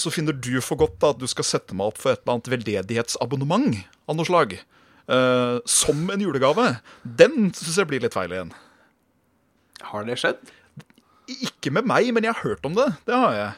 så 0.00 0.12
finner 0.14 0.36
du 0.36 0.56
for 0.64 0.80
godt 0.80 0.98
da, 1.02 1.12
at 1.14 1.20
du 1.20 1.26
skal 1.30 1.46
sette 1.46 1.76
meg 1.76 1.92
opp 1.92 2.00
for 2.00 2.14
et 2.14 2.22
eller 2.22 2.38
annet 2.38 2.50
veldedighetsabonnement 2.54 3.78
av 4.08 4.18
noe 4.18 4.28
slag. 4.28 4.58
Uh, 5.08 5.58
som 5.68 6.02
en 6.12 6.20
julegave. 6.20 6.66
Den 7.02 7.48
syns 7.56 7.78
jeg 7.80 7.88
blir 7.88 8.02
litt 8.04 8.16
feil 8.16 8.34
igjen. 8.34 8.52
Har 9.88 10.04
det 10.04 10.18
skjedd? 10.20 10.42
Ikke 11.38 11.72
med 11.72 11.88
meg, 11.88 12.10
men 12.12 12.26
jeg 12.26 12.36
har 12.36 12.44
hørt 12.44 12.66
om 12.68 12.76
det. 12.76 12.90
Det 13.08 13.16
har 13.16 13.34
jeg. 13.36 13.56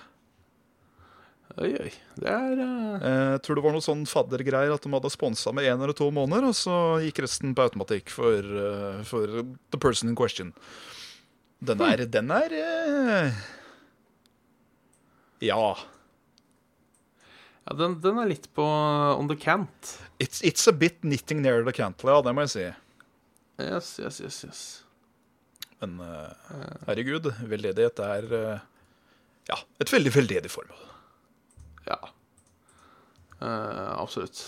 Oi, 1.60 1.70
oi. 1.82 1.90
Det 2.20 2.30
er 2.30 2.60
uh... 2.62 3.02
Jeg 3.02 3.42
tror 3.44 3.58
det 3.58 3.64
var 3.64 3.74
noe 3.74 3.84
sånn 3.84 4.04
faddergreier 4.08 4.72
at 4.74 4.84
de 4.86 4.92
hadde 4.94 5.10
sponsa 5.12 5.52
med 5.54 5.66
én 5.66 5.80
eller 5.80 5.96
to 5.96 6.06
måneder, 6.14 6.46
og 6.50 6.56
så 6.56 6.74
gikk 7.02 7.24
resten 7.24 7.56
på 7.56 7.66
automatikk 7.66 8.12
for, 8.14 8.46
uh, 8.46 9.00
for 9.06 9.40
the 9.42 9.80
person 9.80 10.12
in 10.12 10.18
question. 10.18 10.54
Den 11.60 11.82
er, 11.84 12.06
den 12.08 12.30
er 12.32 12.54
uh... 12.54 13.40
Ja. 15.44 15.74
Ja, 17.68 17.76
den, 17.76 17.98
den 18.02 18.18
er 18.22 18.30
litt 18.30 18.48
på 18.56 18.64
on 18.64 19.28
the 19.30 19.36
cant. 19.38 19.96
It's, 20.22 20.40
it's 20.46 20.66
a 20.70 20.74
bit 20.74 21.02
knitting 21.04 21.42
near 21.44 21.64
the 21.66 21.74
cantle, 21.76 22.14
ja, 22.14 22.22
det 22.24 22.34
må 22.36 22.46
jeg 22.46 22.54
si. 22.54 22.66
Yes, 23.60 23.92
yes, 24.00 24.20
yes, 24.24 24.40
yes. 24.48 24.62
Men 25.80 26.00
uh, 26.04 26.32
herregud, 26.88 27.30
veldedighet 27.48 28.02
er 28.04 28.32
uh, 28.32 28.64
ja, 29.48 29.60
et 29.80 29.92
veldig 29.92 30.12
veldedig 30.16 30.52
formål. 30.52 30.88
Ja. 31.88 32.00
Uh, 33.40 33.96
absolutt. 34.00 34.42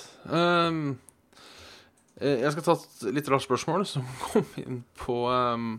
Eh, 2.22 2.38
jeg 2.44 2.52
skal 2.54 2.64
ta 2.66 2.76
et 2.76 3.04
litt 3.16 3.28
rart 3.32 3.44
spørsmål 3.44 3.86
som 3.88 4.06
kom 4.28 4.46
inn 4.60 4.82
på, 5.00 5.16
um, 5.32 5.74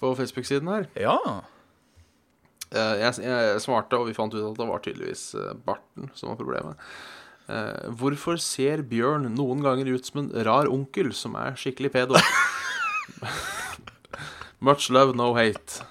på 0.00 0.14
Facebook-siden 0.18 0.70
her. 0.72 0.88
Ja. 0.98 1.18
Eh, 2.68 2.94
jeg, 3.00 3.22
jeg 3.24 3.60
svarte, 3.64 3.96
og 3.96 4.10
vi 4.10 4.16
fant 4.16 4.34
ut 4.34 4.42
at 4.42 4.58
det 4.58 4.66
var 4.68 4.82
tydeligvis 4.84 5.30
eh, 5.38 5.54
barten 5.64 6.10
som 6.18 6.32
var 6.32 6.40
problemet. 6.40 6.88
Eh, 7.48 7.86
hvorfor 7.96 8.36
ser 8.42 8.82
Bjørn 8.88 9.30
noen 9.32 9.62
ganger 9.64 9.88
ut 9.94 10.08
som 10.08 10.24
en 10.24 10.32
rar 10.44 10.68
onkel 10.68 11.14
som 11.16 11.38
er 11.40 11.56
skikkelig 11.56 11.94
pedo? 11.94 12.20
Much 14.68 14.90
love, 14.92 15.16
no 15.16 15.32
hate. 15.38 15.84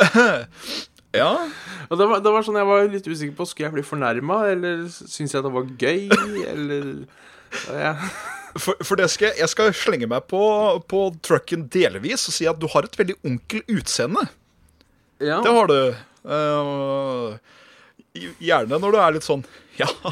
Ja. 1.10 1.32
Og 1.90 1.98
det 1.98 2.06
var, 2.06 2.20
det 2.22 2.30
var 2.30 2.44
sånn 2.46 2.54
Jeg 2.60 2.68
var 2.68 2.84
litt 2.86 3.06
usikker 3.10 3.34
på 3.34 3.42
Skulle 3.50 3.66
jeg 3.66 3.74
bli 3.74 3.82
fornærma, 3.82 4.36
eller 4.52 4.84
syns 4.90 5.34
jeg 5.34 5.42
det 5.42 5.50
var 5.50 5.66
gøy, 5.74 6.06
eller 6.52 6.84
ja. 7.74 7.96
For, 8.58 8.74
for 8.82 8.96
det 8.98 9.06
skal, 9.12 9.34
jeg- 9.38 9.48
skal 9.52 9.70
slenge 9.76 10.08
meg 10.10 10.24
på, 10.30 10.40
på 10.90 11.00
trucken 11.22 11.68
delvis 11.70 12.24
og 12.28 12.34
si 12.34 12.46
at 12.50 12.58
du 12.58 12.66
har 12.72 12.82
et 12.88 12.96
veldig 12.98 13.14
onkel 13.24 13.62
utseende. 13.76 14.24
ja. 15.20 15.40
Det 15.44 15.52
har 15.54 15.66
du. 15.70 15.94
Uh, 16.20 17.38
gjerne 18.42 18.76
når 18.82 18.92
du 18.92 18.98
er 19.00 19.12
litt 19.14 19.24
sånn 19.24 19.44
Ja. 19.78 19.86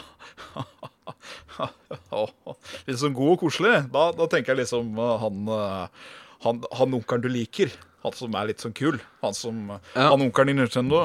Litt 2.87 2.99
sånn 3.01 3.15
god 3.17 3.33
og 3.35 3.41
koselig. 3.43 3.75
Da, 3.93 4.05
da 4.17 4.27
tenker 4.31 4.55
jeg 4.55 4.63
liksom 4.63 4.93
eh, 4.99 5.15
han, 5.23 5.41
eh, 5.53 6.13
han, 6.45 6.61
han 6.79 6.95
onkelen 6.99 7.25
du 7.25 7.29
liker. 7.33 7.73
Han 8.05 8.15
som 8.17 8.37
er 8.39 8.49
litt 8.53 8.63
sånn 8.63 8.75
kul. 8.77 9.01
Han 9.25 9.35
som 9.37 9.65
Ja. 9.75 10.09
Han 10.13 10.23
onkelen 10.29 10.55
i 10.55 10.57
Nintendo. 10.61 11.03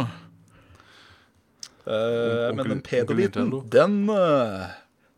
Eh, 1.83 2.53
men 2.55 2.69
den 2.69 2.83
pedobiten, 2.85 3.49
onkel 3.49 3.69
den 3.73 3.97
eh, 4.13 4.67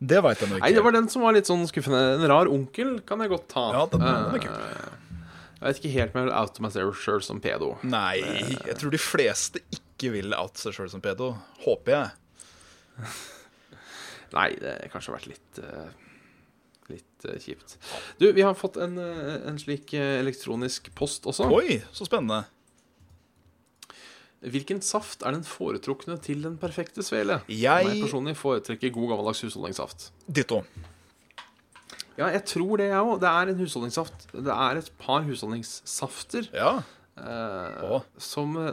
Det 0.06 0.20
veit 0.24 0.38
jeg 0.42 0.48
nå 0.50 0.56
ikke. 0.58 0.64
Nei, 0.66 0.72
det 0.76 0.84
var 0.86 0.94
den 0.94 1.08
som 1.12 1.22
var 1.26 1.34
litt 1.36 1.48
sånn 1.48 1.64
skuffende. 1.70 2.02
En 2.18 2.26
rar 2.30 2.50
onkel 2.52 3.00
kan 3.08 3.22
jeg 3.24 3.32
godt 3.32 3.48
ta. 3.52 3.64
Ja, 3.74 3.86
den- 3.90 4.00
den 4.00 4.08
er 4.08 4.36
Eh, 4.36 4.44
kul. 4.46 4.92
Jeg 5.56 5.64
vet 5.70 5.78
ikke 5.80 5.92
helt 5.96 6.14
om 6.14 6.20
jeg 6.20 6.28
vil 6.28 6.36
oute 6.36 6.60
meg 6.62 6.72
sjøl 7.00 7.22
som 7.24 7.40
pedo. 7.40 7.70
Nei, 7.82 8.16
jeg 8.20 8.76
tror 8.78 8.90
de 8.92 8.98
fleste 9.00 9.60
ikke 9.72 10.12
vil 10.12 10.34
oute 10.36 10.58
seg 10.60 10.72
sjøl 10.76 10.90
som 10.92 11.00
pedo. 11.00 11.30
Håper 11.64 11.92
jeg. 11.96 12.10
Nei, 14.36 14.50
det 14.60 14.72
har 14.82 14.90
kanskje 14.92 15.14
vært 15.14 15.28
litt 15.30 15.60
eh, 15.62 15.88
Litt 16.92 17.24
eh, 17.26 17.38
kjipt. 17.42 17.76
Du, 18.20 18.28
vi 18.32 18.42
har 18.46 18.54
fått 18.54 18.76
en, 18.82 18.96
eh, 18.98 19.48
en 19.48 19.56
slik 19.58 19.92
eh, 19.98 20.20
elektronisk 20.20 20.92
post 20.94 21.24
også. 21.26 21.48
Oi, 21.50 21.80
så 21.92 22.06
spennende. 22.06 22.44
Hvilken 24.42 24.82
saft 24.84 25.22
er 25.26 25.32
den 25.32 25.42
foretrukne 25.44 26.18
til 26.22 26.42
den 26.44 26.58
perfekte 26.58 27.02
svele? 27.02 27.40
Jeg- 27.48 27.86
Jeg 27.86 28.02
personlig 28.04 28.36
foretrekker 28.36 28.92
god 28.92 29.08
gammeldags 29.08 29.40
husholdningssaft. 29.42 30.10
Ditto. 30.30 30.62
Ja, 32.18 32.26
jeg 32.32 32.44
tror 32.48 32.76
det, 32.78 32.86
jeg 32.88 33.00
òg. 33.00 33.20
Det 33.20 33.28
er 33.28 33.48
en 33.52 33.58
husholdningssaft. 33.58 34.26
Det 34.32 34.46
er 34.52 34.76
et 34.78 34.90
par 34.98 35.22
husholdningssafter 35.22 36.48
Ja. 36.54 36.82
eh, 37.18 38.00
som 38.18 38.56
eh, 38.56 38.72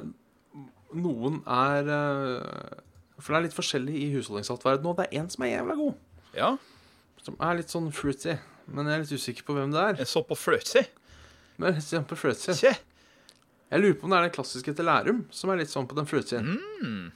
noen 0.93 1.41
er 1.47 1.89
eh, 1.89 2.79
For 3.19 3.33
det 3.33 3.37
er 3.39 3.43
litt 3.47 3.55
forskjellig 3.55 3.95
i 3.95 4.13
husholdningssaftverdenen, 4.15 4.85
og 4.89 4.97
det 4.97 5.07
er 5.11 5.19
en 5.21 5.29
som 5.29 5.43
er 5.45 5.57
jævla 5.61 5.75
god. 5.75 5.93
ja. 6.35 6.57
Som 7.23 7.37
er 7.39 7.55
litt 7.55 7.67
sånn 7.71 7.89
fruity. 7.93 8.37
Men 8.67 8.85
jeg 8.85 8.95
er 8.95 8.99
litt 9.03 9.13
usikker 9.13 9.43
på 9.47 9.53
hvem 9.55 9.71
det 9.71 9.79
er. 9.79 9.93
Jeg 9.95 10.07
så 10.07 10.21
på 10.27 10.35
fruity. 10.35 10.85
Men 11.57 11.73
jeg 11.73 11.83
sånn 11.83 12.05
på 12.05 12.17
fruity. 12.17 12.51
Tje. 12.53 12.73
Jeg 13.73 13.81
lurer 13.81 13.95
på 13.97 14.05
om 14.05 14.13
det 14.13 14.17
er 14.19 14.27
den 14.27 14.35
klassiske 14.35 14.73
til 14.77 14.85
Lærum 14.85 15.23
som 15.33 15.49
er 15.49 15.57
litt 15.63 15.71
sånn 15.71 15.87
på 15.89 15.97
den 15.97 16.05
fløtesiden. 16.05 16.59
Mm. 16.83 17.07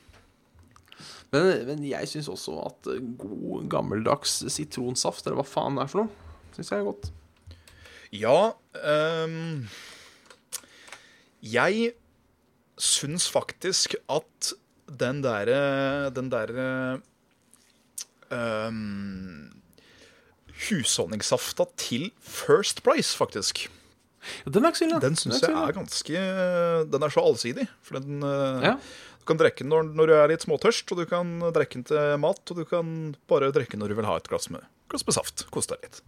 Men, 1.30 1.50
men 1.68 1.84
jeg 1.86 2.10
syns 2.10 2.30
også 2.32 2.56
at 2.64 2.90
eh, 2.90 3.04
god, 3.20 3.68
gammeldags 3.70 4.40
sitronsaft, 4.54 5.28
eller 5.28 5.42
hva 5.42 5.46
faen 5.46 5.78
det 5.78 5.84
er 5.84 5.92
for 5.92 6.06
noe, 6.06 6.34
syns 6.56 6.74
jeg 6.74 6.82
er 6.82 6.88
godt. 6.88 7.12
Ja 8.16 8.54
um, 9.28 9.66
Jeg 11.44 11.90
syns 12.80 13.28
faktisk 13.28 13.98
at 14.08 14.54
den 14.88 15.20
derre 15.26 16.08
Den 16.16 16.30
derre 16.32 16.70
um, 18.32 19.52
Husholdningssafta 20.70 21.68
til 21.78 22.08
First 22.24 22.82
Price, 22.88 23.12
faktisk. 23.14 23.68
Den 24.48 24.66
er 24.66 24.72
ikke 24.74 24.80
så 24.82 24.88
ille. 24.88 25.00
Den 25.04 25.18
syns 25.20 25.42
jeg 25.44 25.54
er 25.54 25.76
ganske 25.76 26.22
Den 26.92 27.06
er 27.06 27.14
så 27.14 27.24
allsidig. 27.24 27.68
For 27.86 28.00
den 28.00 28.24
eh, 28.26 28.66
Ja. 28.72 28.74
Du 29.22 29.28
kan 29.34 29.40
drikke 29.42 29.66
den 29.66 29.72
når, 29.74 29.90
når 29.92 30.08
du 30.08 30.14
er 30.16 30.30
litt 30.32 30.44
småtørst, 30.46 30.88
og 30.94 31.02
du 31.02 31.06
kan 31.10 31.32
drikke 31.52 31.76
den 31.76 31.84
til 31.90 32.14
mat, 32.24 32.40
og 32.48 32.60
du 32.62 32.64
kan 32.64 32.92
bare 33.28 33.50
drikke 33.52 33.76
når 33.76 33.92
du 33.92 33.96
vil 33.98 34.08
ha 34.08 34.14
et 34.16 34.30
glass 34.32 34.48
med, 34.54 34.64
glass 34.88 35.04
med 35.04 35.18
saft. 35.18 35.44
Kos 35.52 35.68
deg 35.68 35.84
litt. 35.84 36.00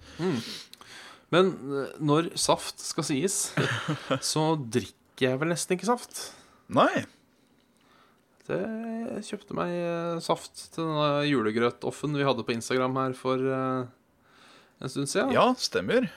Men 1.35 1.51
eh, 1.81 1.89
når 1.99 2.29
saft 2.39 2.79
skal 2.79 3.03
sies, 3.09 3.39
så 4.31 4.45
drikker 4.55 5.27
jeg 5.33 5.41
vel 5.41 5.51
nesten 5.51 5.75
ikke 5.75 5.89
saft. 5.91 6.29
Nei. 6.71 7.03
Det, 8.47 8.61
jeg 9.19 9.27
kjøpte 9.33 9.59
meg 9.59 9.75
eh, 9.75 10.23
saft 10.23 10.69
til 10.73 10.87
denne 10.87 11.27
julegrøt-offen 11.27 12.15
vi 12.15 12.23
hadde 12.25 12.47
på 12.47 12.55
Instagram 12.55 12.95
her 13.03 13.19
for 13.19 13.43
en 13.51 14.89
stund 14.89 15.11
siden. 15.11 15.35
Ja, 15.35 15.51
stemmer. 15.59 16.07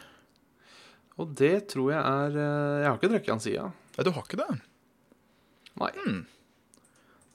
Og 1.21 1.33
det 1.37 1.69
tror 1.73 1.93
jeg 1.93 2.01
er 2.01 2.39
eh, 2.41 2.81
Jeg 2.83 2.89
har 2.89 2.99
ikke 2.99 3.13
drukket 3.13 3.33
den 3.35 3.45
sida. 3.45 3.69
Nei, 3.97 4.07
du 4.07 4.13
har 4.17 4.25
ikke 4.25 4.41
det? 4.41 4.49
Nei. 5.81 5.93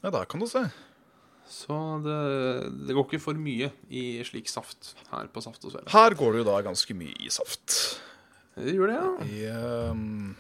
Ja, 0.04 0.12
der 0.14 0.28
kan 0.30 0.42
du 0.42 0.48
se. 0.50 0.64
Så 1.48 1.76
det, 2.04 2.18
det 2.88 2.96
går 2.96 3.08
ikke 3.08 3.24
for 3.24 3.40
mye 3.40 3.70
i 3.88 4.20
slik 4.28 4.50
saft 4.52 4.96
her 5.14 5.30
på 5.32 5.44
Saft 5.44 5.64
og 5.64 5.74
Svele. 5.74 5.88
Her 5.94 6.16
går 6.18 6.36
det 6.36 6.42
jo 6.44 6.50
da 6.50 6.58
ganske 6.66 6.98
mye 6.98 7.16
i 7.24 7.32
saft. 7.32 7.78
Det 8.58 8.74
gjør 8.76 8.92
det, 8.92 8.98
ja. 8.98 9.10
I 9.24 9.42
ehm, 9.54 10.36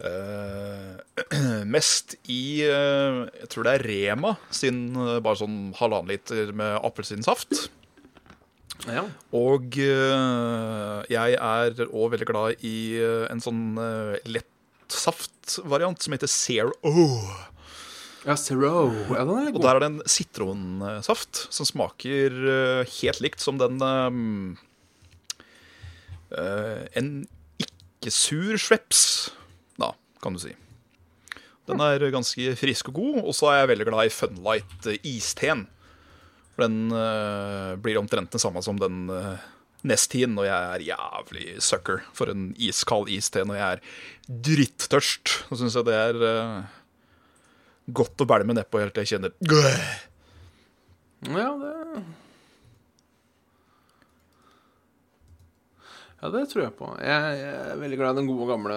uh, 0.00 1.64
Mest 1.74 2.14
i 2.30 2.62
uh, 2.62 3.26
Jeg 3.26 3.50
tror 3.52 3.66
det 3.66 3.74
er 3.74 3.86
Rema 3.90 4.36
sin 4.54 4.84
bare 4.94 5.40
sånn 5.42 5.58
halvannen 5.76 6.14
liter 6.14 6.54
med 6.56 6.78
appelsinsaft. 6.86 7.66
Ja. 8.84 9.06
Og 9.36 9.78
eh, 9.80 11.00
jeg 11.10 11.36
er 11.40 11.82
òg 11.86 12.12
veldig 12.14 12.28
glad 12.28 12.64
i 12.66 12.76
eh, 13.00 13.26
en 13.32 13.42
sånn 13.42 13.62
uh, 13.80 14.14
lettsaftvariant 14.28 16.02
som 16.02 16.16
heter 16.16 16.30
Zero. 16.30 16.76
Ja, 18.26 18.34
Zero. 18.34 18.90
Ja, 19.14 19.22
den 19.22 19.54
Og 19.54 19.62
der 19.62 19.76
er 19.76 19.82
det 19.84 19.88
en 19.92 20.00
sitronsaft 20.10 21.46
som 21.54 21.68
smaker 21.68 22.34
eh, 22.34 22.94
helt 22.98 23.22
likt 23.22 23.42
som 23.42 23.60
den 23.60 23.78
um, 23.78 24.56
eh, 26.34 26.82
En 26.98 27.10
ikke-sur 27.62 28.58
Shreps, 28.58 29.30
da, 29.78 29.92
kan 30.22 30.34
du 30.34 30.42
si. 30.42 30.56
Den 31.70 31.82
er 31.82 32.02
ganske 32.14 32.56
frisk 32.58 32.90
og 32.90 32.98
god, 32.98 33.22
og 33.22 33.32
så 33.34 33.52
er 33.52 33.60
jeg 33.60 33.72
veldig 33.74 33.88
glad 33.92 34.10
i 34.10 34.14
Funlight-isteen. 34.14 35.66
For 36.56 36.64
den 36.64 36.88
uh, 36.94 37.76
blir 37.80 38.00
omtrent 38.00 38.32
den 38.32 38.42
samme 38.42 38.62
som 38.64 38.80
den 38.80 39.06
uh, 39.12 39.36
Nesteen, 39.86 40.32
når 40.34 40.48
jeg 40.48 40.72
er 40.72 40.84
jævlig 40.88 41.46
sucker 41.62 42.00
for 42.16 42.32
en 42.32 42.48
iskald 42.56 43.12
iste 43.12 43.44
når 43.46 43.60
jeg 43.60 43.76
er 43.76 43.84
drittørst. 44.48 45.34
Så 45.50 45.60
syns 45.60 45.76
jeg 45.76 45.86
det 45.86 45.96
er 46.00 46.20
uh, 46.24 46.76
godt 47.86 48.24
å 48.24 48.28
bælme 48.28 48.56
nedpå 48.56 48.80
helt 48.82 48.96
til 48.96 49.04
jeg 49.04 49.16
kjenner! 49.16 49.36
Ja, 51.26 51.50
det 51.60 51.74
Ja, 56.16 56.30
det 56.32 56.46
tror 56.50 56.64
jeg 56.64 56.74
på. 56.78 56.88
Jeg, 57.04 57.38
jeg 57.38 57.56
er 57.70 57.80
veldig 57.80 57.96
glad 58.00 58.16
i 58.16 58.18
den 58.22 58.28
gode, 58.30 58.46
gamle 58.48 58.76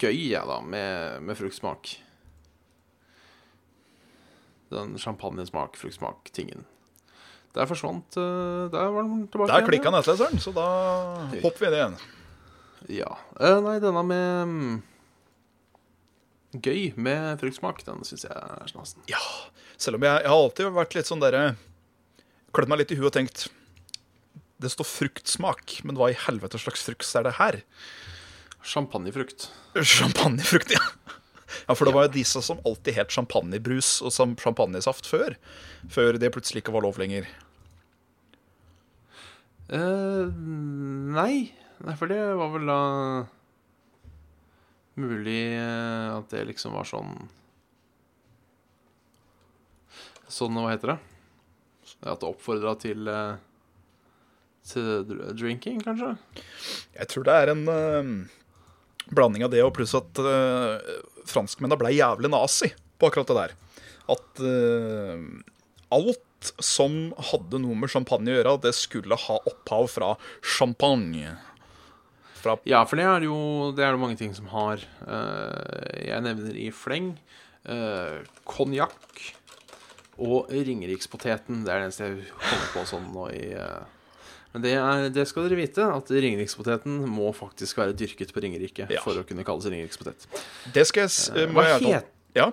gøy, 0.00 0.16
jeg, 0.32 0.40
da, 0.48 0.56
med, 0.64 1.20
med 1.22 1.36
fruktsmak. 1.38 1.92
Den 4.72 4.98
champagnesmak, 5.00 5.78
fruktsmak-tingen. 5.80 6.66
Der 7.56 7.66
forsvant 7.66 8.16
eh, 8.20 8.68
Der 8.72 8.92
var 8.92 9.02
den 9.02 9.26
tilbake. 9.32 9.50
Der 9.52 9.66
klikka 9.66 9.92
nettleseren, 9.94 10.40
så 10.42 10.52
da 10.56 10.68
hopper 11.42 11.64
vi 11.64 11.70
inn 11.70 11.78
igjen. 11.78 11.98
Ja. 13.00 13.10
Eh, 13.40 13.58
nei, 13.64 13.78
denne 13.82 14.04
med 14.06 14.52
mm, 14.52 14.76
Gøy 16.64 16.92
med 16.96 17.40
fruktsmak, 17.42 17.82
den 17.84 18.04
syns 18.08 18.24
jeg 18.24 18.32
er 18.32 18.68
snasen. 18.70 19.02
Ja, 19.10 19.20
selv 19.76 19.98
om 19.98 20.06
jeg, 20.06 20.22
jeg 20.24 20.32
har 20.32 20.44
alltid 20.44 20.70
vært 20.76 20.96
litt 20.96 21.10
sånn 21.10 21.22
derre 21.22 21.42
Klødd 22.56 22.70
meg 22.72 22.80
litt 22.80 22.94
i 22.94 22.96
huet 22.96 23.10
og 23.10 23.16
tenkt 23.18 23.42
Det 24.62 24.70
står 24.72 24.88
fruktsmak, 24.88 25.80
men 25.84 25.98
hva 26.00 26.08
i 26.12 26.16
helvete 26.16 26.60
slags 26.60 26.86
frukt 26.86 27.10
er 27.18 27.26
det 27.28 27.34
her? 27.36 27.60
Champagnefrukt. 28.64 29.50
Champagnefrukt, 29.76 30.72
ja. 30.74 30.82
Ja, 31.66 31.74
for 31.74 31.88
det 31.88 31.94
var 31.96 32.08
jo 32.08 32.16
disse 32.18 32.42
som 32.44 32.60
alltid 32.68 32.98
het 32.98 33.14
champagnebrus 33.14 33.98
og 34.04 34.14
champagnesaft 34.40 35.08
før. 35.08 35.38
Før 35.92 36.18
det 36.20 36.32
plutselig 36.34 36.64
ikke 36.64 36.74
var 36.76 36.84
lov 36.84 37.00
lenger. 37.00 37.28
Uh, 39.68 40.28
nei. 41.14 41.52
Nei, 41.84 41.94
for 41.98 42.10
det 42.10 42.20
var 42.36 42.54
vel 42.54 42.68
da 42.68 42.80
mulig 44.98 45.42
eh, 45.54 46.06
at 46.10 46.32
det 46.32 46.48
liksom 46.50 46.74
var 46.74 46.88
sånn 46.88 47.12
Sånn, 50.28 50.58
hva 50.58 50.72
heter 50.74 50.92
det? 50.92 50.96
At 52.02 52.20
det 52.20 52.28
oppfordra 52.28 52.74
til 52.82 53.08
eh, 53.08 53.38
Til 54.68 55.06
drinking, 55.38 55.78
kanskje? 55.86 56.10
Jeg 56.98 57.08
tror 57.12 57.28
det 57.28 57.36
er 57.40 57.52
en 57.54 57.62
uh, 57.70 58.10
blanding 59.14 59.46
av 59.46 59.54
det 59.54 59.62
og 59.64 59.72
pluss 59.78 59.94
at 59.96 60.20
uh, 60.20 60.76
franskmennene 61.28 61.78
ble 61.80 61.94
jævlig 61.96 62.30
nazi 62.32 62.72
på 62.98 63.10
akkurat 63.10 63.30
det 63.30 63.38
der. 63.38 63.54
At 64.14 64.42
uh, 64.42 65.20
alt 65.94 66.52
som 66.62 67.10
hadde 67.30 67.60
noe 67.62 67.76
med 67.78 67.92
champagne 67.92 68.32
å 68.32 68.38
gjøre, 68.38 68.56
det 68.64 68.74
skulle 68.78 69.18
ha 69.26 69.38
opphav 69.50 69.88
fra 69.92 70.12
champagne. 70.56 71.36
Fra 72.38 72.54
Ja, 72.68 72.84
for 72.86 73.00
det 73.00 73.08
er 73.10 73.24
jo 73.26 73.72
Det 73.74 73.82
er 73.82 73.96
det 73.96 74.02
mange 74.02 74.18
ting 74.20 74.34
som 74.36 74.46
har. 74.54 74.82
Uh, 75.02 75.88
jeg 75.98 76.24
nevner 76.26 76.56
i 76.56 76.70
fleng 76.74 77.16
konjakk 78.48 79.18
uh, 79.18 79.38
og 80.18 80.50
Ringerikspoteten. 80.50 81.62
Det 81.64 81.72
er 81.72 81.80
det 81.80 81.88
eneste 81.88 82.08
jeg 82.08 82.26
holder 82.34 82.68
på 82.74 82.84
sånn 82.90 83.06
nå 83.14 83.28
i 83.34 83.44
eh, 83.54 83.78
Men 83.78 83.97
det, 84.62 84.74
er, 84.78 85.08
det 85.14 85.24
skal 85.30 85.46
dere 85.48 85.58
vite, 85.60 85.84
at 85.94 86.10
Ringerikspoteten 86.10 87.00
må 87.08 87.30
faktisk 87.36 87.78
være 87.80 87.94
dyrket 87.98 88.32
på 88.34 88.42
Ringerike 88.44 88.86
Ja. 88.90 89.00
for 89.04 89.18
å 89.20 89.24
kunne 89.26 89.44
kalles 89.46 89.66
Ringerikspotet. 89.70 90.26
Det 90.74 90.84
skal 90.88 91.06
jeg 91.08 91.36
Eh, 91.36 91.52
hva 91.54 91.64
jeg 91.78 91.92
het- 91.92 92.14
Ja, 92.36 92.50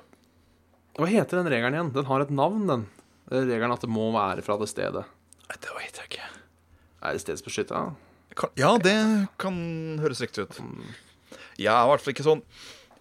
Hva 0.98 1.08
heter 1.12 1.42
den 1.44 1.52
regelen 1.52 1.74
igjen? 1.76 1.94
Den 1.94 2.06
har 2.06 2.22
et 2.22 2.30
navn, 2.32 2.68
den. 2.68 2.86
Er 3.30 3.44
regelen 3.46 3.74
at 3.74 3.82
det 3.82 3.90
må 3.90 4.12
være 4.14 4.42
fra 4.46 4.56
det 4.58 4.70
stedet. 4.70 5.04
Det 5.50 5.70
vet 5.78 5.98
jeg 6.00 6.08
ikke. 6.10 6.28
Er 7.04 7.12
det 7.14 7.22
stedsbeskytta? 7.22 7.96
Ja, 8.58 8.78
det 8.78 8.96
kan 9.38 10.00
høres 10.00 10.22
riktig 10.22 10.44
ut. 10.48 10.56
Jeg 11.58 11.68
er 11.72 11.84
i 11.84 11.90
hvert 11.92 12.02
fall 12.02 12.14
ikke 12.14 12.24
sånn 12.26 12.42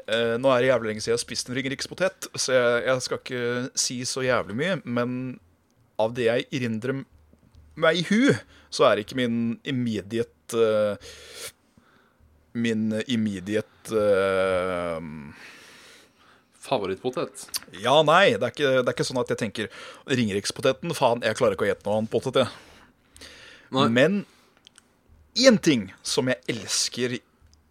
eh, 0.07 0.37
Nå 0.39 0.51
er 0.53 0.61
det 0.63 0.69
jævlig 0.71 0.91
lenge 0.91 1.01
siden 1.03 1.15
jeg 1.15 1.19
har 1.19 1.25
spist 1.25 1.49
en 1.49 1.57
ringerikspotet, 1.57 2.29
så 2.37 2.53
jeg, 2.53 2.85
jeg 2.87 3.03
skal 3.07 3.19
ikke 3.19 3.71
si 3.79 3.97
så 4.05 4.23
jævlig 4.27 4.55
mye. 4.59 4.77
Men 4.85 5.41
av 5.99 6.13
det 6.15 6.27
jeg 6.27 6.47
erindrer 6.53 7.05
meg 7.81 8.01
i 8.01 8.05
hu, 8.09 8.35
så 8.75 8.89
er 8.89 9.03
ikke 9.03 9.19
min 9.19 9.59
immediate 9.67 10.59
uh, 10.59 11.13
Min 12.55 12.93
immediate 13.11 13.91
uh, 13.91 15.03
Favorittpotet? 16.65 17.45
Ja, 17.83 17.99
nei, 18.07 18.37
det 18.39 18.47
er, 18.47 18.53
ikke, 18.53 18.71
det 18.81 18.87
er 18.87 18.95
ikke 18.95 19.07
sånn 19.09 19.21
at 19.21 19.33
jeg 19.35 19.41
tenker 19.43 19.73
Ringerikspoteten, 20.09 20.95
faen, 20.97 21.25
jeg 21.27 21.37
klarer 21.39 21.59
ikke 21.59 21.67
å 21.67 21.71
gjette 21.73 21.89
noe 21.89 21.99
annet 22.01 22.13
potet, 22.13 22.41
jeg. 22.41 23.29
Nei. 23.75 23.89
Men 23.93 24.23
én 25.35 25.59
ting 25.59 25.89
som 26.07 26.31
jeg 26.31 26.41
elsker 26.53 27.17
i 27.19 27.21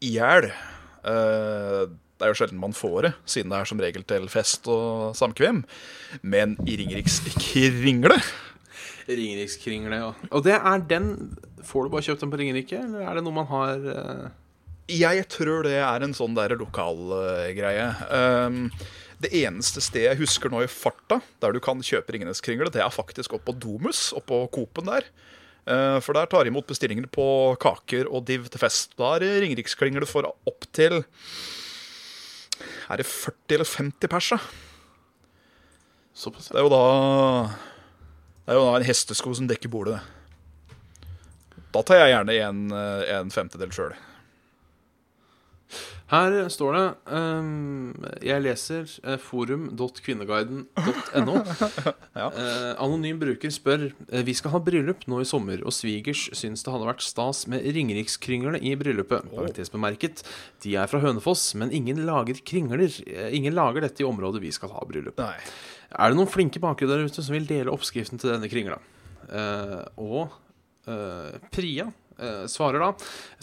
hjel 0.04 0.49
uh, 0.51 1.88
Det 1.88 2.26
er 2.26 2.32
jo 2.34 2.38
sjelden 2.38 2.60
man 2.60 2.76
får 2.76 2.97
det, 3.08 3.14
siden 3.36 3.54
det 3.54 3.60
er 3.62 3.70
som 3.70 3.82
regel 3.82 4.04
til 4.08 4.28
fest 4.32 4.68
og 4.72 5.16
samkvem. 5.18 5.64
Men 6.22 6.58
i 6.68 6.78
Ringeriks 6.80 7.22
kringle 7.39 8.20
Ringerikskringle, 9.08 9.99
ja. 9.99 10.12
Og 10.32 10.45
det 10.45 10.56
er 10.56 10.88
den 10.89 11.10
Får 11.64 11.86
du 11.86 11.93
bare 11.93 12.04
kjøpt 12.04 12.24
den 12.26 12.32
på 12.32 12.39
Ringerike, 12.41 12.80
eller 12.84 13.06
er 13.08 13.18
det 13.18 13.24
noe 13.24 13.38
man 13.38 13.47
har 13.47 13.86
uh... 13.88 14.32
Jeg 14.91 15.24
tror 15.32 15.64
det 15.64 15.78
er 15.80 16.04
en 16.04 16.16
sånn 16.16 16.36
der 16.36 16.58
lokal 16.60 16.99
Uh, 17.08 17.47
greie. 17.56 17.86
Um, 18.12 18.66
det 19.24 19.32
eneste 19.39 19.80
stedet 19.80 20.10
jeg 20.10 20.20
husker 20.20 20.51
nå 20.51 20.66
i 20.66 20.68
farta 20.68 21.22
der 21.39 21.56
du 21.56 21.62
kan 21.64 21.80
kjøpe 21.80 22.12
Ringenes 22.12 22.43
kringle, 22.43 22.68
det 22.74 22.84
er 22.84 22.91
faktisk 22.91 23.38
oppå 23.38 23.56
Domus, 23.56 24.10
oppå 24.18 24.43
Coop-en 24.51 24.91
der. 24.91 25.08
Uh, 25.64 26.04
for 26.04 26.12
der 26.18 26.28
tar 26.28 26.43
de 26.43 26.51
imot 26.51 26.68
bestillinger 26.68 27.08
på 27.08 27.26
kaker 27.64 28.10
og 28.12 28.26
div 28.28 28.49
til 28.51 28.60
fest. 28.60 28.97
Da 28.99 29.16
er 29.16 29.24
det 29.24 29.32
Ringerikskringle 29.45 30.10
for 30.10 30.28
opptil 30.49 31.06
Er 32.91 32.99
det 32.99 33.08
40 33.08 33.56
eller 33.56 33.70
50 33.72 34.12
pers, 34.12 34.34
da? 34.36 34.41
Såpass? 36.14 36.51
Det 36.51 36.60
er 36.60 36.68
jo 36.68 36.74
da 36.74 36.84
Det 38.44 38.52
er 38.52 38.60
jo 38.60 38.66
da 38.68 38.80
en 38.80 38.88
hestesko 38.88 39.32
som 39.38 39.48
dekker 39.48 39.72
bordet. 39.72 40.02
Da 41.74 41.82
tar 41.82 42.02
jeg 42.04 42.12
gjerne 42.12 42.34
en, 42.44 42.64
eh, 42.76 43.04
en 43.16 43.32
femtedel 43.32 43.72
sjøl. 43.72 43.94
Her 46.14 46.36
står 46.53 46.76
det 46.78 46.86
um, 47.09 47.89
Jeg 48.22 48.38
leser 48.45 48.86
uh, 49.01 49.18
forum.kvinneguiden.no. 49.18 51.36
Ja. 52.14 52.28
uh, 52.30 52.78
anonym 52.84 53.18
bruker 53.18 53.49
spør 53.53 53.88
eh, 53.89 54.22
Vi 54.28 54.34
skal 54.38 54.51
ha 54.53 54.59
bryllup 54.61 55.07
nå 55.09 55.24
i 55.24 55.28
sommer, 55.28 55.64
og 55.66 55.74
svigers 55.74 56.28
syns 56.38 56.61
det 56.61 56.70
hadde 56.74 56.86
vært 56.86 57.01
stas 57.05 57.47
med 57.49 57.66
Ringerikskringlene 57.66 58.59
i 58.61 58.76
bryllupet. 58.78 59.26
Parentes 59.34 59.74
bemerket. 59.74 60.22
De 60.61 60.76
er 60.78 60.88
fra 60.91 61.01
Hønefoss, 61.01 61.55
men 61.57 61.74
ingen 61.74 62.03
lager 62.05 62.38
kringler. 62.45 62.93
Eh, 63.09 63.34
ingen 63.39 63.57
lager 63.57 63.82
dette 63.88 64.05
i 64.05 64.07
området 64.07 64.43
vi 64.43 64.53
skal 64.53 64.70
ha 64.76 64.86
bryllup. 64.86 65.18
Nei. 65.18 65.39
Er 65.93 66.09
det 66.09 66.18
noen 66.18 66.30
flinke 66.30 66.61
bakere 66.61 66.89
der 66.93 67.05
ute 67.09 67.22
som 67.26 67.34
vil 67.36 67.49
dele 67.49 67.74
oppskriften 67.74 68.22
til 68.22 68.30
denne 68.36 68.49
kringla? 68.51 68.78
Uh, 69.24 69.82
og 70.03 70.34
uh, 70.89 71.32
Priya 71.53 71.86
eh, 72.20 72.43
svarer 72.51 72.80
da 72.84 72.89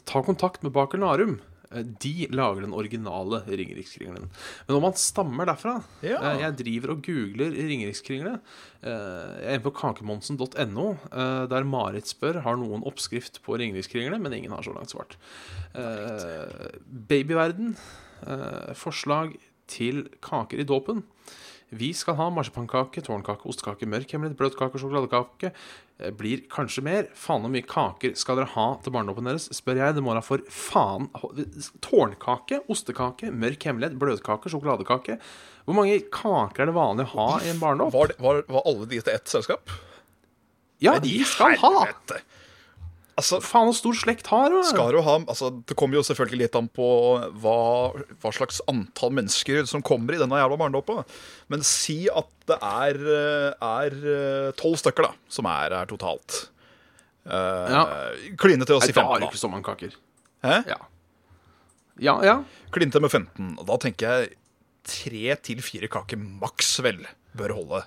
Ta 0.04 0.20
kontakt 0.24 0.62
med 0.64 0.72
Baker 0.74 0.98
Narum. 1.00 1.38
Eh, 1.72 1.84
De 2.02 2.26
lager 2.34 2.62
den 2.64 2.72
originale 2.74 3.42
Ringerikskringelen. 3.46 4.28
Men 4.66 4.76
om 4.76 4.82
man 4.82 4.96
stammer 4.98 5.46
derfra 5.46 5.76
Ja. 6.02 6.18
eh, 6.32 6.40
Jeg 6.40 6.56
driver 6.58 6.90
og 6.96 7.02
googler 7.06 7.50
Ringerikskringle. 7.54 8.40
Eh, 8.82 8.90
Jeg 8.90 9.46
er 9.46 9.54
inne 9.58 9.62
på 9.68 9.74
kakemonsen.no, 9.76 10.96
der 11.48 11.64
Marit 11.64 12.06
spør 12.10 12.40
har 12.42 12.56
noen 12.56 12.82
oppskrift 12.84 13.40
på 13.44 13.56
Ringerikskringle, 13.58 14.18
men 14.20 14.32
ingen 14.32 14.50
har 14.52 14.62
så 14.62 14.74
langt 14.74 14.90
svart. 14.90 15.16
Babyverden. 17.08 17.76
Forslag 18.76 19.36
til 19.70 20.08
kaker 20.24 20.60
i 20.60 20.66
dåpen. 20.66 21.04
Vi 21.70 21.92
skal 21.94 22.16
ha 22.18 22.26
marsipankake, 22.34 23.02
tårnkake, 23.06 23.46
ostekake, 23.46 23.86
mørk 23.86 24.10
hemmelighet, 24.10 24.36
bløtkake 24.40 24.74
og 24.74 24.82
sjokoladekake. 24.82 25.52
Eh, 26.00 26.10
Blir 26.18 26.42
kanskje 26.50 26.82
mer. 26.82 27.06
Faen 27.14 27.44
hvor 27.44 27.52
mye 27.52 27.66
kaker 27.66 28.16
skal 28.18 28.40
dere 28.40 28.50
ha 28.56 28.64
til 28.82 28.94
barndommen 28.96 29.28
deres? 29.30 29.46
Spør 29.54 29.78
jeg. 29.78 29.94
Det 29.94 30.02
må 30.02 30.16
da 30.16 30.22
for 30.24 30.42
faen 30.50 31.06
Tårnkake, 31.84 32.64
ostekake, 32.72 33.30
mørk 33.30 33.68
hemmelighet, 33.68 33.98
bløtkake, 34.00 34.50
sjokoladekake. 34.50 35.20
Hvor 35.68 35.78
mange 35.78 36.00
kaker 36.10 36.64
er 36.64 36.72
det 36.72 36.76
vanlig 36.80 37.06
å 37.06 37.14
ha 37.14 37.28
i 37.44 37.52
en 37.52 37.62
barndom? 37.62 37.94
Var, 37.94 38.16
var, 38.18 38.42
var 38.50 38.66
alle 38.66 38.90
de 38.90 38.98
til 38.98 39.14
ett 39.14 39.30
selskap? 39.30 39.70
Ja, 40.82 40.96
de 40.98 41.18
skal 41.28 41.54
ha! 41.60 41.74
helvete! 41.84 42.22
Altså, 43.20 43.38
Faen 43.44 43.68
hvor 43.68 43.76
stor 43.76 43.96
slekt 44.00 44.30
har 44.32 44.48
du? 44.52 44.58
skal 44.66 44.96
hun 44.96 45.04
ha 45.06 45.16
altså, 45.28 45.50
Det 45.68 45.76
kommer 45.78 45.98
jo 45.98 46.04
selvfølgelig 46.06 46.46
litt 46.46 46.56
an 46.58 46.70
på 46.72 46.86
hva, 47.42 47.56
hva 48.22 48.32
slags 48.34 48.62
antall 48.70 49.12
mennesker 49.18 49.68
som 49.68 49.84
kommer 49.84 50.16
i 50.16 50.20
denne 50.22 50.40
jævla 50.40 50.58
barnedåpa. 50.60 51.02
Men 51.52 51.64
si 51.66 52.02
at 52.08 52.30
det 52.48 52.56
er 52.64 52.96
er 53.60 53.98
tolv 54.58 54.80
stykker 54.80 55.10
da 55.10 55.12
som 55.30 55.48
er 55.50 55.76
her 55.82 55.90
totalt. 55.90 56.46
Uh, 57.28 57.68
Ja. 57.70 57.82
Kline 58.40 58.64
til 58.66 58.78
å 58.78 58.82
si 58.82 58.94
15, 58.94 58.96
da 58.96 59.04
har 59.04 59.20
15, 59.20 59.26
du 59.26 59.28
ikke 59.28 59.44
så 59.44 59.52
mange 59.52 59.68
kaker. 59.68 59.96
Hæ? 60.46 60.56
Ja. 60.72 60.80
Ja, 62.00 62.16
ja. 62.24 62.36
Kline 62.72 62.94
til 62.94 63.04
med 63.04 63.12
15. 63.12 63.58
Og 63.60 63.66
da 63.68 63.76
tenker 63.82 64.08
jeg 64.08 64.36
tre 64.88 65.36
til 65.44 65.60
fire 65.64 65.90
kaker 65.92 66.18
maks 66.18 66.78
vel 66.84 67.02
bør 67.36 67.52
holde. 67.58 67.82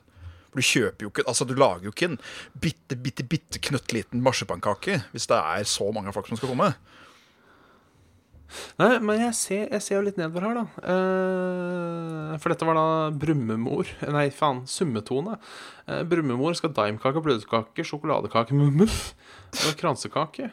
For 0.54 0.62
du 0.62 0.70
kjøper 0.70 1.08
jo 1.08 1.12
ikke 1.12 1.26
Altså, 1.28 1.47
du 1.49 1.56
lager 1.58 1.89
jo 1.89 1.93
ikke 1.93 2.12
en 2.12 2.20
bitte, 2.62 2.97
bitte, 2.97 3.26
bitte 3.26 3.62
knøttliten 3.64 4.22
marsipankake 4.24 5.01
hvis 5.12 5.30
det 5.32 5.39
er 5.39 5.66
så 5.70 5.89
mange 5.95 6.14
folk 6.14 6.30
som 6.30 6.38
skal 6.39 6.54
komme. 6.54 6.74
Nei, 8.78 8.97
men 9.01 9.18
jeg 9.18 9.34
ser, 9.38 9.62
jeg 9.72 9.82
ser 9.82 9.95
jo 9.97 10.04
litt 10.06 10.20
nedover 10.20 10.45
her, 10.45 10.58
da. 10.60 10.64
Eh, 10.93 12.34
for 12.41 12.54
dette 12.54 12.68
var 12.68 12.78
da 12.78 12.86
Brummemor 13.18 13.89
Nei, 14.14 14.28
faen, 14.36 14.64
Summetone. 14.70 15.39
Eh, 15.88 16.04
Brummemor 16.10 16.54
skal 16.58 16.74
daimkake, 16.76 17.24
bløtkake, 17.26 17.86
sjokoladekake 17.88 18.54
muff 18.54 19.16
og 19.64 19.74
kransekake. 19.80 20.51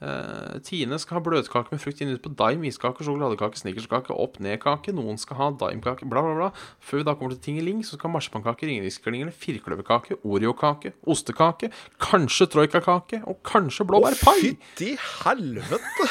Eh, 0.00 0.54
Tine 0.64 0.96
skal 0.98 1.18
ha 1.18 1.20
bløtkake 1.26 1.74
med 1.74 1.80
frukt 1.82 1.98
inni 2.00 2.14
på 2.24 2.30
daim, 2.32 2.62
iskake, 2.64 3.04
sjokoladekake, 3.04 3.58
snickerskake, 3.60 4.14
opp-ned-kake. 4.16 4.94
Noen 4.96 5.18
skal 5.20 5.36
ha 5.36 5.48
daimkake, 5.60 6.08
bla, 6.08 6.22
bla, 6.24 6.32
bla. 6.38 6.48
Før 6.80 7.02
vi 7.02 7.04
da 7.04 7.14
kommer 7.20 7.34
til 7.36 7.42
Tingeling, 7.44 7.82
så 7.84 7.98
skal 7.98 8.14
marsipankake, 8.14 8.64
ringeriksklingele, 8.70 9.34
firkløverkake, 9.36 10.16
oreokake, 10.24 10.94
ostekake, 11.04 11.68
kanskje 12.00 12.48
troikakake 12.54 13.20
og 13.28 13.42
kanskje 13.44 13.84
blåbærpai. 13.92 14.36
Fytti 14.40 14.94
helvete! 15.20 16.08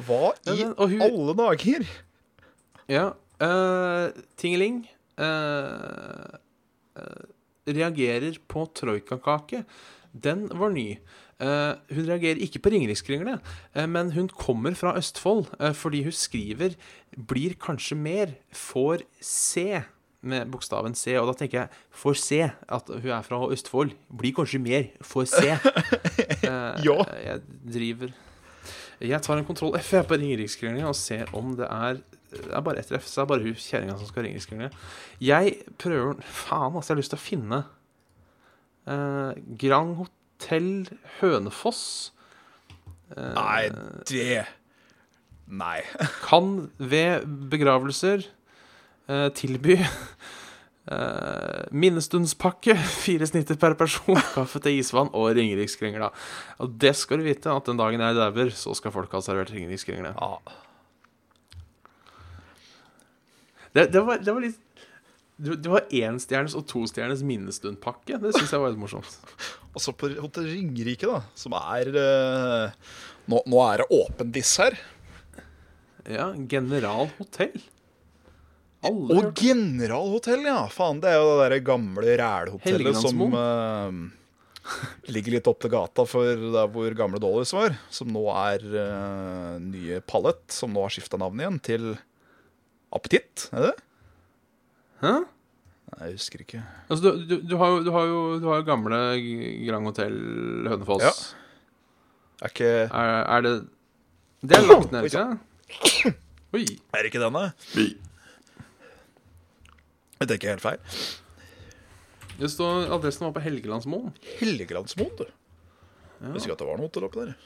Hva 0.00 0.32
Ja, 0.48 0.54
i 0.56 0.64
og 0.74 0.86
hun- 0.90 1.02
alle 1.06 1.34
dager? 1.38 1.86
Ja. 2.90 3.06
Uh, 3.40 4.10
Tingeling 4.36 4.82
uh, 5.20 6.34
reagerer 7.68 8.36
på 8.48 8.66
troikakake. 8.74 9.64
Den 10.12 10.48
var 10.58 10.70
ny. 10.74 10.98
Eh, 11.40 11.74
hun 11.96 12.04
reagerer 12.04 12.40
ikke 12.44 12.60
på 12.60 12.72
ringerikskringle, 12.74 13.38
eh, 13.74 13.86
men 13.88 14.12
hun 14.12 14.28
kommer 14.28 14.74
fra 14.76 14.92
Østfold 14.98 15.46
eh, 15.56 15.72
fordi 15.72 16.02
hun 16.04 16.12
skriver 16.12 16.76
'blir 17.16 17.56
kanskje 17.56 17.96
mer', 17.96 18.36
får 18.52 19.02
se. 19.20 19.82
Med 20.22 20.50
bokstaven 20.52 20.94
C, 20.94 21.16
og 21.16 21.26
da 21.26 21.32
tenker 21.32 21.58
jeg 21.58 21.68
'får 21.90 22.14
se' 22.14 22.52
at 22.68 22.84
hun 22.88 23.10
er 23.10 23.22
fra 23.22 23.48
Østfold. 23.48 23.90
Blir 24.12 24.34
kanskje 24.34 24.60
mer, 24.60 24.84
får 25.00 25.24
se. 25.24 25.58
Ja. 26.84 27.04
Jeg 27.24 27.40
driver 27.72 28.12
Jeg 29.00 29.22
tar 29.22 29.38
en 29.38 29.44
kontroll 29.44 29.78
F 29.78 29.94
på 30.06 30.14
ringerikskringle 30.20 30.86
og 30.86 30.96
ser 30.96 31.24
om 31.32 31.56
det 31.56 31.66
er 31.70 32.02
Det 32.30 32.52
er 32.52 32.60
bare 32.60 32.78
ett 32.78 32.92
F, 32.92 33.06
så 33.06 33.20
det 33.20 33.22
er 33.22 33.32
bare 33.34 33.42
hun 33.42 33.54
kjerringa 33.54 33.98
som 33.98 34.06
skal 34.06 34.22
ringe. 34.22 34.70
Jeg 35.20 35.54
prøver 35.78 36.20
Faen, 36.20 36.76
altså, 36.76 36.92
jeg 36.92 36.96
har 36.96 37.00
lyst 37.00 37.10
til 37.10 37.18
å 37.18 37.28
finne 37.28 37.64
eh, 38.86 39.32
Grand 39.56 39.96
Hotell 40.40 40.88
Hønefoss. 41.20 42.12
Eh, 43.12 43.32
Nei, 43.36 43.68
det 44.08 44.46
Nei. 45.50 45.80
kan 46.28 46.70
ved 46.78 47.26
begravelser 47.52 48.24
eh, 49.10 49.28
tilby 49.36 49.76
eh, 49.76 51.66
minnestundspakke, 51.72 52.76
fire 53.04 53.28
snitter 53.28 53.60
per 53.60 53.76
person, 53.76 54.16
kaffe 54.36 54.62
til 54.64 54.80
isvann 54.80 55.12
og 55.12 55.34
ringerikskringla. 55.36 56.08
Og 56.64 56.72
det 56.80 56.94
skal 56.96 57.20
du 57.20 57.28
vite, 57.28 57.52
at 57.52 57.68
den 57.68 57.80
dagen 57.80 58.00
jeg 58.00 58.16
dauer, 58.16 58.56
så 58.56 58.74
skal 58.78 58.96
folk 58.96 59.12
ha 59.12 59.20
servert 59.26 59.52
ringerikskringle. 59.52 60.14
Ja. 60.16 60.32
Det, 63.70 63.90
det, 63.92 64.00
var, 64.02 64.24
det 64.24 64.32
var 64.34 64.42
litt 64.42 64.66
det 65.40 65.70
var 65.72 65.86
énstjernes 65.88 66.52
og 66.58 66.66
tostjernes 66.68 67.22
minnestundpakke. 67.24 68.18
Det 68.20 68.34
syns 68.34 68.50
jeg 68.52 68.60
var 68.60 68.74
litt 68.74 68.80
morsomt. 68.82 69.14
Og 69.70 69.82
så 69.82 69.94
på 69.94 70.10
Hotell 70.18 70.48
Ringerike, 70.50 71.06
da, 71.06 71.20
som 71.38 71.54
er 71.58 71.90
eh, 71.94 72.78
nå, 73.30 73.42
nå 73.46 73.60
er 73.68 73.82
det 73.82 73.90
åpen 73.94 74.32
diss 74.34 74.56
her. 74.62 74.78
Ja, 76.10 76.32
General 76.50 77.10
Hotell. 77.18 77.60
Alle 78.80 79.12
Og 79.12 79.34
General 79.36 79.68
Generalhotell, 79.76 80.46
ja. 80.48 80.62
Faen, 80.72 81.02
det 81.02 81.12
er 81.12 81.20
jo 81.20 81.34
det 81.36 81.50
der 81.52 81.62
gamle 81.66 82.14
rælhotellet 82.16 82.96
som 82.96 83.20
eh, 83.28 83.98
ligger 85.12 85.36
litt 85.36 85.50
opp 85.50 85.60
til 85.60 85.72
gata 85.74 86.06
for 86.08 86.46
der 86.54 86.70
hvor 86.72 86.96
gamle 86.96 87.20
Dollars 87.22 87.52
var. 87.56 87.76
Som 87.92 88.12
nå 88.14 88.24
er 88.32 88.64
uh, 88.72 89.58
nye 89.60 90.00
Pallet, 90.00 90.42
som 90.54 90.72
nå 90.72 90.86
har 90.86 90.94
skifta 90.94 91.20
navn 91.20 91.42
igjen 91.42 91.60
til 91.66 91.92
Appetitt. 92.96 93.50
Er 93.52 93.66
det 93.66 93.74
det? 93.74 93.86
Hæ? 95.04 95.14
Nei, 95.90 96.06
jeg 96.08 96.16
husker 96.16 96.42
ikke. 96.44 96.60
Altså, 96.88 97.02
du, 97.02 97.24
du, 97.26 97.34
du, 97.50 97.54
har 97.60 97.72
jo, 97.74 97.80
du, 97.84 97.90
har 97.94 98.04
jo, 98.08 98.20
du 98.40 98.46
har 98.50 98.60
jo 98.62 98.66
gamle 98.68 99.00
Grand 99.66 99.88
Hotell 99.90 100.18
Hønefoss. 100.70 101.02
Ja. 101.04 101.12
Er 102.40 102.52
ikke 102.54 102.70
Er, 102.86 103.10
er 103.36 103.42
det 103.44 103.54
Det 104.40 104.56
er 104.56 104.68
lagt 104.68 104.94
ned, 104.94 105.08
ikke? 105.10 106.14
Oi. 106.56 106.62
Er 106.94 107.02
det 107.02 107.10
ikke 107.10 107.20
denne? 107.22 107.42
Jeg 110.20 110.28
tenker 110.30 110.54
helt 110.54 110.64
feil. 110.64 110.80
Det 112.40 112.48
står 112.48 112.88
Adressen 112.94 113.26
var 113.26 113.34
på 113.36 113.42
Helgelandsmoen. 113.44 114.14
Helgelandsmoen, 114.38 115.12
du. 115.18 115.26
Jeg 116.20 116.34
visste 116.34 116.48
ikke 116.48 116.56
at 116.56 116.62
det 116.62 116.68
var 116.70 116.80
noe 116.80 116.88
hotell 116.88 117.06
oppi 117.08 117.22
der. 117.24 117.36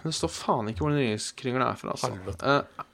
Det 0.00 0.12
står 0.16 0.30
faen 0.32 0.70
ikke 0.70 0.84
hvor 0.84 0.94
den 0.94 1.00
regjeringskringelen 1.02 1.66
er 1.66 1.76
fra. 1.78 1.92
Altså. 1.94 2.10
Helvete. 2.14 2.54
Eh, 2.54 2.86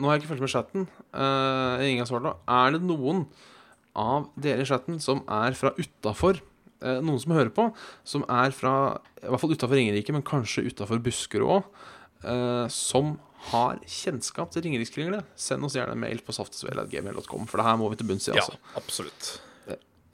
nå 0.00 0.08
har 0.08 0.16
jeg 0.16 0.24
ikke 0.24 0.32
fulgt 0.34 0.44
med 0.46 0.52
chatten. 0.54 0.86
Uh, 1.14 1.82
ingen 1.86 2.02
har 2.04 2.10
svart 2.10 2.26
nå. 2.26 2.34
Er 2.50 2.74
det 2.74 2.82
noen 2.84 3.24
av 3.98 4.28
dere 4.40 4.64
i 4.64 4.68
chatten 4.68 4.98
som 5.02 5.22
er 5.30 5.56
fra 5.58 5.74
utafor? 5.78 6.40
uh, 6.84 6.98
noen 7.00 7.20
som 7.22 7.32
hører 7.32 7.52
på, 7.54 7.68
som 8.04 8.26
er 8.28 8.52
fra 8.52 8.74
I 9.22 9.30
hvert 9.30 9.40
fall 9.40 9.54
utafor 9.54 9.78
Ringerike, 9.78 10.12
men 10.12 10.26
kanskje 10.26 10.66
utafor 10.68 11.00
Buskerud 11.04 11.58
òg. 11.60 11.70
som 12.72 13.18
har 13.50 13.76
kjennskap 13.84 14.52
til 14.52 14.64
Ringerikskringle. 14.64 15.18
Send 15.36 15.64
oss 15.66 15.74
gjerne 15.76 15.92
en 15.92 16.00
mail 16.00 16.22
på 16.24 16.32
saftesvel.gmail.com, 16.32 17.48
for 17.50 17.60
det 17.60 17.66
her 17.66 17.76
må 17.80 17.90
vi 17.92 17.98
til 18.00 18.08
bunns 18.08 18.28
i. 18.30 18.32
Ja, 18.32 18.40
altså. 18.40 18.56
absolutt. 18.80 19.34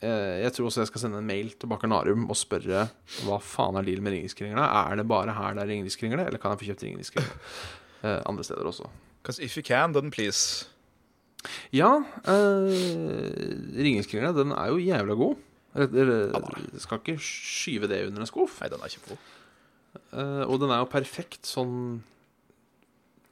Eh, 0.01 0.41
Jeg 0.41 0.51
tror 0.55 0.67
også 0.67 0.81
jeg 0.81 0.89
skal 0.89 1.03
sende 1.05 1.21
en 1.21 1.29
mail 1.29 1.53
til 1.55 1.69
Baker 1.71 1.87
Narum 1.91 2.25
og 2.27 2.37
spørre 2.39 2.87
hva 3.21 3.37
faen 3.39 3.77
er 3.79 3.85
dealen 3.87 4.03
med 4.03 4.15
ringerikskringle. 4.15 4.65
Er 4.65 4.97
det 4.97 5.07
bare 5.07 5.35
her 5.37 5.55
det 5.55 5.63
er 5.63 5.71
ringerikskringle, 5.71 6.25
eller 6.25 6.41
kan 6.41 6.55
jeg 6.55 6.61
få 6.63 6.69
kjøpt 6.71 6.85
ringerikskringle 6.87 7.37
eh, 8.09 8.19
andre 8.25 8.43
steder 8.47 8.67
også? 8.71 8.89
Because 9.21 9.39
if 9.39 9.55
you 9.57 9.63
can, 9.63 9.93
then 9.93 10.09
please. 10.11 10.65
Ja, 11.73 12.03
eh, 12.25 12.71
ringerikskringle, 13.77 14.33
den 14.37 14.51
er 14.53 14.67
jo 14.73 14.81
jævla 14.81 15.15
god. 15.17 15.35
Ja, 15.75 15.85
skal 16.83 16.99
ikke 16.99 17.15
skyve 17.23 17.87
det 17.87 18.01
under 18.09 18.21
en 18.25 18.29
skuff. 18.29 18.59
Nei, 18.61 18.69
den 18.73 18.81
er 18.83 18.91
kjempegod. 18.91 19.17
eh, 20.11 20.43
og 20.47 20.59
den 20.61 20.71
er 20.71 20.81
jo 20.83 20.89
perfekt 20.91 21.47
sånn 21.47 22.01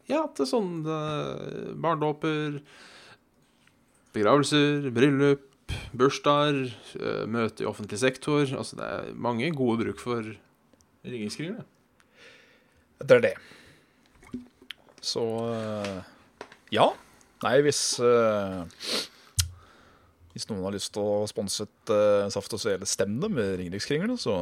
Ja, 0.10 0.24
til 0.34 0.48
sånn 0.50 0.72
eh, 0.90 1.74
barndåper, 1.78 2.62
begravelser, 4.16 4.88
bryllup, 4.96 5.44
bursdager, 5.94 6.72
eh, 6.98 7.26
møte 7.30 7.62
i 7.62 7.68
offentlig 7.70 8.00
sektor. 8.02 8.42
Altså, 8.58 8.80
det 8.80 8.88
er 8.90 9.12
mange 9.14 9.52
gode 9.54 9.84
bruk 9.84 10.02
for 10.02 10.32
ringingskringere. 11.06 11.62
Det 13.06 13.20
er 13.20 13.22
det. 13.28 13.36
Så 15.02 15.24
eh, 15.54 16.00
ja. 16.76 16.90
Nei, 17.44 17.56
hvis 17.64 17.82
eh, 18.04 18.64
Hvis 20.36 20.50
noen 20.50 20.66
har 20.68 20.76
lyst 20.76 20.92
til 20.96 21.06
å 21.06 21.28
sponse 21.30 21.64
et 21.66 21.94
uh, 21.94 22.28
Saft 22.34 22.54
og 22.56 22.62
Svele 22.62 22.88
stemne 22.88 23.30
med 23.32 23.56
Ringerikskringlene, 23.62 24.18
så 24.20 24.36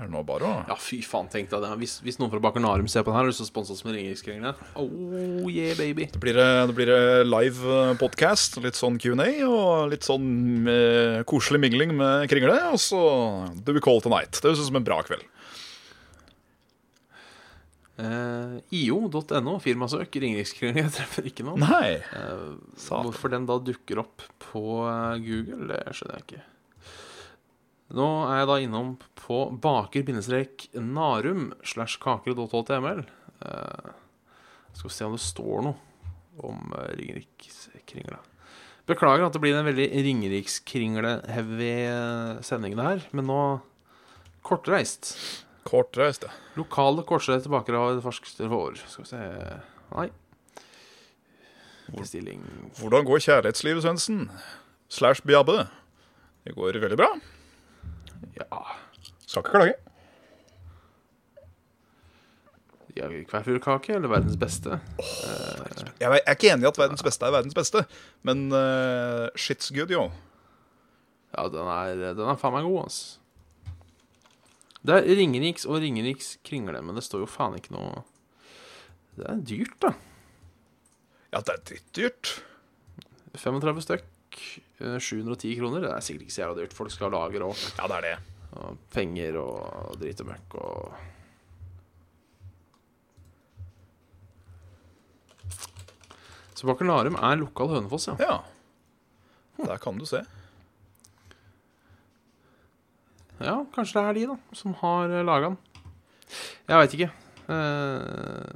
er 0.00 0.08
det 0.08 0.14
nå 0.14 0.22
bare 0.24 0.46
å 0.48 0.52
Ja, 0.70 0.76
fy 0.80 1.02
faen, 1.04 1.28
tenk 1.28 1.50
deg 1.50 1.60
det. 1.60 1.70
Hvis, 1.82 1.98
hvis 2.04 2.16
noen 2.20 2.30
fra 2.32 2.40
Baker 2.40 2.62
Narum 2.64 2.88
ser 2.88 3.04
på 3.04 3.12
den 3.12 3.18
her 3.18 3.26
har 3.26 3.28
lyst 3.28 3.42
til 3.42 3.48
å 3.48 3.50
sponse 3.50 3.74
oss 3.74 3.82
med 3.84 3.98
ringingskringere 3.98 4.54
Oh 4.80 5.50
yeah, 5.52 5.74
baby. 5.76 6.06
Det 6.14 6.22
blir, 6.22 6.38
eh, 6.40 6.62
det 6.70 6.76
blir 6.78 6.92
eh, 6.94 7.24
live 7.28 7.74
eh, 7.74 7.92
podcast, 8.00 8.56
litt 8.64 8.78
sånn 8.78 8.96
Q&A 9.02 9.28
og 9.44 9.90
litt 9.92 10.08
sånn 10.08 10.70
eh, 10.70 11.20
koselig 11.28 11.60
mingling 11.66 11.92
med 11.98 12.30
kringle. 12.32 12.56
Og 12.72 12.80
så 12.80 13.02
do 13.60 13.76
we 13.76 13.84
call 13.84 14.00
it 14.00 14.08
a 14.08 14.14
night. 14.14 14.40
Det 14.40 14.48
høres 14.48 14.64
ut 14.64 14.70
som 14.70 14.80
en 14.80 14.88
bra 14.88 15.02
kveld. 15.04 15.26
Eh, 18.00 18.54
IO.no, 18.80 19.56
firmasøk. 19.60 20.20
Jeg 20.20 20.46
treffer 20.96 21.28
ikke 21.28 21.44
noen. 21.46 21.64
Nei. 21.64 21.98
uh, 22.14 22.56
hvorfor 22.88 23.32
den 23.34 23.48
da 23.48 23.58
dukker 23.60 24.00
opp 24.04 24.24
på 24.40 24.64
eh, 24.88 25.18
Google, 25.26 25.68
det 25.74 25.96
skjønner 25.98 26.18
jeg 26.20 26.26
ikke. 26.26 26.46
Nå 27.98 28.08
er 28.30 28.40
jeg 28.40 28.48
da 28.50 28.58
innom 28.62 28.90
på 29.18 29.42
baker-narum 29.60 31.50
slash 31.66 31.98
kaker.html. 32.02 33.04
Uh, 33.42 33.92
skal 34.78 34.94
se 34.94 35.08
om 35.08 35.16
det 35.16 35.24
står 35.24 35.64
noe 35.66 35.78
om 36.46 36.74
uh, 36.76 36.86
Ringerikskringla. 36.94 38.20
Beklager 38.90 39.26
at 39.26 39.36
det 39.36 39.42
blir 39.42 39.58
en 39.58 39.68
veldig 39.68 39.86
Ringerikskringle-heavy 40.06 41.74
eh, 41.86 42.40
sending 42.46 42.74
det 42.78 42.86
her, 42.86 43.04
men 43.14 43.28
nå 43.28 43.42
kortreist. 44.46 45.12
Kortreist, 45.68 46.24
det. 46.24 46.30
Lokale 46.56 47.04
kortreiste 47.06 47.50
bakere 47.52 47.80
har 47.80 47.98
det 47.98 48.04
ferskeste 48.04 48.48
for 48.48 48.70
år. 48.70 48.80
Skal 48.88 49.04
vi 49.04 49.10
se 49.10 49.20
Nei. 49.90 50.08
Bestilling 51.90 52.42
Hvordan 52.78 53.04
går 53.04 53.22
kjærlighetslivet, 53.26 53.82
Svendsen? 53.84 54.30
Slash 54.90 55.22
Biabbe. 55.26 55.66
Det 56.46 56.54
går 56.56 56.78
veldig 56.80 56.98
bra. 56.98 57.10
Ja, 58.38 58.62
Skal 59.26 59.42
ikke 59.42 59.50
klage. 59.58 59.74
ja 62.96 63.06
Kvæfjordkake 63.28 63.94
eller 63.94 64.08
verdens 64.08 64.36
beste? 64.36 64.80
Jeg 66.00 66.08
er 66.26 66.34
ikke 66.34 66.50
enig 66.52 66.66
i 66.66 66.70
at 66.70 66.78
verdens 66.78 67.02
beste 67.06 67.26
er 67.26 67.34
verdens 67.34 67.54
beste, 67.54 67.84
men 68.26 68.48
uh, 68.52 69.28
shit's 69.38 69.70
good, 69.74 69.92
jo. 69.94 70.08
Ja, 71.36 71.46
den 71.48 71.68
er, 71.70 72.14
den 72.18 72.26
er 72.28 72.38
faen 72.40 72.56
meg 72.56 72.66
god, 72.66 72.86
ass. 72.88 73.19
Det 74.86 74.94
er 74.96 75.10
Ringeriks 75.18 75.66
og 75.68 75.80
Ringeriks 75.82 76.38
kringle, 76.46 76.80
men 76.82 76.96
det 76.96 77.04
står 77.04 77.20
jo 77.24 77.28
faen 77.28 77.58
ikke 77.58 77.74
noe 77.74 78.00
Det 79.18 79.26
er 79.28 79.42
dyrt, 79.44 79.74
da. 79.82 79.90
Ja, 81.34 81.40
det 81.44 81.52
er 81.52 81.60
drittdyrt. 81.68 82.30
35 83.36 83.82
stykk. 83.84 84.06
eh, 84.80 84.96
710 84.98 85.52
kroner. 85.60 85.84
Det 85.84 85.90
er 85.92 86.00
sikkert 86.06 86.24
ikke 86.26 86.34
så 86.34 86.42
jævla 86.46 86.56
dyrt. 86.62 86.72
Folk 86.78 86.90
skal 86.94 87.10
ha 87.10 87.18
lager 87.18 87.44
og, 87.46 87.54
Ja, 87.78 87.86
det 87.92 87.96
er 87.98 88.06
det. 88.08 88.16
og 88.56 88.78
penger 88.90 89.36
og 89.38 89.98
drit 90.00 90.20
og 90.24 90.26
møkk 90.32 90.56
og 90.58 90.94
Så 96.54 96.66
Bakker 96.68 96.84
Narum 96.88 97.16
er 97.16 97.38
lokal 97.40 97.70
Hønefoss, 97.72 98.08
ja. 98.10 98.16
Ja. 98.20 98.38
Der 99.64 99.78
kan 99.80 99.96
du 100.00 100.04
se. 100.08 100.20
Ja, 103.40 103.56
kanskje 103.74 103.96
det 103.96 104.04
er 104.04 104.18
de, 104.18 104.24
da, 104.34 104.56
som 104.56 104.74
har 104.82 105.12
laga 105.24 105.52
den. 105.52 105.58
Jeg 106.68 106.80
veit 106.82 106.96
ikke. 106.98 107.10
Eh, 107.50 108.50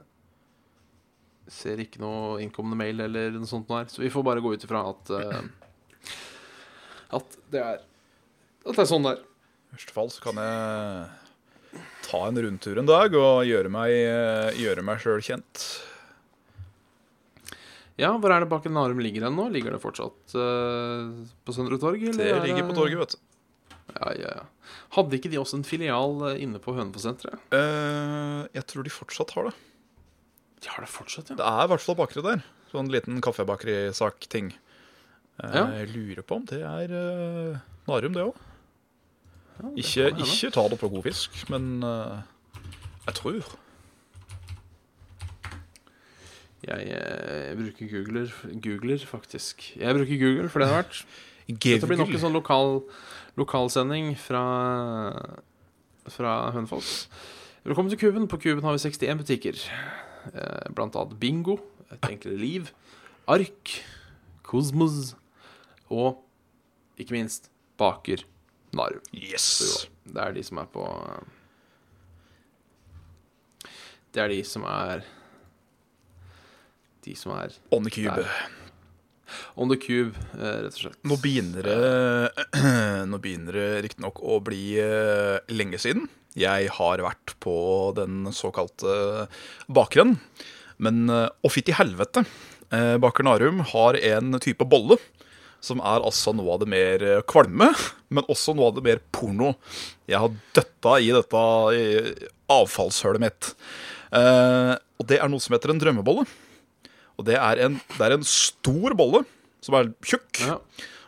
ser 1.51 1.80
ikke 1.82 2.03
noe 2.03 2.39
innkommende 2.45 2.78
mail 2.78 3.01
eller 3.07 3.35
noe 3.35 3.49
sånt 3.49 3.70
her, 3.72 3.89
så 3.91 4.05
vi 4.05 4.12
får 4.12 4.26
bare 4.26 4.43
gå 4.45 4.53
ut 4.55 4.66
ifra 4.66 4.85
at 4.93 5.12
eh, 5.18 5.41
At 7.18 7.37
det 7.53 7.62
er 7.62 7.80
At 8.64 8.76
det 8.76 8.85
er 8.85 8.91
sånn 8.91 9.05
det 9.07 9.16
er. 9.16 9.24
I 9.74 9.76
verste 9.76 9.97
fall 9.97 10.12
så 10.14 10.22
kan 10.22 10.39
jeg 10.39 11.82
ta 12.07 12.20
en 12.28 12.39
rundtur 12.45 12.78
en 12.78 12.87
dag 12.89 13.16
og 13.18 13.43
gjøre 13.49 13.72
meg, 13.72 13.91
eh, 13.91 14.61
gjøre 14.62 14.85
meg 14.87 15.03
sjøl 15.03 15.24
kjent. 15.24 15.64
Ja, 17.99 18.12
hvor 18.18 18.32
er 18.35 18.43
det 18.43 18.51
bak 18.51 18.64
en 18.66 18.74
Narum 18.74 19.01
ligger 19.03 19.26
hen 19.28 19.37
nå? 19.39 19.49
Ligger 19.55 19.74
det 19.74 19.82
fortsatt 19.82 20.35
eh, 20.39 21.11
på 21.47 21.55
Søndre 21.55 21.78
Torg? 21.82 22.03
eller 22.03 22.18
Det 22.18 22.30
er 22.35 22.47
ligger 22.47 22.68
på 22.70 22.76
torget, 22.78 22.99
vet 23.03 23.14
du. 23.16 23.20
Ja, 23.95 24.14
ja, 24.18 24.32
ja. 24.41 24.45
Hadde 24.95 25.16
ikke 25.18 25.30
de 25.32 25.38
også 25.40 25.59
en 25.59 25.66
filial 25.66 26.20
eh, 26.30 26.40
inne 26.45 26.61
på 26.62 26.74
Hønefoss-senteret? 26.76 27.40
Eh, 27.57 28.42
jeg 28.55 28.66
tror 28.70 28.86
de 28.86 28.92
fortsatt 28.95 29.32
har 29.36 29.49
det. 29.51 29.55
De 30.64 30.70
har 30.72 30.84
det 30.84 30.90
fortsatt, 30.92 31.32
ja. 31.32 31.38
Det 31.40 31.47
er 31.49 31.66
i 31.66 31.70
hvert 31.72 31.82
fall 31.84 31.99
bakere 31.99 32.22
der. 32.24 32.45
Sånn 32.70 32.90
liten 32.92 33.20
kaffebakerisak-ting. 33.24 34.53
Eh, 34.55 35.55
Ja. 35.55 35.64
Jeg 35.80 35.90
lurer 35.90 36.22
på 36.22 36.36
om 36.38 36.45
det 36.47 36.61
er 36.62 36.92
eh, 36.95 37.59
Narum, 37.90 38.14
det 38.14 38.22
òg. 38.28 38.36
Ja, 39.55 39.68
Ikke, 39.78 40.07
ikke 40.22 40.51
ta 40.55 40.64
det 40.70 40.78
på 40.80 40.88
god 40.90 41.05
fisk, 41.07 41.36
men 41.51 41.82
eh, 41.86 42.22
jeg 43.09 43.14
tror. 43.18 43.53
Jeg, 46.64 46.86
jeg, 46.88 47.57
bruker 47.61 47.90
googler, 47.92 48.30
googler, 48.64 49.03
faktisk. 49.07 49.66
Jeg 49.76 49.95
bruker 49.99 50.16
Google, 50.22 50.49
for 50.49 50.62
det 50.64 50.68
har 50.70 50.80
vært. 50.82 51.03
Dette 51.45 51.84
blir 51.88 51.99
nok 52.01 52.12
en 52.14 52.22
sånn 52.22 52.32
lokal, 52.36 52.78
lokalsending 53.36 54.14
fra, 54.16 54.45
fra 56.09 56.32
Hønefoss. 56.55 57.05
Velkommen 57.68 57.92
til 57.92 58.01
Kuben. 58.01 58.28
På 58.32 58.38
Kuben 58.40 58.64
har 58.64 58.76
vi 58.76 58.80
61 58.80 59.20
butikker. 59.20 59.61
Eh, 60.32 60.70
Blant 60.72 60.97
annet 60.97 61.18
Bingo, 61.20 61.59
Et 61.92 62.09
enklere 62.09 62.40
liv, 62.40 62.70
Ark, 63.28 63.74
Kosmos 64.42 65.12
og 65.92 66.22
ikke 66.99 67.12
minst 67.14 67.51
Baker 67.78 68.24
Narv. 68.74 69.05
Yes. 69.12 69.84
Det 70.09 70.20
er 70.20 70.32
de 70.36 70.42
som 70.45 70.59
er 70.61 70.68
på 70.72 70.84
Det 74.14 74.22
er 74.24 74.32
de 74.32 74.40
som 74.47 74.64
er 74.68 75.05
De 77.05 77.14
som 77.18 77.32
er 77.36 77.53
On 77.74 77.84
the 77.84 77.90
cube. 77.92 78.16
Der. 78.16 78.64
On 79.57 79.70
the 79.72 79.79
cube, 79.81 80.14
eh, 80.39 80.59
rett 80.66 80.75
og 80.75 80.81
slett. 80.85 80.99
Nå 81.07 81.18
begynner 81.22 81.66
det 81.68 82.45
Nå 83.11 83.20
begynner 83.22 83.57
det 83.59 83.68
riktignok 83.89 84.20
å 84.22 84.41
bli 84.45 84.75
eh, 84.83 85.39
lenge 85.55 85.81
siden. 85.83 86.09
Jeg 86.39 86.68
har 86.79 87.03
vært 87.05 87.37
på 87.45 87.55
den 87.97 88.25
såkalte 88.35 89.29
bakeren. 89.70 90.16
Men 90.83 91.05
eh, 91.12 91.29
å 91.45 91.51
fytti 91.53 91.77
helvete. 91.79 92.25
eh, 92.75 92.97
Baker 92.99 93.27
Narum 93.29 93.61
har 93.75 93.95
en 94.01 94.41
type 94.43 94.66
bolle 94.66 94.99
som 95.64 95.79
er 95.81 96.03
altså 96.05 96.35
noe 96.37 96.53
av 96.53 96.61
det 96.61 96.66
mer 96.68 97.01
eh, 97.07 97.22
kvalme, 97.25 97.70
men 98.12 98.27
også 98.29 98.53
noe 98.53 98.66
av 98.68 98.75
det 98.77 98.83
mer 98.85 98.99
porno. 99.16 99.55
Jeg 100.11 100.20
har 100.20 100.35
døtta 100.59 100.99
i 101.01 101.09
dette 101.14 101.45
avfallshølet 102.53 103.22
mitt. 103.22 103.53
Eh, 104.12 104.75
og 105.01 105.09
det 105.09 105.18
er 105.22 105.31
noe 105.33 105.41
som 105.41 105.55
heter 105.57 105.72
en 105.72 105.81
drømmebolle. 105.81 106.27
Og 107.19 107.29
det 107.29 107.39
er 107.39 107.62
en, 107.67 107.79
det 107.97 108.03
er 108.07 108.17
en 108.17 108.27
stor 108.27 108.97
bolle 108.99 109.23
som 109.65 109.77
er 109.79 109.93
tjukk. 110.05 110.43
Ja. 110.43 110.59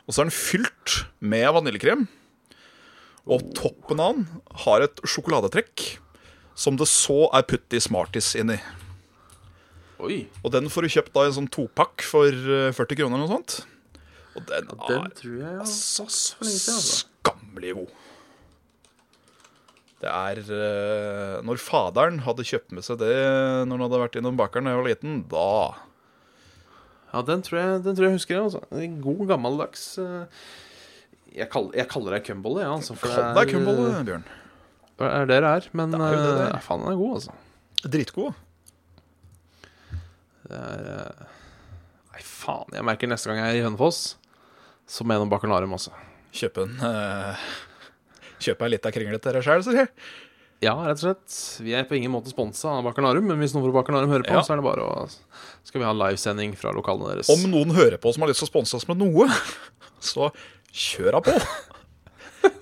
Og 0.07 0.15
så 0.15 0.23
er 0.23 0.29
den 0.29 0.37
fylt 0.37 0.97
med 1.19 1.47
vaniljekrem. 1.57 2.07
Og 3.27 3.43
toppen 3.59 4.01
av 4.03 4.15
den 4.15 4.27
har 4.65 4.85
et 4.87 5.03
sjokoladetrekk 5.03 5.87
som 6.57 6.79
det 6.79 6.87
så 6.89 7.27
er 7.37 7.45
putti 7.49 7.81
Smarties 7.83 8.33
inni. 8.39 8.57
Oi, 10.01 10.27
Og 10.45 10.53
den 10.53 10.69
får 10.73 10.85
du 10.85 10.93
kjøpt 10.93 11.15
da 11.15 11.25
i 11.25 11.31
en 11.31 11.37
sånn 11.39 11.53
topakk 11.53 12.05
for 12.05 12.29
eh, 12.29 12.73
40 12.77 12.99
kroner 13.01 13.17
eller 13.17 13.25
noe 13.25 13.39
sånt. 13.39 13.57
Og 14.37 14.45
den 14.49 14.69
den 14.69 14.83
er 15.01 15.15
tror 15.17 15.37
jeg 15.41 15.61
altså, 15.65 16.05
altså. 16.05 16.75
skammelig 17.01 17.73
god. 17.79 17.95
Det 20.05 20.13
er 20.13 20.41
eh, 20.45 21.37
Når 21.49 21.61
faderen 21.63 22.21
hadde 22.27 22.45
kjøpt 22.45 22.75
med 22.77 22.85
seg 22.85 23.01
det 23.01 23.15
når 23.65 23.73
han 23.73 23.87
hadde 23.87 24.03
vært 24.05 24.19
innom 24.21 24.37
bakeren 24.39 24.69
da 24.69 24.75
jeg 24.75 24.83
var 24.83 24.91
liten, 24.91 25.23
da 25.33 25.49
Ja, 27.13 27.23
den 27.25 27.43
tror 27.47 27.61
jeg, 27.61 27.83
den 27.85 27.97
tror 27.97 28.09
jeg 28.09 28.17
husker 28.19 28.41
altså. 28.43 28.63
En 28.75 28.99
god, 29.05 29.23
gammeldags 29.31 29.85
eh, 30.03 30.43
jeg, 31.37 31.49
kall, 31.53 31.71
jeg 31.77 31.89
kaller 31.93 32.17
deg 32.17 32.27
cumbolle, 32.27 32.65
ja, 32.65 32.73
altså. 32.75 32.97
Kall 33.01 33.33
deg 33.37 33.53
Cumbolle, 33.55 33.93
Bjørn. 34.09 34.27
Det 34.97 35.09
er 35.13 35.29
det 35.29 35.39
det 35.45 35.53
er, 35.53 35.71
men 35.77 35.93
Det 35.93 36.01
er 36.01 36.17
det 36.17 36.35
det 36.41 36.45
eh, 36.49 36.61
faen, 36.65 36.85
den 36.85 36.93
er 36.93 37.01
god, 37.01 37.17
altså. 37.21 37.37
Dritgod. 37.97 38.43
Det 40.47 40.61
er 40.63 40.93
eh, 40.97 41.25
Nei, 42.17 42.23
faen. 42.25 42.73
Jeg 42.73 42.87
merker 42.89 43.11
neste 43.11 43.29
gang 43.29 43.43
jeg 43.43 43.57
er 43.57 43.61
i 43.61 43.65
Hønefoss, 43.67 44.03
så 44.89 45.05
må 45.05 45.13
jeg 45.13 45.21
gjennom 45.21 45.33
Baker 45.35 45.53
også. 45.53 45.93
Kjøpe 46.37 46.65
en 46.67 46.79
uh, 46.81 47.49
Kjøpe 48.41 48.67
ei 48.67 48.73
lita 48.75 48.93
kringle 48.93 49.19
til 49.21 49.37
deg 49.37 49.45
sjæl, 49.45 49.65
sier 49.65 49.83
jeg. 49.83 49.91
Ja, 50.65 50.73
rett 50.87 50.97
og 50.97 51.03
slett. 51.05 51.35
Vi 51.61 51.75
er 51.77 51.85
på 51.85 51.97
ingen 51.99 52.11
måte 52.15 52.31
sponsa 52.33 52.71
av 52.79 52.87
Baccanarum, 52.87 53.27
men 53.29 53.39
hvis 53.43 53.53
noen 53.53 53.67
fra 53.67 53.75
Baccanarum 53.77 54.09
hører 54.13 54.25
på, 54.25 54.33
Ja. 54.39 54.43
så 54.43 54.55
er 54.55 54.61
det 54.63 54.65
bare 54.65 54.87
å 54.87 55.11
Skal 55.67 55.81
vi 55.83 55.85
ha 55.87 55.93
livesending 55.93 56.55
fra 56.57 56.73
lokalene 56.73 57.13
deres. 57.13 57.29
Om 57.29 57.51
noen 57.51 57.75
hører 57.77 57.99
på 58.01 58.13
som 58.15 58.23
har 58.23 58.31
lyst 58.31 58.41
til 58.41 58.49
å 58.49 58.53
sponse 58.55 58.77
oss 58.79 58.87
med 58.89 58.97
noe, 59.03 59.27
så 60.01 60.31
kjør 60.73 61.19
da 61.19 61.21
på. 61.27 61.35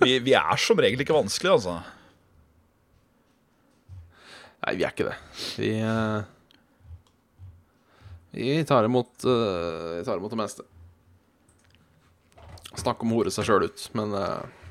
Vi, 0.01 0.17
vi 0.25 0.33
er 0.33 0.57
som 0.57 0.77
regel 0.81 0.99
ikke 1.05 1.15
vanskelige, 1.15 1.53
altså. 1.55 1.75
Nei, 4.65 4.75
vi 4.79 4.83
er 4.83 4.91
ikke 4.95 5.05
det. 5.11 5.17
Vi 5.61 5.71
eh, 5.79 6.23
Vi 8.35 8.63
tar 8.67 8.87
imot 8.89 9.23
eh, 9.29 9.99
Vi 9.99 10.03
tar 10.07 10.17
imot 10.17 10.33
det 10.33 10.39
meste. 10.41 10.65
Snakk 12.75 13.03
om 13.05 13.13
å 13.13 13.21
hore 13.21 13.31
seg 13.31 13.45
sjøl 13.47 13.69
ut, 13.69 13.85
men 13.95 14.11
eh, 14.17 14.64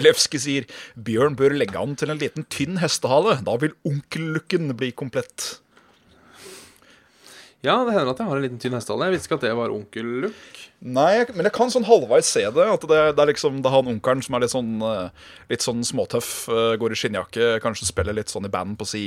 Elefski 0.00 0.40
sier 0.42 0.68
Bjørn 0.96 1.36
bør 1.38 1.54
legge 1.56 1.78
an 1.80 1.96
til 2.00 2.12
en 2.12 2.20
liten 2.20 2.46
tynn 2.52 2.80
hestehale. 2.82 3.38
Da 3.46 3.56
vil 3.62 3.76
onkellooken 3.86 4.72
bli 4.80 4.90
komplett. 4.96 5.58
Ja, 7.60 7.74
det 7.84 7.92
hender 7.92 8.14
at 8.14 8.20
jeg 8.22 8.28
har 8.30 8.38
en 8.38 8.44
liten 8.46 8.60
tynn 8.62 8.72
hestehale. 8.76 9.10
Jeg 9.10 9.18
visste 9.18 9.28
ikke 9.28 9.36
at 9.42 9.44
det 9.44 9.56
var 9.58 9.72
onkel-look. 9.74 10.60
Nei, 10.80 11.26
men 11.36 11.44
jeg 11.44 11.52
kan 11.52 11.68
sånn 11.68 11.84
halvveis 11.84 12.30
se 12.32 12.46
det. 12.56 12.64
At 12.72 12.86
det, 12.88 13.00
det 13.18 13.20
er 13.20 13.28
liksom 13.34 13.58
Det 13.60 13.68
er 13.68 13.74
han 13.74 13.90
onkelen 13.92 14.22
som 14.24 14.38
er 14.38 14.46
litt 14.46 14.54
sånn 14.54 14.70
Litt 15.50 15.66
sånn 15.66 15.82
småtøff. 15.84 16.30
Går 16.80 16.94
i 16.96 17.00
skinnjakke, 17.02 17.50
kanskje 17.60 17.90
spiller 17.90 18.16
litt 18.16 18.32
sånn 18.32 18.48
i 18.48 18.52
band 18.54 18.78
på 18.80 18.88
si. 18.88 19.04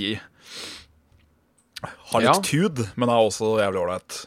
Har 2.13 2.21
litt 2.21 2.29
Ja. 2.29 2.37
tud, 2.45 2.85
men 2.93 3.09
er 3.09 3.25
også 3.25 3.55
jævlig 3.63 3.81
ålreit. 3.87 4.19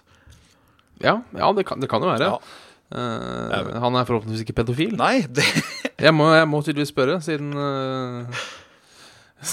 Ja, 1.05 1.21
ja 1.37 1.53
det, 1.55 1.62
kan, 1.69 1.79
det 1.79 1.89
kan 1.93 2.03
jo 2.03 2.11
være. 2.11 2.33
Ja. 2.35 2.62
Uh, 2.87 3.79
han 3.83 3.97
er 3.99 4.07
forhåpentligvis 4.07 4.43
ikke 4.45 4.59
pedofil. 4.61 4.93
Nei, 4.99 5.23
det 5.31 5.45
Jeg 5.97 6.12
må, 6.12 6.28
jeg 6.36 6.49
må 6.49 6.61
tydeligvis 6.61 6.92
spørre, 6.92 7.20
siden 7.24 7.57
uh... 7.57 8.47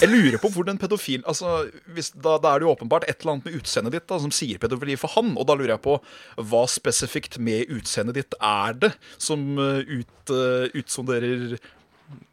Jeg 0.00 0.08
lurer 0.08 0.40
på 0.40 0.48
hvor 0.48 0.64
den 0.64 0.78
pedofil 0.80 1.22
Altså, 1.28 1.68
hvis, 1.92 2.10
da, 2.16 2.38
da 2.40 2.54
er 2.54 2.60
det 2.60 2.66
jo 2.66 2.72
åpenbart 2.72 3.04
et 3.08 3.20
eller 3.20 3.34
annet 3.34 3.48
med 3.48 3.58
utseendet 3.60 3.94
ditt 3.94 4.06
da, 4.10 4.18
som 4.20 4.32
sier 4.34 4.60
pedofili 4.60 4.96
for 5.00 5.12
han. 5.14 5.34
Og 5.36 5.46
da 5.48 5.56
lurer 5.56 5.74
jeg 5.74 5.84
på 5.84 5.98
hva 6.50 6.64
spesifikt 6.70 7.38
med 7.42 7.70
utseendet 7.72 8.18
ditt 8.18 8.36
er 8.40 8.76
det 8.80 8.92
som 9.20 9.44
uh, 9.60 9.80
ut, 9.84 10.32
uh, 10.32 10.66
utsonderer 10.72 11.56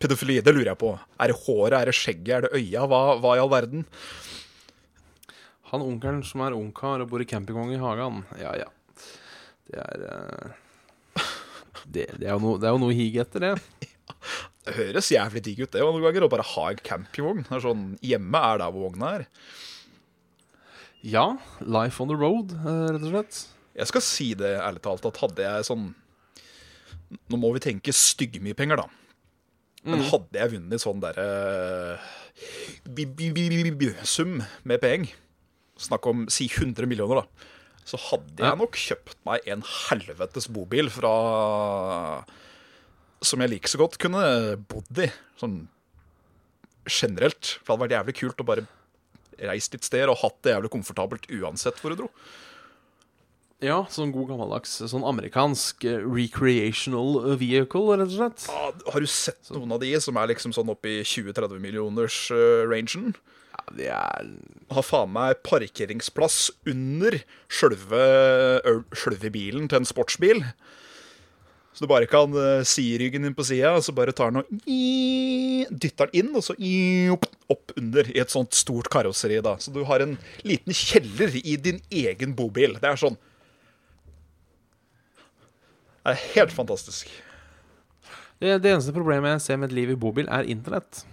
pedofili? 0.02 0.40
Det 0.44 0.56
lurer 0.56 0.72
jeg 0.74 0.82
på. 0.82 0.94
Er 1.20 1.32
det 1.32 1.40
håret, 1.44 1.78
er 1.80 1.92
det 1.92 1.98
skjegget, 2.00 2.34
er 2.38 2.48
det 2.48 2.54
øya? 2.60 2.88
Hva, 2.88 3.02
hva 3.22 3.36
i 3.36 3.44
all 3.44 3.52
verden? 3.52 3.86
Han 5.72 5.86
onkelen 5.86 6.24
som 6.28 6.44
er 6.44 6.58
ungkar 6.58 7.04
og 7.04 7.12
bor 7.12 7.24
i 7.24 7.30
campingvogn 7.30 7.76
i 7.76 7.80
hagen. 7.80 8.26
Ja, 8.42 8.56
ja. 8.60 8.68
Det 9.72 9.86
er 9.86 10.08
uh... 10.08 11.24
det, 11.86 12.10
det, 12.18 12.26
er 12.26 12.36
jo 12.36 12.42
noe, 12.44 12.60
det 12.60 12.68
er 12.68 12.76
jo 12.76 12.84
noe 12.88 12.96
hig 12.96 13.20
etter, 13.24 13.52
det. 13.52 13.88
Det 14.72 14.78
høres 14.78 15.12
jævlig 15.12 15.42
digg 15.44 15.66
ut 15.66 15.74
det 15.74 15.84
noen 15.84 16.04
ganger, 16.06 16.24
å 16.24 16.32
bare 16.32 16.48
ha 16.54 16.70
en 16.72 16.80
campingvogn. 16.80 17.44
Sånn, 17.60 17.84
Hjemme 18.06 18.40
er 18.52 18.62
der 18.62 18.72
hvor 18.72 18.88
vogna 18.88 19.10
er. 19.18 19.26
Ja. 21.04 21.26
Life 21.60 22.00
on 22.00 22.08
the 22.08 22.16
road, 22.16 22.54
eh, 22.56 22.88
rett 22.94 23.04
og 23.04 23.12
slett. 23.12 23.42
Jeg 23.76 23.90
skal 23.90 24.04
si 24.06 24.32
det 24.38 24.54
ærlig 24.62 24.84
talt, 24.86 25.06
at 25.08 25.20
hadde 25.24 25.44
jeg 25.44 25.68
sånn 25.68 25.92
Nå 27.28 27.36
må 27.40 27.50
vi 27.52 27.60
tenke 27.60 27.92
styggmye 27.92 28.56
penger, 28.56 28.80
da. 28.80 28.88
Men 29.84 30.04
hadde 30.08 30.38
jeg 30.38 30.54
vunnet 30.54 30.80
sånn 30.80 31.02
derre 31.04 31.26
uh, 32.00 32.04
sum 34.08 34.38
med 34.64 34.80
penger, 34.80 35.12
snakk 35.76 36.08
om 36.08 36.24
si 36.32 36.48
100 36.48 36.88
millioner, 36.88 37.20
da, 37.20 37.50
så 37.84 38.00
hadde 38.06 38.46
jeg 38.46 38.60
nok 38.62 38.80
kjøpt 38.80 39.18
meg 39.28 39.50
en 39.52 39.66
helvetes 39.66 40.48
bobil 40.54 40.88
fra 40.94 41.12
Som 43.22 43.44
jeg 43.44 43.54
like 43.54 43.70
så 43.70 43.80
godt 43.82 44.00
kunne 44.02 44.22
bodd 44.70 45.04
i. 45.04 45.10
Sånn 45.40 45.64
generelt. 46.90 47.58
For 47.62 47.66
det 47.66 47.76
hadde 47.76 47.84
vært 47.86 47.98
jævlig 47.98 48.16
kult 48.22 48.42
å 48.42 48.48
bare 48.48 48.70
reist 49.50 49.74
litt 49.74 49.86
steder 49.88 50.12
og 50.12 50.22
hatt 50.22 50.40
det 50.46 50.56
jævlig 50.56 50.72
komfortabelt 50.74 51.28
uansett 51.34 51.78
hvor 51.82 51.94
du 51.94 52.04
dro. 52.04 52.10
Ja, 53.62 53.84
sånn 53.94 54.10
god 54.10 54.32
gammeldags 54.32 54.74
sånn 54.90 55.04
amerikansk 55.06 55.84
eh, 55.86 56.02
recreational 56.02 57.36
vehicle, 57.38 57.94
rett 57.94 58.10
og 58.10 58.16
slett. 58.16 58.46
Ja, 58.50 58.72
har 58.96 59.04
du 59.04 59.10
sett 59.10 59.52
noen 59.54 59.76
av 59.76 59.84
de 59.84 59.92
som 60.02 60.18
er 60.18 60.32
liksom 60.32 60.56
sånn 60.56 60.72
oppi 60.74 60.98
20-30 61.06 61.62
millioners 61.62 62.18
uh, 62.34 62.66
rangen? 62.66 63.14
Ja, 63.52 63.66
de 63.78 63.88
er 63.94 64.32
Har 64.74 64.88
faen 64.88 65.14
meg 65.14 65.44
parkeringsplass 65.46 66.48
under 66.72 67.20
sjølve, 67.54 68.02
sjølve 68.98 69.30
bilen 69.34 69.70
til 69.70 69.84
en 69.84 69.90
sportsbil. 69.90 70.42
Så 71.72 71.86
du 71.86 71.88
bare 71.88 72.08
kan 72.10 72.34
uh, 72.36 72.64
si 72.68 72.84
ryggen 73.00 73.24
din 73.24 73.36
på 73.36 73.46
sida, 73.48 73.72
og 73.78 73.84
så 73.86 73.94
bare 73.96 74.12
tar 74.16 74.34
den 74.34 74.42
og 74.42 74.70
i, 74.70 75.64
dytter 75.72 76.12
den 76.12 76.20
inn, 76.20 76.34
og 76.36 76.44
så 76.44 76.56
i, 76.60 77.08
opp, 77.14 77.24
opp 77.52 77.72
under 77.80 78.10
i 78.12 78.20
et 78.20 78.34
sånt 78.34 78.56
stort 78.58 78.90
karosseri. 78.92 79.40
da. 79.44 79.56
Så 79.62 79.72
du 79.72 79.80
har 79.88 80.04
en 80.04 80.18
liten 80.48 80.76
kjeller 80.76 81.38
i 81.40 81.56
din 81.56 81.80
egen 81.88 82.36
bobil. 82.36 82.76
Det 82.82 82.92
er 82.92 83.00
sånn 83.00 83.20
Det 86.02 86.12
er 86.12 86.22
helt 86.36 86.54
fantastisk. 86.56 87.10
det, 88.42 88.58
det 88.60 88.74
eneste 88.74 88.96
problemet 88.96 89.38
jeg 89.38 89.46
ser 89.46 89.62
med 89.62 89.72
et 89.72 89.80
liv 89.80 89.96
i 89.96 90.00
bobil, 90.00 90.28
er 90.28 90.50
internett. 90.50 91.06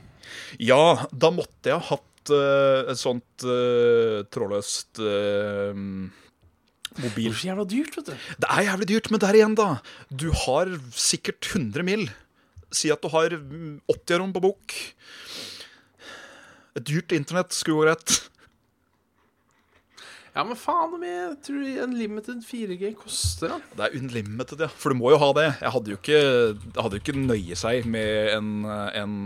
Ja, 0.59 1.07
da 1.13 1.31
måtte 1.31 1.71
jeg 1.71 1.79
ha 1.79 1.95
hatt 1.95 2.33
uh, 2.35 2.91
et 2.91 2.99
sånt 2.99 3.47
uh, 3.47 4.25
trådløst 4.33 4.99
eh, 6.99 7.15
Det 7.15 7.27
er 7.31 7.37
så 7.39 7.51
jævla 7.51 7.67
dyrt, 7.69 7.99
vet 7.99 8.11
du. 8.11 8.31
Det 8.45 8.49
er 8.51 8.67
jævlig 8.69 8.89
dyrt, 8.93 9.11
men 9.15 9.23
der 9.25 9.39
igjen, 9.39 9.59
da. 9.59 9.69
Du 10.11 10.31
har 10.45 10.73
sikkert 10.95 11.51
100 11.53 11.87
mil. 11.87 12.09
Si 12.75 12.91
at 12.93 13.03
du 13.05 13.09
har 13.13 13.37
mm, 13.39 13.79
80 13.89 14.21
rom 14.23 14.35
på 14.35 14.45
bok. 14.49 14.75
Et 16.79 16.85
dyrt 16.85 17.15
internett 17.17 17.55
skulle 17.57 17.79
gå 17.79 17.87
greit. 17.89 18.19
Ja, 20.37 20.45
men 20.47 20.55
faen 20.61 20.93
om 20.95 21.03
jeg 21.03 21.31
tror 21.43 21.63
Unlimited 21.89 22.45
4G 22.47 22.93
koster, 23.01 23.57
da. 23.57 23.57
Det 23.75 23.87
er 23.89 23.97
unlimited, 23.99 24.61
ja. 24.63 24.69
For 24.71 24.95
du 24.95 25.01
må 25.01 25.11
jo 25.11 25.19
ha 25.19 25.33
det. 25.35 25.49
Jeg 25.65 25.73
hadde 25.75 25.91
jo 25.91 25.99
ikke, 25.99 26.21
hadde 26.77 26.99
jo 26.99 27.03
ikke 27.03 27.17
nøye 27.19 27.59
seg 27.59 27.89
med 27.91 28.37
en, 28.37 28.53
en, 28.69 29.17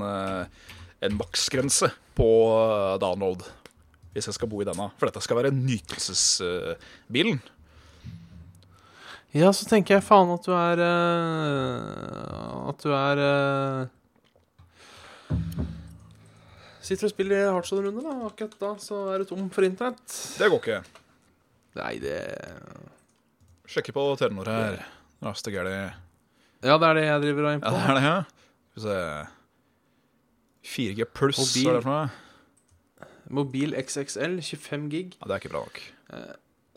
en 1.05 1.19
maksgrense 1.19 1.91
på 2.17 2.29
eh, 2.55 2.95
download. 3.03 3.45
Hvis 4.13 4.29
jeg 4.29 4.37
skal 4.39 4.49
bo 4.53 4.63
i 4.63 4.69
denne. 4.69 4.89
For 4.97 5.09
dette 5.09 5.21
skal 5.25 5.39
være 5.43 5.53
nytelsesbilen. 5.57 7.43
Ja, 9.33 9.49
så 9.57 9.65
tenker 9.65 9.97
jeg 9.97 10.05
faen 10.05 10.29
at 10.35 10.45
du 10.45 10.53
er 10.53 10.81
uh, 10.85 12.69
At 12.69 12.83
du 12.85 12.91
er 12.93 13.21
uh, 13.25 13.87
Sitter 16.83 17.09
og 17.09 17.13
spiller 17.15 17.49
Hardstone-runde, 17.55 18.03
da. 18.05 18.13
Akkurat 18.27 18.57
da 18.61 18.73
så 18.83 18.99
er 19.15 19.23
du 19.23 19.31
tom 19.31 19.47
for 19.55 19.65
internett. 19.65 20.03
Det 20.37 20.49
går 20.51 20.61
ikke. 20.61 20.81
Nei, 21.79 21.93
det 22.03 22.19
Sjekker 23.71 23.95
på 23.97 24.03
Telenor 24.21 24.51
her. 24.51 24.83
Raste 25.23 25.55
gæli. 25.55 25.73
Ja, 26.67 26.75
det 26.77 26.89
er 26.91 26.99
det 26.99 27.05
jeg 27.07 27.23
driver 27.23 27.47
og 27.47 27.53
er 27.53 27.63
Ja, 27.63 27.71
det 27.71 27.85
er 27.87 27.97
det, 27.97 28.03
ja. 28.05 28.19
Skal 28.73 28.83
vi 28.83 28.85
se 28.85 28.99
4G 30.73 31.07
pluss, 31.15 31.41
Mobil. 31.41 31.71
er 31.71 31.79
det 31.79 31.85
for 31.87 31.95
noe? 31.95 33.09
Mobil 33.33 33.73
XXL, 33.79 34.37
25 34.43 34.91
gig. 34.93 35.17
Ja, 35.17 35.25
det 35.31 35.39
er 35.39 35.41
ikke 35.41 35.55
bra 35.55 35.65
nok. 35.65 35.81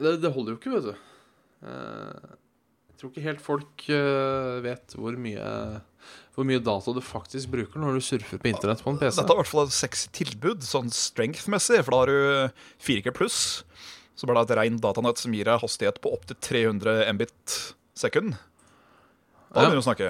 Det, 0.06 0.16
det 0.24 0.32
holder 0.38 0.56
jo 0.56 0.62
ikke, 0.62 0.74
vet 0.78 0.88
du. 0.88 0.96
Tror 3.06 3.14
ikke 3.14 3.22
helt 3.28 3.42
folk 3.46 3.84
eh, 3.94 4.56
vet 4.66 4.96
hvor 4.98 5.14
mye 5.22 5.50
Hvor 6.34 6.48
mye 6.48 6.58
data 6.64 6.94
du 6.96 7.02
faktisk 7.06 7.52
bruker 7.54 7.78
når 7.80 8.00
du 8.00 8.02
surfer 8.02 8.40
på 8.42 8.50
internett 8.50 8.82
på 8.82 8.90
en 8.90 8.98
PC. 8.98 9.20
Dette 9.22 9.30
er 9.30 9.38
i 9.38 9.42
hvert 9.44 9.52
fall 9.52 9.68
et 9.68 9.76
sexy 9.76 10.10
tilbud, 10.16 10.66
sånn 10.66 10.90
strength-messig, 10.92 11.84
for 11.86 11.94
da 11.94 12.00
har 12.02 12.10
du 12.12 12.58
4G 12.84 13.14
pluss. 13.16 13.38
Så 14.18 14.26
blir 14.28 14.36
det 14.42 14.50
et 14.50 14.58
rent 14.58 14.82
datanett 14.84 15.22
som 15.22 15.36
gir 15.38 15.46
deg 15.48 15.62
hastighet 15.62 16.02
på 16.04 16.12
opptil 16.18 16.36
300 16.44 17.06
Mbit 17.14 17.56
sekund. 17.96 18.34
Da 19.54 19.62
Ja. 19.62 19.70
begynner 19.70 19.78
vi 19.78 19.84
å 19.86 19.88
snakke. 19.88 20.10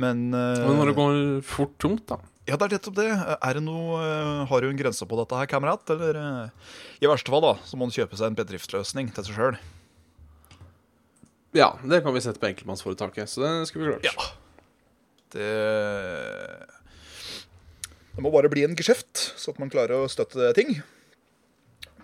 Men, 0.00 0.22
eh, 0.32 0.62
Men 0.64 0.78
når 0.78 0.86
det 0.92 0.96
går 0.96 1.42
fort 1.44 1.74
tomt, 1.82 2.06
da. 2.06 2.20
Ja, 2.48 2.56
det 2.56 2.70
er 2.70 2.78
nettopp 2.78 2.94
det. 2.96 3.10
Er 3.42 3.54
det 3.58 3.62
noe, 3.66 3.98
eh, 4.00 4.46
Har 4.46 4.60
du 4.62 4.70
en 4.70 4.78
grense 4.78 5.04
på 5.06 5.18
dette 5.20 5.36
her, 5.36 5.46
kamerat? 5.46 5.84
Eller 5.90 6.50
i 7.02 7.06
verste 7.06 7.28
fall 7.28 7.42
da, 7.42 7.54
så 7.66 7.76
må 7.76 7.90
du 7.90 7.98
kjøpe 8.00 8.16
seg 8.16 8.30
en 8.32 8.36
bedriftsløsning 8.40 9.12
til 9.12 9.24
seg 9.24 9.34
sjøl. 9.36 9.58
Ja, 11.56 11.72
det 11.82 12.02
kan 12.04 12.14
vi 12.14 12.20
sette 12.22 12.38
på 12.42 12.46
enkeltmannsforetaket, 12.50 13.26
så 13.30 13.42
det 13.42 13.52
skal 13.70 13.82
vi 13.82 13.88
klare. 13.90 14.06
Ja. 14.06 14.30
Det 15.34 15.50
Det 18.16 18.22
må 18.24 18.30
bare 18.34 18.50
bli 18.52 18.64
en 18.66 18.76
geskjeft, 18.78 19.14
så 19.38 19.52
at 19.54 19.60
man 19.62 19.70
klarer 19.72 20.02
å 20.04 20.08
støtte 20.10 20.50
ting. 20.56 20.76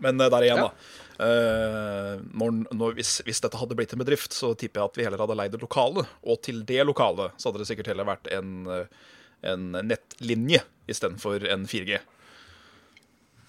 Men 0.03 0.21
eh, 0.21 0.31
der 0.33 0.47
igjen, 0.47 0.63
Ja. 0.63 0.71
da. 0.71 1.03
Eh, 1.17 2.21
når, 2.37 2.57
når, 2.77 2.97
hvis, 2.99 3.15
hvis 3.25 3.41
dette 3.41 3.57
hadde 3.57 3.77
blitt 3.79 3.95
en 3.97 4.03
bedrift, 4.03 4.35
så 4.37 4.51
tipper 4.59 4.83
jeg 4.83 4.91
at 4.91 4.99
vi 4.99 5.05
heller 5.07 5.23
hadde 5.23 5.37
leid 5.39 5.55
et 5.57 5.63
lokale. 5.65 6.05
Og 6.29 6.41
til 6.45 6.61
det 6.69 6.83
lokalet 6.85 7.33
så 7.41 7.49
hadde 7.49 7.63
det 7.63 7.69
sikkert 7.71 7.89
heller 7.93 8.05
vært 8.09 8.29
en, 8.37 8.51
eh, 8.69 9.07
en 9.49 9.71
nettlinje 9.87 10.61
istedenfor 10.91 11.47
en 11.49 11.65
4G. 11.71 11.99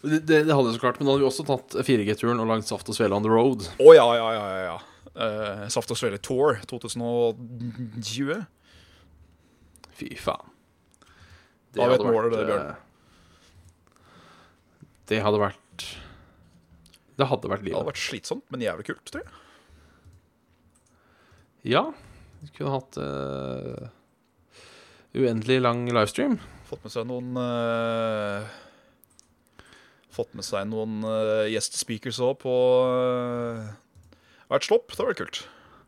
Det, 0.07 0.21
det, 0.29 0.43
det 0.47 0.53
hadde 0.55 0.69
jeg 0.71 0.77
så 0.77 0.83
klart, 0.85 0.99
men 1.01 1.07
da 1.09 1.15
hadde 1.15 1.25
vi 1.25 1.29
også 1.31 1.45
tatt 1.47 1.75
4G-turen 1.83 2.39
og 2.39 2.47
lagd 2.51 2.67
Saft 2.69 2.87
og 2.89 2.95
Svele 2.95 3.17
on 3.17 3.25
the 3.25 3.33
road. 3.33 3.65
Å 3.81 3.95
ja, 3.97 4.05
ja, 4.15 4.27
ja. 4.37 4.45
ja, 4.47 4.61
ja. 4.71 4.77
Eh, 5.17 5.63
Saft 5.73 5.89
Svele 5.97 6.19
Tour 6.21 6.59
2020. 6.69 8.45
Fy 9.97 10.11
faen. 10.21 10.53
Det 11.73 11.81
hadde 11.81 12.05
vært, 12.05 12.31
det, 12.33 12.43
Bjørn. 12.47 12.67
eh, 12.67 12.75
Det 15.09 15.19
hadde 15.21 15.39
vært 15.41 15.87
Det 17.17 17.27
hadde 17.29 17.49
vært 17.51 17.65
Det 17.65 17.73
hadde 17.73 17.89
vært 17.89 18.01
slitsomt, 18.01 18.45
men 18.53 18.63
jævlig 18.65 18.85
kult, 18.91 19.03
tror 19.09 19.23
jeg. 19.23 19.33
Ja. 21.67 21.83
Vi 22.41 22.51
kunne 22.53 22.75
hatt 22.77 22.97
uh, 23.01 23.89
uendelig 25.17 25.57
lang 25.61 25.87
livestream. 25.89 26.37
Fått 26.69 26.83
med 26.85 26.93
seg 26.93 27.07
noen 27.09 27.33
uh, 27.41 28.45
Fått 30.13 30.33
med 30.37 30.45
seg 30.45 30.69
noen 30.69 31.01
uh, 31.05 31.45
gjestespeakers 31.49 32.21
òg 32.25 32.37
på 32.41 32.53
eh, 32.87 33.67
hvert 34.51 34.67
slopp. 34.67 34.91
Det 34.91 34.99
hadde 34.99 35.13
vært 35.13 35.23
kult. 35.25 35.43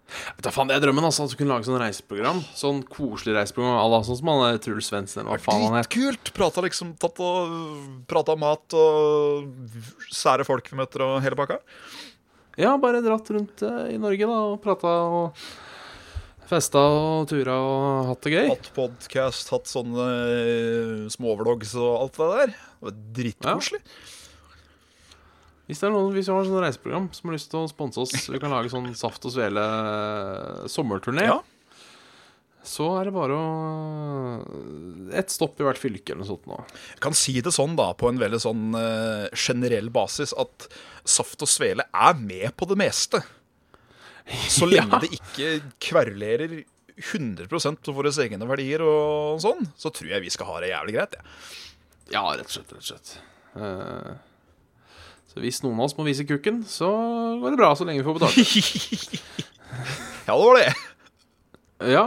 Vet 0.10 0.45
du, 0.45 0.49
faen, 0.53 0.70
Det 0.70 0.76
er 0.78 0.84
drømmen, 0.84 1.05
altså. 1.05 1.26
At 1.26 1.34
du 1.34 1.38
kunne 1.39 1.53
lage 1.53 1.68
sånn 1.68 1.80
reiseprogram. 1.82 2.41
Sånn 2.57 2.82
koselig 2.89 3.36
reiseprogram. 3.38 3.78
à 3.78 4.01
sånn 4.05 4.18
som 4.18 4.32
han 4.32 4.41
der 4.45 4.60
Truls 4.64 4.89
Svendsen, 4.89 5.22
eller 5.22 5.38
hva 5.38 5.45
faen 5.45 5.66
han 5.68 5.78
het. 5.78 5.89
Dritkult! 5.89 6.34
Prata 6.34 6.66
liksom 6.66 6.95
tatt 6.97 7.22
og 7.22 8.03
Prata 8.10 8.36
mat 8.39 8.74
og 8.74 9.49
sære 10.10 10.47
folk 10.47 10.70
vi 10.70 10.80
møter 10.80 11.05
og 11.05 11.22
hele 11.22 11.38
pakka. 11.38 11.60
Ja, 12.60 12.76
bare 12.82 13.03
dratt 13.05 13.30
rundt 13.32 13.62
eh, 13.64 13.93
i 13.93 13.97
Norge, 14.01 14.26
da, 14.28 14.39
og 14.51 14.57
prata 14.64 14.89
og 15.07 15.38
festa 16.49 16.82
og 16.82 17.28
tura 17.30 17.55
og 17.55 18.10
hatt 18.10 18.26
det 18.26 18.34
gøy. 18.34 18.47
Hatt 18.49 18.72
podkast, 18.76 19.51
hatt 19.53 19.70
sånne 19.70 20.07
eh, 20.34 21.05
småvlogs 21.14 21.76
og 21.80 21.91
alt 22.01 22.18
det 22.20 22.30
der. 22.34 22.55
Det 22.57 22.88
var 22.89 22.97
dritkoselig. 23.20 23.84
Hvis 25.70 25.80
det 25.84 25.86
er 25.86 25.94
noen 25.94 26.10
hvis 26.16 26.26
vi 26.26 26.34
har 26.34 26.48
sånn 26.48 26.64
reiseprogram 26.66 27.08
som 27.14 27.30
har 27.30 27.36
lyst 27.38 27.52
til 27.54 27.62
å 27.62 27.70
sponse 27.70 28.02
oss, 28.02 28.14
vi 28.34 28.40
kan 28.42 28.50
lage 28.50 28.72
sånn 28.74 28.88
Saft 28.98 29.28
og 29.30 29.34
Svele 29.36 29.62
eh, 29.62 30.64
sommerturné, 30.72 31.28
Ja. 31.30 31.36
så 32.66 32.88
er 33.00 33.06
det 33.08 33.14
bare 33.14 33.38
å 33.38 35.14
Et 35.16 35.30
stopp 35.34 35.62
i 35.62 35.66
hvert 35.68 35.78
fylke 35.80 36.12
eller 36.14 36.24
noe 36.26 36.30
sånt 36.32 36.48
nå. 36.50 36.58
Jeg 36.96 37.04
kan 37.06 37.14
si 37.18 37.36
det 37.46 37.54
sånn, 37.56 37.76
da, 37.78 37.92
på 37.98 38.10
en 38.10 38.18
veldig 38.22 38.40
sånn 38.42 38.64
eh, 38.78 39.28
generell 39.38 39.90
basis, 39.94 40.34
at 40.38 40.68
Saft 41.06 41.42
og 41.46 41.50
Svele 41.50 41.86
er 41.94 42.18
med 42.18 42.56
på 42.58 42.68
det 42.70 42.78
meste. 42.82 43.22
Så 44.50 44.66
lenge 44.70 44.90
Ja. 44.98 45.00
det 45.06 45.14
ikke 45.18 45.52
kverulerer 45.86 46.64
100% 47.00 47.80
på 47.86 47.94
våre 47.96 48.12
egne 48.26 48.46
verdier 48.50 48.82
og 48.84 49.38
sånn, 49.40 49.70
så 49.80 49.88
tror 49.94 50.10
jeg 50.18 50.26
vi 50.26 50.34
skal 50.34 50.50
ha 50.50 50.58
det 50.66 50.74
jævlig 50.74 50.98
greit. 50.98 51.14
Ja. 51.16 51.24
Ja, 52.10 52.24
rett 52.36 52.50
og 52.50 52.56
slett. 52.58 52.74
rett 52.74 52.82
og 52.82 52.88
slett. 52.90 53.14
Eh, 53.56 54.18
så 55.30 55.44
hvis 55.44 55.62
noen 55.62 55.78
av 55.78 55.86
oss 55.86 55.96
må 55.98 56.08
vise 56.08 56.26
kukken, 56.26 56.64
så 56.66 56.90
går 57.42 57.54
det 57.54 57.62
bra 57.62 57.70
så 57.78 57.86
lenge 57.86 58.02
vi 58.02 58.08
får 58.08 58.18
betalt. 58.18 59.22
ja, 60.28 60.34
det 60.34 60.42
var 60.42 60.58
det. 60.58 60.72
Ja. 61.94 62.06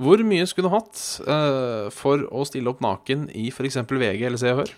Hvor 0.00 0.22
mye 0.24 0.46
skulle 0.48 0.68
du 0.68 0.74
hatt 0.74 1.00
uh, 1.24 1.88
for 1.92 2.24
å 2.28 2.44
stille 2.48 2.72
opp 2.72 2.80
naken 2.84 3.28
i 3.36 3.48
f.eks. 3.52 3.80
VG 3.84 4.24
eller 4.28 4.40
Se 4.40 4.52
og 4.52 4.62
Hør? 4.62 4.72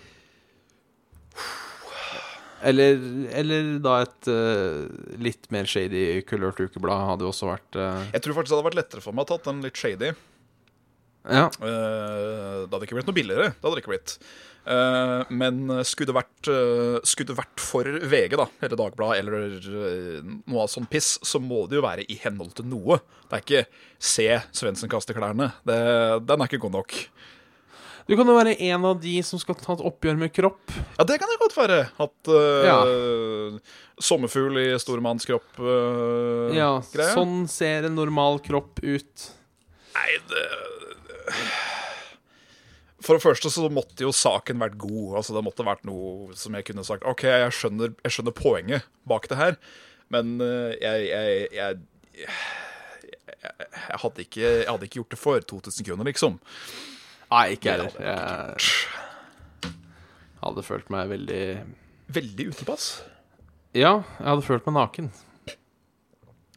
Eller, 2.63 2.99
eller 3.35 3.73
da 3.83 3.97
et 4.05 4.29
uh, 4.31 4.87
litt 5.19 5.49
mer 5.51 5.67
shady 5.67 6.21
kulørt 6.27 6.61
ukeblad 6.63 7.09
hadde 7.09 7.25
jo 7.25 7.31
også 7.33 7.49
vært 7.49 7.75
uh... 7.75 8.05
Jeg 8.13 8.23
tror 8.23 8.37
faktisk 8.37 8.53
det 8.53 8.57
hadde 8.57 8.67
vært 8.69 8.79
lettere 8.79 9.03
for 9.03 9.15
meg 9.15 9.25
å 9.25 9.31
tatt 9.33 9.49
den 9.49 9.59
litt 9.65 9.79
shady. 9.79 10.13
Ja. 11.27 11.49
Uh, 11.59 12.63
det 12.63 12.71
hadde 12.71 12.87
ikke 12.87 12.99
blitt 12.99 13.11
noe 13.11 13.19
billigere. 13.19 13.51
Det 13.51 13.63
hadde 13.63 13.75
det 13.75 13.83
ikke 13.83 13.93
blitt. 13.95 14.15
Eh, 14.65 15.21
men 15.35 15.65
skulle 15.83 16.09
det, 16.09 16.15
vært, 16.15 16.47
eh, 16.47 16.97
skulle 17.03 17.31
det 17.33 17.37
vært 17.37 17.63
for 17.63 17.87
VG, 17.87 18.37
da, 18.39 18.47
eller 18.63 18.79
Dagbladet, 18.79 19.19
eller 19.19 19.57
eh, 19.59 20.19
noe 20.23 20.63
av 20.63 20.71
sånn 20.71 20.87
piss, 20.89 21.17
så 21.25 21.41
må 21.43 21.65
det 21.67 21.81
jo 21.81 21.85
være 21.85 22.07
i 22.07 22.17
henhold 22.23 22.55
til 22.57 22.69
noe. 22.71 23.01
Det 23.27 23.37
er 23.37 23.43
ikke 23.43 23.65
'se 23.99 24.27
Svendsen 24.55 24.91
kaste 24.91 25.15
klærne'. 25.15 25.51
Det, 25.67 25.79
den 26.27 26.41
er 26.41 26.47
ikke 26.47 26.63
god 26.63 26.77
nok. 26.79 26.95
Du 28.07 28.17
kan 28.19 28.27
jo 28.27 28.35
være 28.35 28.59
en 28.59 28.83
av 28.85 28.99
de 28.99 29.21
som 29.23 29.39
skal 29.39 29.55
ta 29.55 29.73
et 29.77 29.83
oppgjør 29.83 30.17
med 30.19 30.33
kropp. 30.35 30.59
Ja, 30.99 31.05
det 31.07 31.19
kan 31.19 31.29
det 31.31 31.39
godt 31.39 31.55
være. 31.55 31.77
At 32.03 32.27
uh, 32.27 33.55
sommerfugl 33.95 34.59
i 34.59 34.65
stormannskropp-greia. 34.75 36.51
Ja, 36.51 36.83
sånn 37.15 37.47
ser 37.47 37.87
en 37.87 37.95
normal 37.95 38.43
kropp 38.43 38.83
ut. 38.83 39.29
Nei, 39.95 40.19
det 40.27 40.43
For 43.03 43.17
det 43.17 43.23
første 43.25 43.49
så 43.51 43.67
måtte 43.73 44.05
jo 44.05 44.13
saken 44.15 44.61
vært 44.63 44.77
god. 44.79 45.17
Altså 45.19 45.33
Det 45.35 45.43
måtte 45.43 45.65
vært 45.67 45.83
noe 45.87 46.31
som 46.39 46.55
jeg 46.55 46.63
kunne 46.69 46.85
sagt 46.87 47.03
OK, 47.09 47.25
jeg 47.27 47.51
skjønner, 47.57 47.91
jeg 48.05 48.15
skjønner 48.15 48.35
poenget 48.37 48.85
bak 49.09 49.27
det 49.31 49.39
her, 49.39 49.57
men 50.13 50.37
eh, 50.43 50.71
jeg 50.79 51.09
jeg, 51.09 51.47
jeg, 51.57 51.81
jeg, 52.23 53.97
hadde 54.03 54.23
ikke, 54.23 54.51
hadde 54.69 54.87
ikke 54.87 54.99
gjort 55.01 55.11
det 55.15 55.19
for 55.19 55.47
2000 55.51 55.87
kroner, 55.89 56.07
liksom. 56.07 56.37
Nei, 57.33 57.43
ikke 57.57 57.73
heller. 57.73 57.91
Jeg 59.63 59.73
hadde 60.43 60.63
følt 60.67 60.89
meg 60.93 61.09
veldig 61.11 61.43
Veldig 62.13 62.45
utilpass. 62.51 62.87
Ja, 63.73 63.93
jeg 64.19 64.27
hadde 64.27 64.45
følt 64.45 64.65
meg 64.69 64.75
naken, 64.77 65.11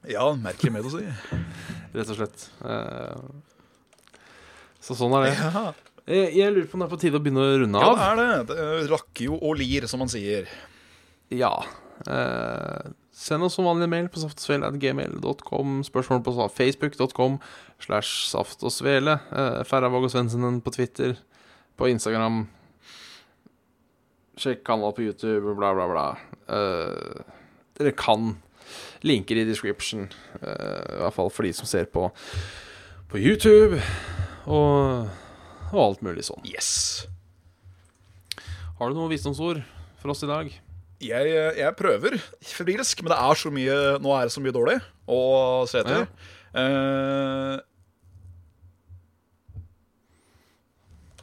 Ja, 0.06 0.26
merkelig 0.38 0.70
med 0.74 0.86
å 0.86 0.90
si. 0.92 1.02
rett 1.96 2.10
og 2.12 2.18
slett. 2.20 2.46
Eh, 2.62 3.16
Så 4.86 4.94
sånn 4.98 5.14
er 5.18 5.24
det. 5.26 5.32
Ja, 5.40 5.72
Jeg, 6.06 6.36
jeg 6.38 6.52
lurer 6.54 6.68
på 6.70 6.76
om 6.78 6.84
det 6.84 6.86
er 6.86 6.92
på 6.94 7.00
tide 7.02 7.18
å 7.18 7.22
begynne 7.24 7.42
å 7.42 7.56
runde 7.64 7.80
av. 7.82 7.98
ja 7.98 8.12
det 8.14 8.26
er 8.26 8.44
det. 8.46 8.56
Det 8.56 8.90
rakker 8.92 9.26
jo 9.26 9.38
og 9.40 9.56
lir, 9.58 9.86
som 9.90 10.02
man 10.02 10.10
sier. 10.12 10.46
Ja. 11.34 11.50
Eh, 12.06 12.92
send 13.16 13.42
oss 13.46 13.56
som 13.58 13.66
vanlig 13.66 13.88
mail 13.90 14.06
på 14.12 14.22
saftogsvele.gmail.com. 14.22 15.80
Spørsmål 15.88 16.22
på 16.26 16.48
facebook.com 16.60 17.40
slash 17.82 18.28
saftogsvele. 18.30 19.16
og 19.16 19.24
svele. 19.26 19.58
Eh, 19.58 19.64
Færravåg 19.66 20.06
og 20.06 20.14
Svendsen 20.14 20.60
på 20.62 20.74
Twitter. 20.78 21.16
På 21.76 21.90
Instagram. 21.90 22.44
Sjekk 24.36 24.62
kanal 24.68 24.92
på 24.92 25.02
YouTube, 25.06 25.54
bla, 25.56 25.72
bla, 25.74 25.86
bla. 25.88 26.06
Eh, 26.52 27.22
dere 27.80 27.92
kan 27.96 28.34
linker 29.06 29.36
i 29.40 29.46
description. 29.48 30.06
eh, 30.42 30.96
I 30.96 31.02
hvert 31.02 31.14
fall 31.16 31.30
for 31.30 31.42
de 31.48 31.52
som 31.56 31.66
ser 31.66 31.88
på 31.90 32.10
på 33.10 33.18
YouTube. 33.22 33.80
Og, 34.46 35.08
og 35.72 35.82
alt 35.82 36.04
mulig 36.06 36.26
sånn. 36.28 36.44
Yes. 36.48 37.06
Har 38.76 38.90
du 38.92 38.98
noen 38.98 39.12
visdomsord 39.12 39.62
for 40.00 40.12
oss 40.12 40.24
i 40.26 40.30
dag? 40.30 40.50
Jeg, 41.02 41.32
jeg 41.58 41.76
prøver 41.76 42.16
febrilsk, 42.40 43.02
men 43.04 43.12
det 43.12 43.20
er 43.20 43.38
så 43.40 43.52
mye, 43.52 43.78
nå 44.00 44.12
er 44.16 44.28
det 44.28 44.34
så 44.34 44.42
mye 44.44 44.54
dårlig 44.56 44.76
å 45.12 45.20
se 45.68 45.82
etter. 45.82 46.06
Eh, 46.56 47.56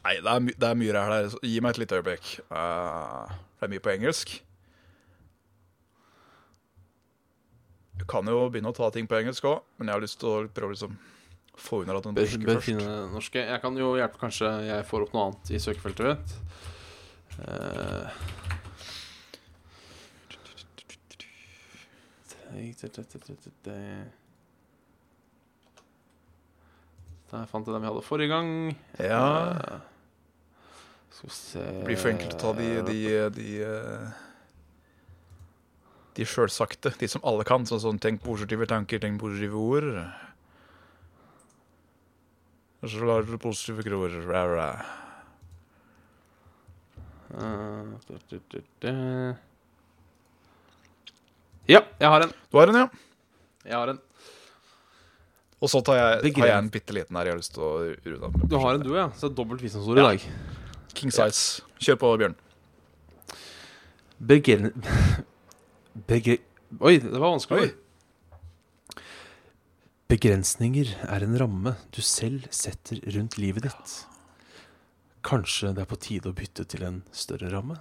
nei, 0.04 0.16
det 0.20 0.34
er, 0.34 0.44
my, 0.46 0.56
det 0.62 0.70
er 0.70 0.80
mye 0.82 0.96
ræl 0.98 1.14
her. 1.16 1.38
Gi 1.42 1.62
meg 1.64 1.74
et 1.74 1.82
lite 1.82 2.02
øyeblikk. 2.02 2.34
Uh, 2.54 3.34
det 3.58 3.66
er 3.66 3.74
mye 3.74 3.86
på 3.86 3.94
engelsk. 3.96 4.36
Du 7.98 8.06
kan 8.10 8.30
jo 8.30 8.46
begynne 8.52 8.74
å 8.74 8.78
ta 8.78 8.90
ting 8.94 9.10
på 9.10 9.18
engelsk 9.18 9.46
òg, 9.48 9.66
men 9.78 9.90
jeg 9.90 9.98
har 9.98 10.06
lyst 10.06 10.20
til 10.22 10.30
å 10.30 10.46
prøve 10.54 10.76
liksom 10.76 10.98
få 11.58 11.82
unna 11.84 12.00
den 12.02 12.16
norske 12.18 12.40
bør 12.42 12.58
først. 12.58 12.66
finne 12.66 12.96
norske. 13.14 13.40
Jeg 13.46 13.62
kan 13.62 13.78
jo 13.78 13.94
hjelpe, 14.00 14.20
kanskje 14.22 14.50
jeg 14.68 14.86
får 14.90 15.06
opp 15.06 15.14
noe 15.14 15.26
annet 15.30 15.52
i 15.54 15.62
søkefeltet, 15.62 16.06
mitt. 16.10 16.34
Eh. 17.44 18.10
Der 27.34 27.48
fant 27.50 27.66
jeg 27.66 27.74
dem 27.74 27.82
vi 27.82 27.90
hadde 27.90 28.04
forrige 28.06 28.30
gang. 28.30 28.50
Ja. 29.02 29.24
Eh, 29.58 29.80
Skal 31.14 31.30
vi 31.30 31.34
se 31.38 31.64
Det 31.64 31.86
blir 31.88 31.98
for 31.98 32.12
enkelt 32.14 32.36
å 32.36 32.42
ta 32.44 32.52
de, 32.60 32.68
de, 32.86 33.00
de, 33.34 33.48
eh, 33.66 34.12
de 36.18 36.28
sjølsagte, 36.30 36.94
de 37.00 37.10
som 37.10 37.24
alle 37.26 37.46
kan. 37.48 37.66
Sånn 37.70 37.82
sånn 37.82 38.02
tenk 38.02 38.22
positive 38.26 38.68
tanker, 38.70 39.02
tenk 39.02 39.18
positive 39.22 39.58
ord. 39.58 39.90
Du 42.84 43.38
positive 43.40 43.84
du, 48.52 48.60
du. 48.84 49.36
Ja, 51.72 51.80
jeg 52.00 52.10
har 52.12 52.26
en. 52.26 52.34
Du 52.52 52.58
har 52.60 52.68
en, 52.68 52.76
ja. 52.76 52.88
Jeg 53.64 53.78
har 53.78 53.94
en. 53.94 54.02
Og 55.64 55.72
så 55.72 55.80
tar 55.80 55.96
jeg, 55.96 56.34
tar 56.36 56.50
jeg 56.50 56.60
en 56.60 56.70
bitte 56.74 56.92
liten 56.98 57.16
her 57.16 57.30
jeg 57.30 57.38
har 57.38 57.40
lyst 57.40 57.54
til 57.56 57.64
å 57.64 57.72
runde 57.88 58.28
av. 58.28 58.36
Du 58.52 58.58
har 58.60 58.76
en, 58.76 58.84
du, 58.84 58.92
ja. 58.98 59.06
Så 59.16 59.30
det 59.30 59.32
er 59.32 59.38
dobbelt 59.38 59.64
visdomsord 59.64 60.02
i 60.02 60.04
Ja. 60.04 60.10
dag. 60.12 60.26
King 60.94 61.14
size. 61.16 61.64
Kjør 61.80 62.02
på, 62.04 62.12
Bjørn. 62.20 62.36
Begren... 64.20 64.74
Begre... 66.12 66.36
Oi, 66.84 66.98
det 67.00 67.16
var 67.16 67.32
vanskelig. 67.32 67.70
Oi. 67.70 67.83
Begrensninger 70.14 70.92
er 71.10 71.24
en 71.26 71.38
ramme 71.42 71.72
du 71.96 72.02
selv 72.06 72.46
setter 72.54 73.00
rundt 73.16 73.38
livet 73.42 73.66
ditt. 73.66 73.94
Kanskje 75.26 75.72
det 75.74 75.86
er 75.86 75.90
på 75.90 75.98
tide 76.04 76.30
å 76.30 76.36
bytte 76.38 76.66
til 76.70 76.84
en 76.86 77.00
større 77.16 77.50
ramme? 77.54 77.80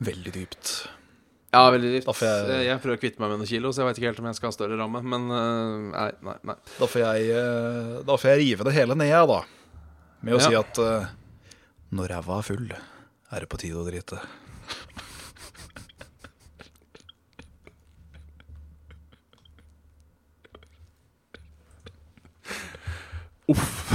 Veldig 0.00 0.32
dypt. 0.34 0.72
Ja, 1.52 1.64
veldig 1.74 1.90
dypt. 1.96 2.10
Jeg- 2.22 2.48
jeg... 2.50 2.66
jeg 2.68 2.80
prøver 2.82 2.96
å 2.98 3.00
kvitte 3.02 3.20
meg 3.22 3.30
med 3.32 3.40
noen 3.42 3.50
kilo, 3.50 3.72
så 3.72 3.82
jeg 3.82 3.88
vet 3.90 3.98
ikke 4.00 4.10
helt 4.10 4.20
om 4.22 4.28
jeg 4.30 4.38
skal 4.38 4.50
ha 4.52 4.56
større 4.58 4.78
ramme. 4.80 5.02
Men 5.02 5.26
eh, 5.30 5.72
nei, 5.94 6.10
nei, 6.28 6.36
nei. 6.50 6.56
Da 6.78 6.86
får 6.90 7.02
jeg, 7.04 7.30
eh, 7.40 7.96
da 8.06 8.16
får 8.20 8.30
jeg 8.34 8.42
rive 8.44 8.68
det 8.68 8.76
hele 8.76 8.96
ned, 9.00 9.16
da. 9.32 9.40
Med 10.22 10.36
å 10.36 10.40
Ja. 10.40 10.46
si 10.48 10.54
at 10.60 10.78
eh, 10.84 11.08
når 11.96 12.12
ræva 12.14 12.38
er 12.38 12.46
full, 12.46 12.68
er 13.32 13.40
det 13.40 13.48
på 13.50 13.58
tide 13.60 13.80
å 13.80 13.86
drite. 13.88 14.20
Uff. 23.50 23.92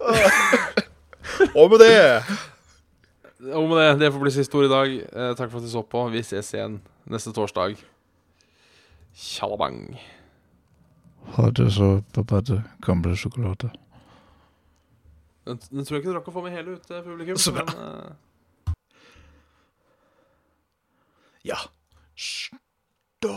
Og 1.56 1.70
med 1.70 1.78
det 1.80 2.22
Og 3.54 3.68
med 3.68 3.76
det, 3.78 4.00
det 4.00 4.12
får 4.12 4.20
bli 4.20 4.32
siste 4.34 4.56
ord 4.58 4.68
i 4.68 4.72
dag. 4.72 4.96
Eh, 5.00 5.36
takk 5.36 5.50
for 5.50 5.58
at 5.58 5.64
du 5.64 5.70
så 5.72 5.82
på. 5.82 6.02
Vi 6.12 6.20
ses 6.24 6.54
igjen 6.54 6.80
neste 7.08 7.32
torsdag. 7.32 7.76
Tjalabang. 9.16 9.96
Ha 11.36 11.50
det 11.56 11.72
så 11.72 12.02
papate, 12.14 12.62
gamle 12.84 13.16
sjokolade. 13.16 13.70
Den, 15.46 15.58
den 15.70 15.84
tror 15.84 15.96
jeg 15.96 16.02
ikke 16.02 16.12
du 16.12 16.18
rakk 16.18 16.28
å 16.28 16.34
få 16.34 16.44
med 16.44 16.52
hele 16.54 16.76
ut, 16.76 16.90
eh, 16.90 17.02
publikum. 17.04 17.40
Så 17.40 17.52
bra. 17.56 17.64
Men, 17.70 17.78
uh... 17.80 18.74
Ja. 21.48 21.56
Stå 22.14 23.34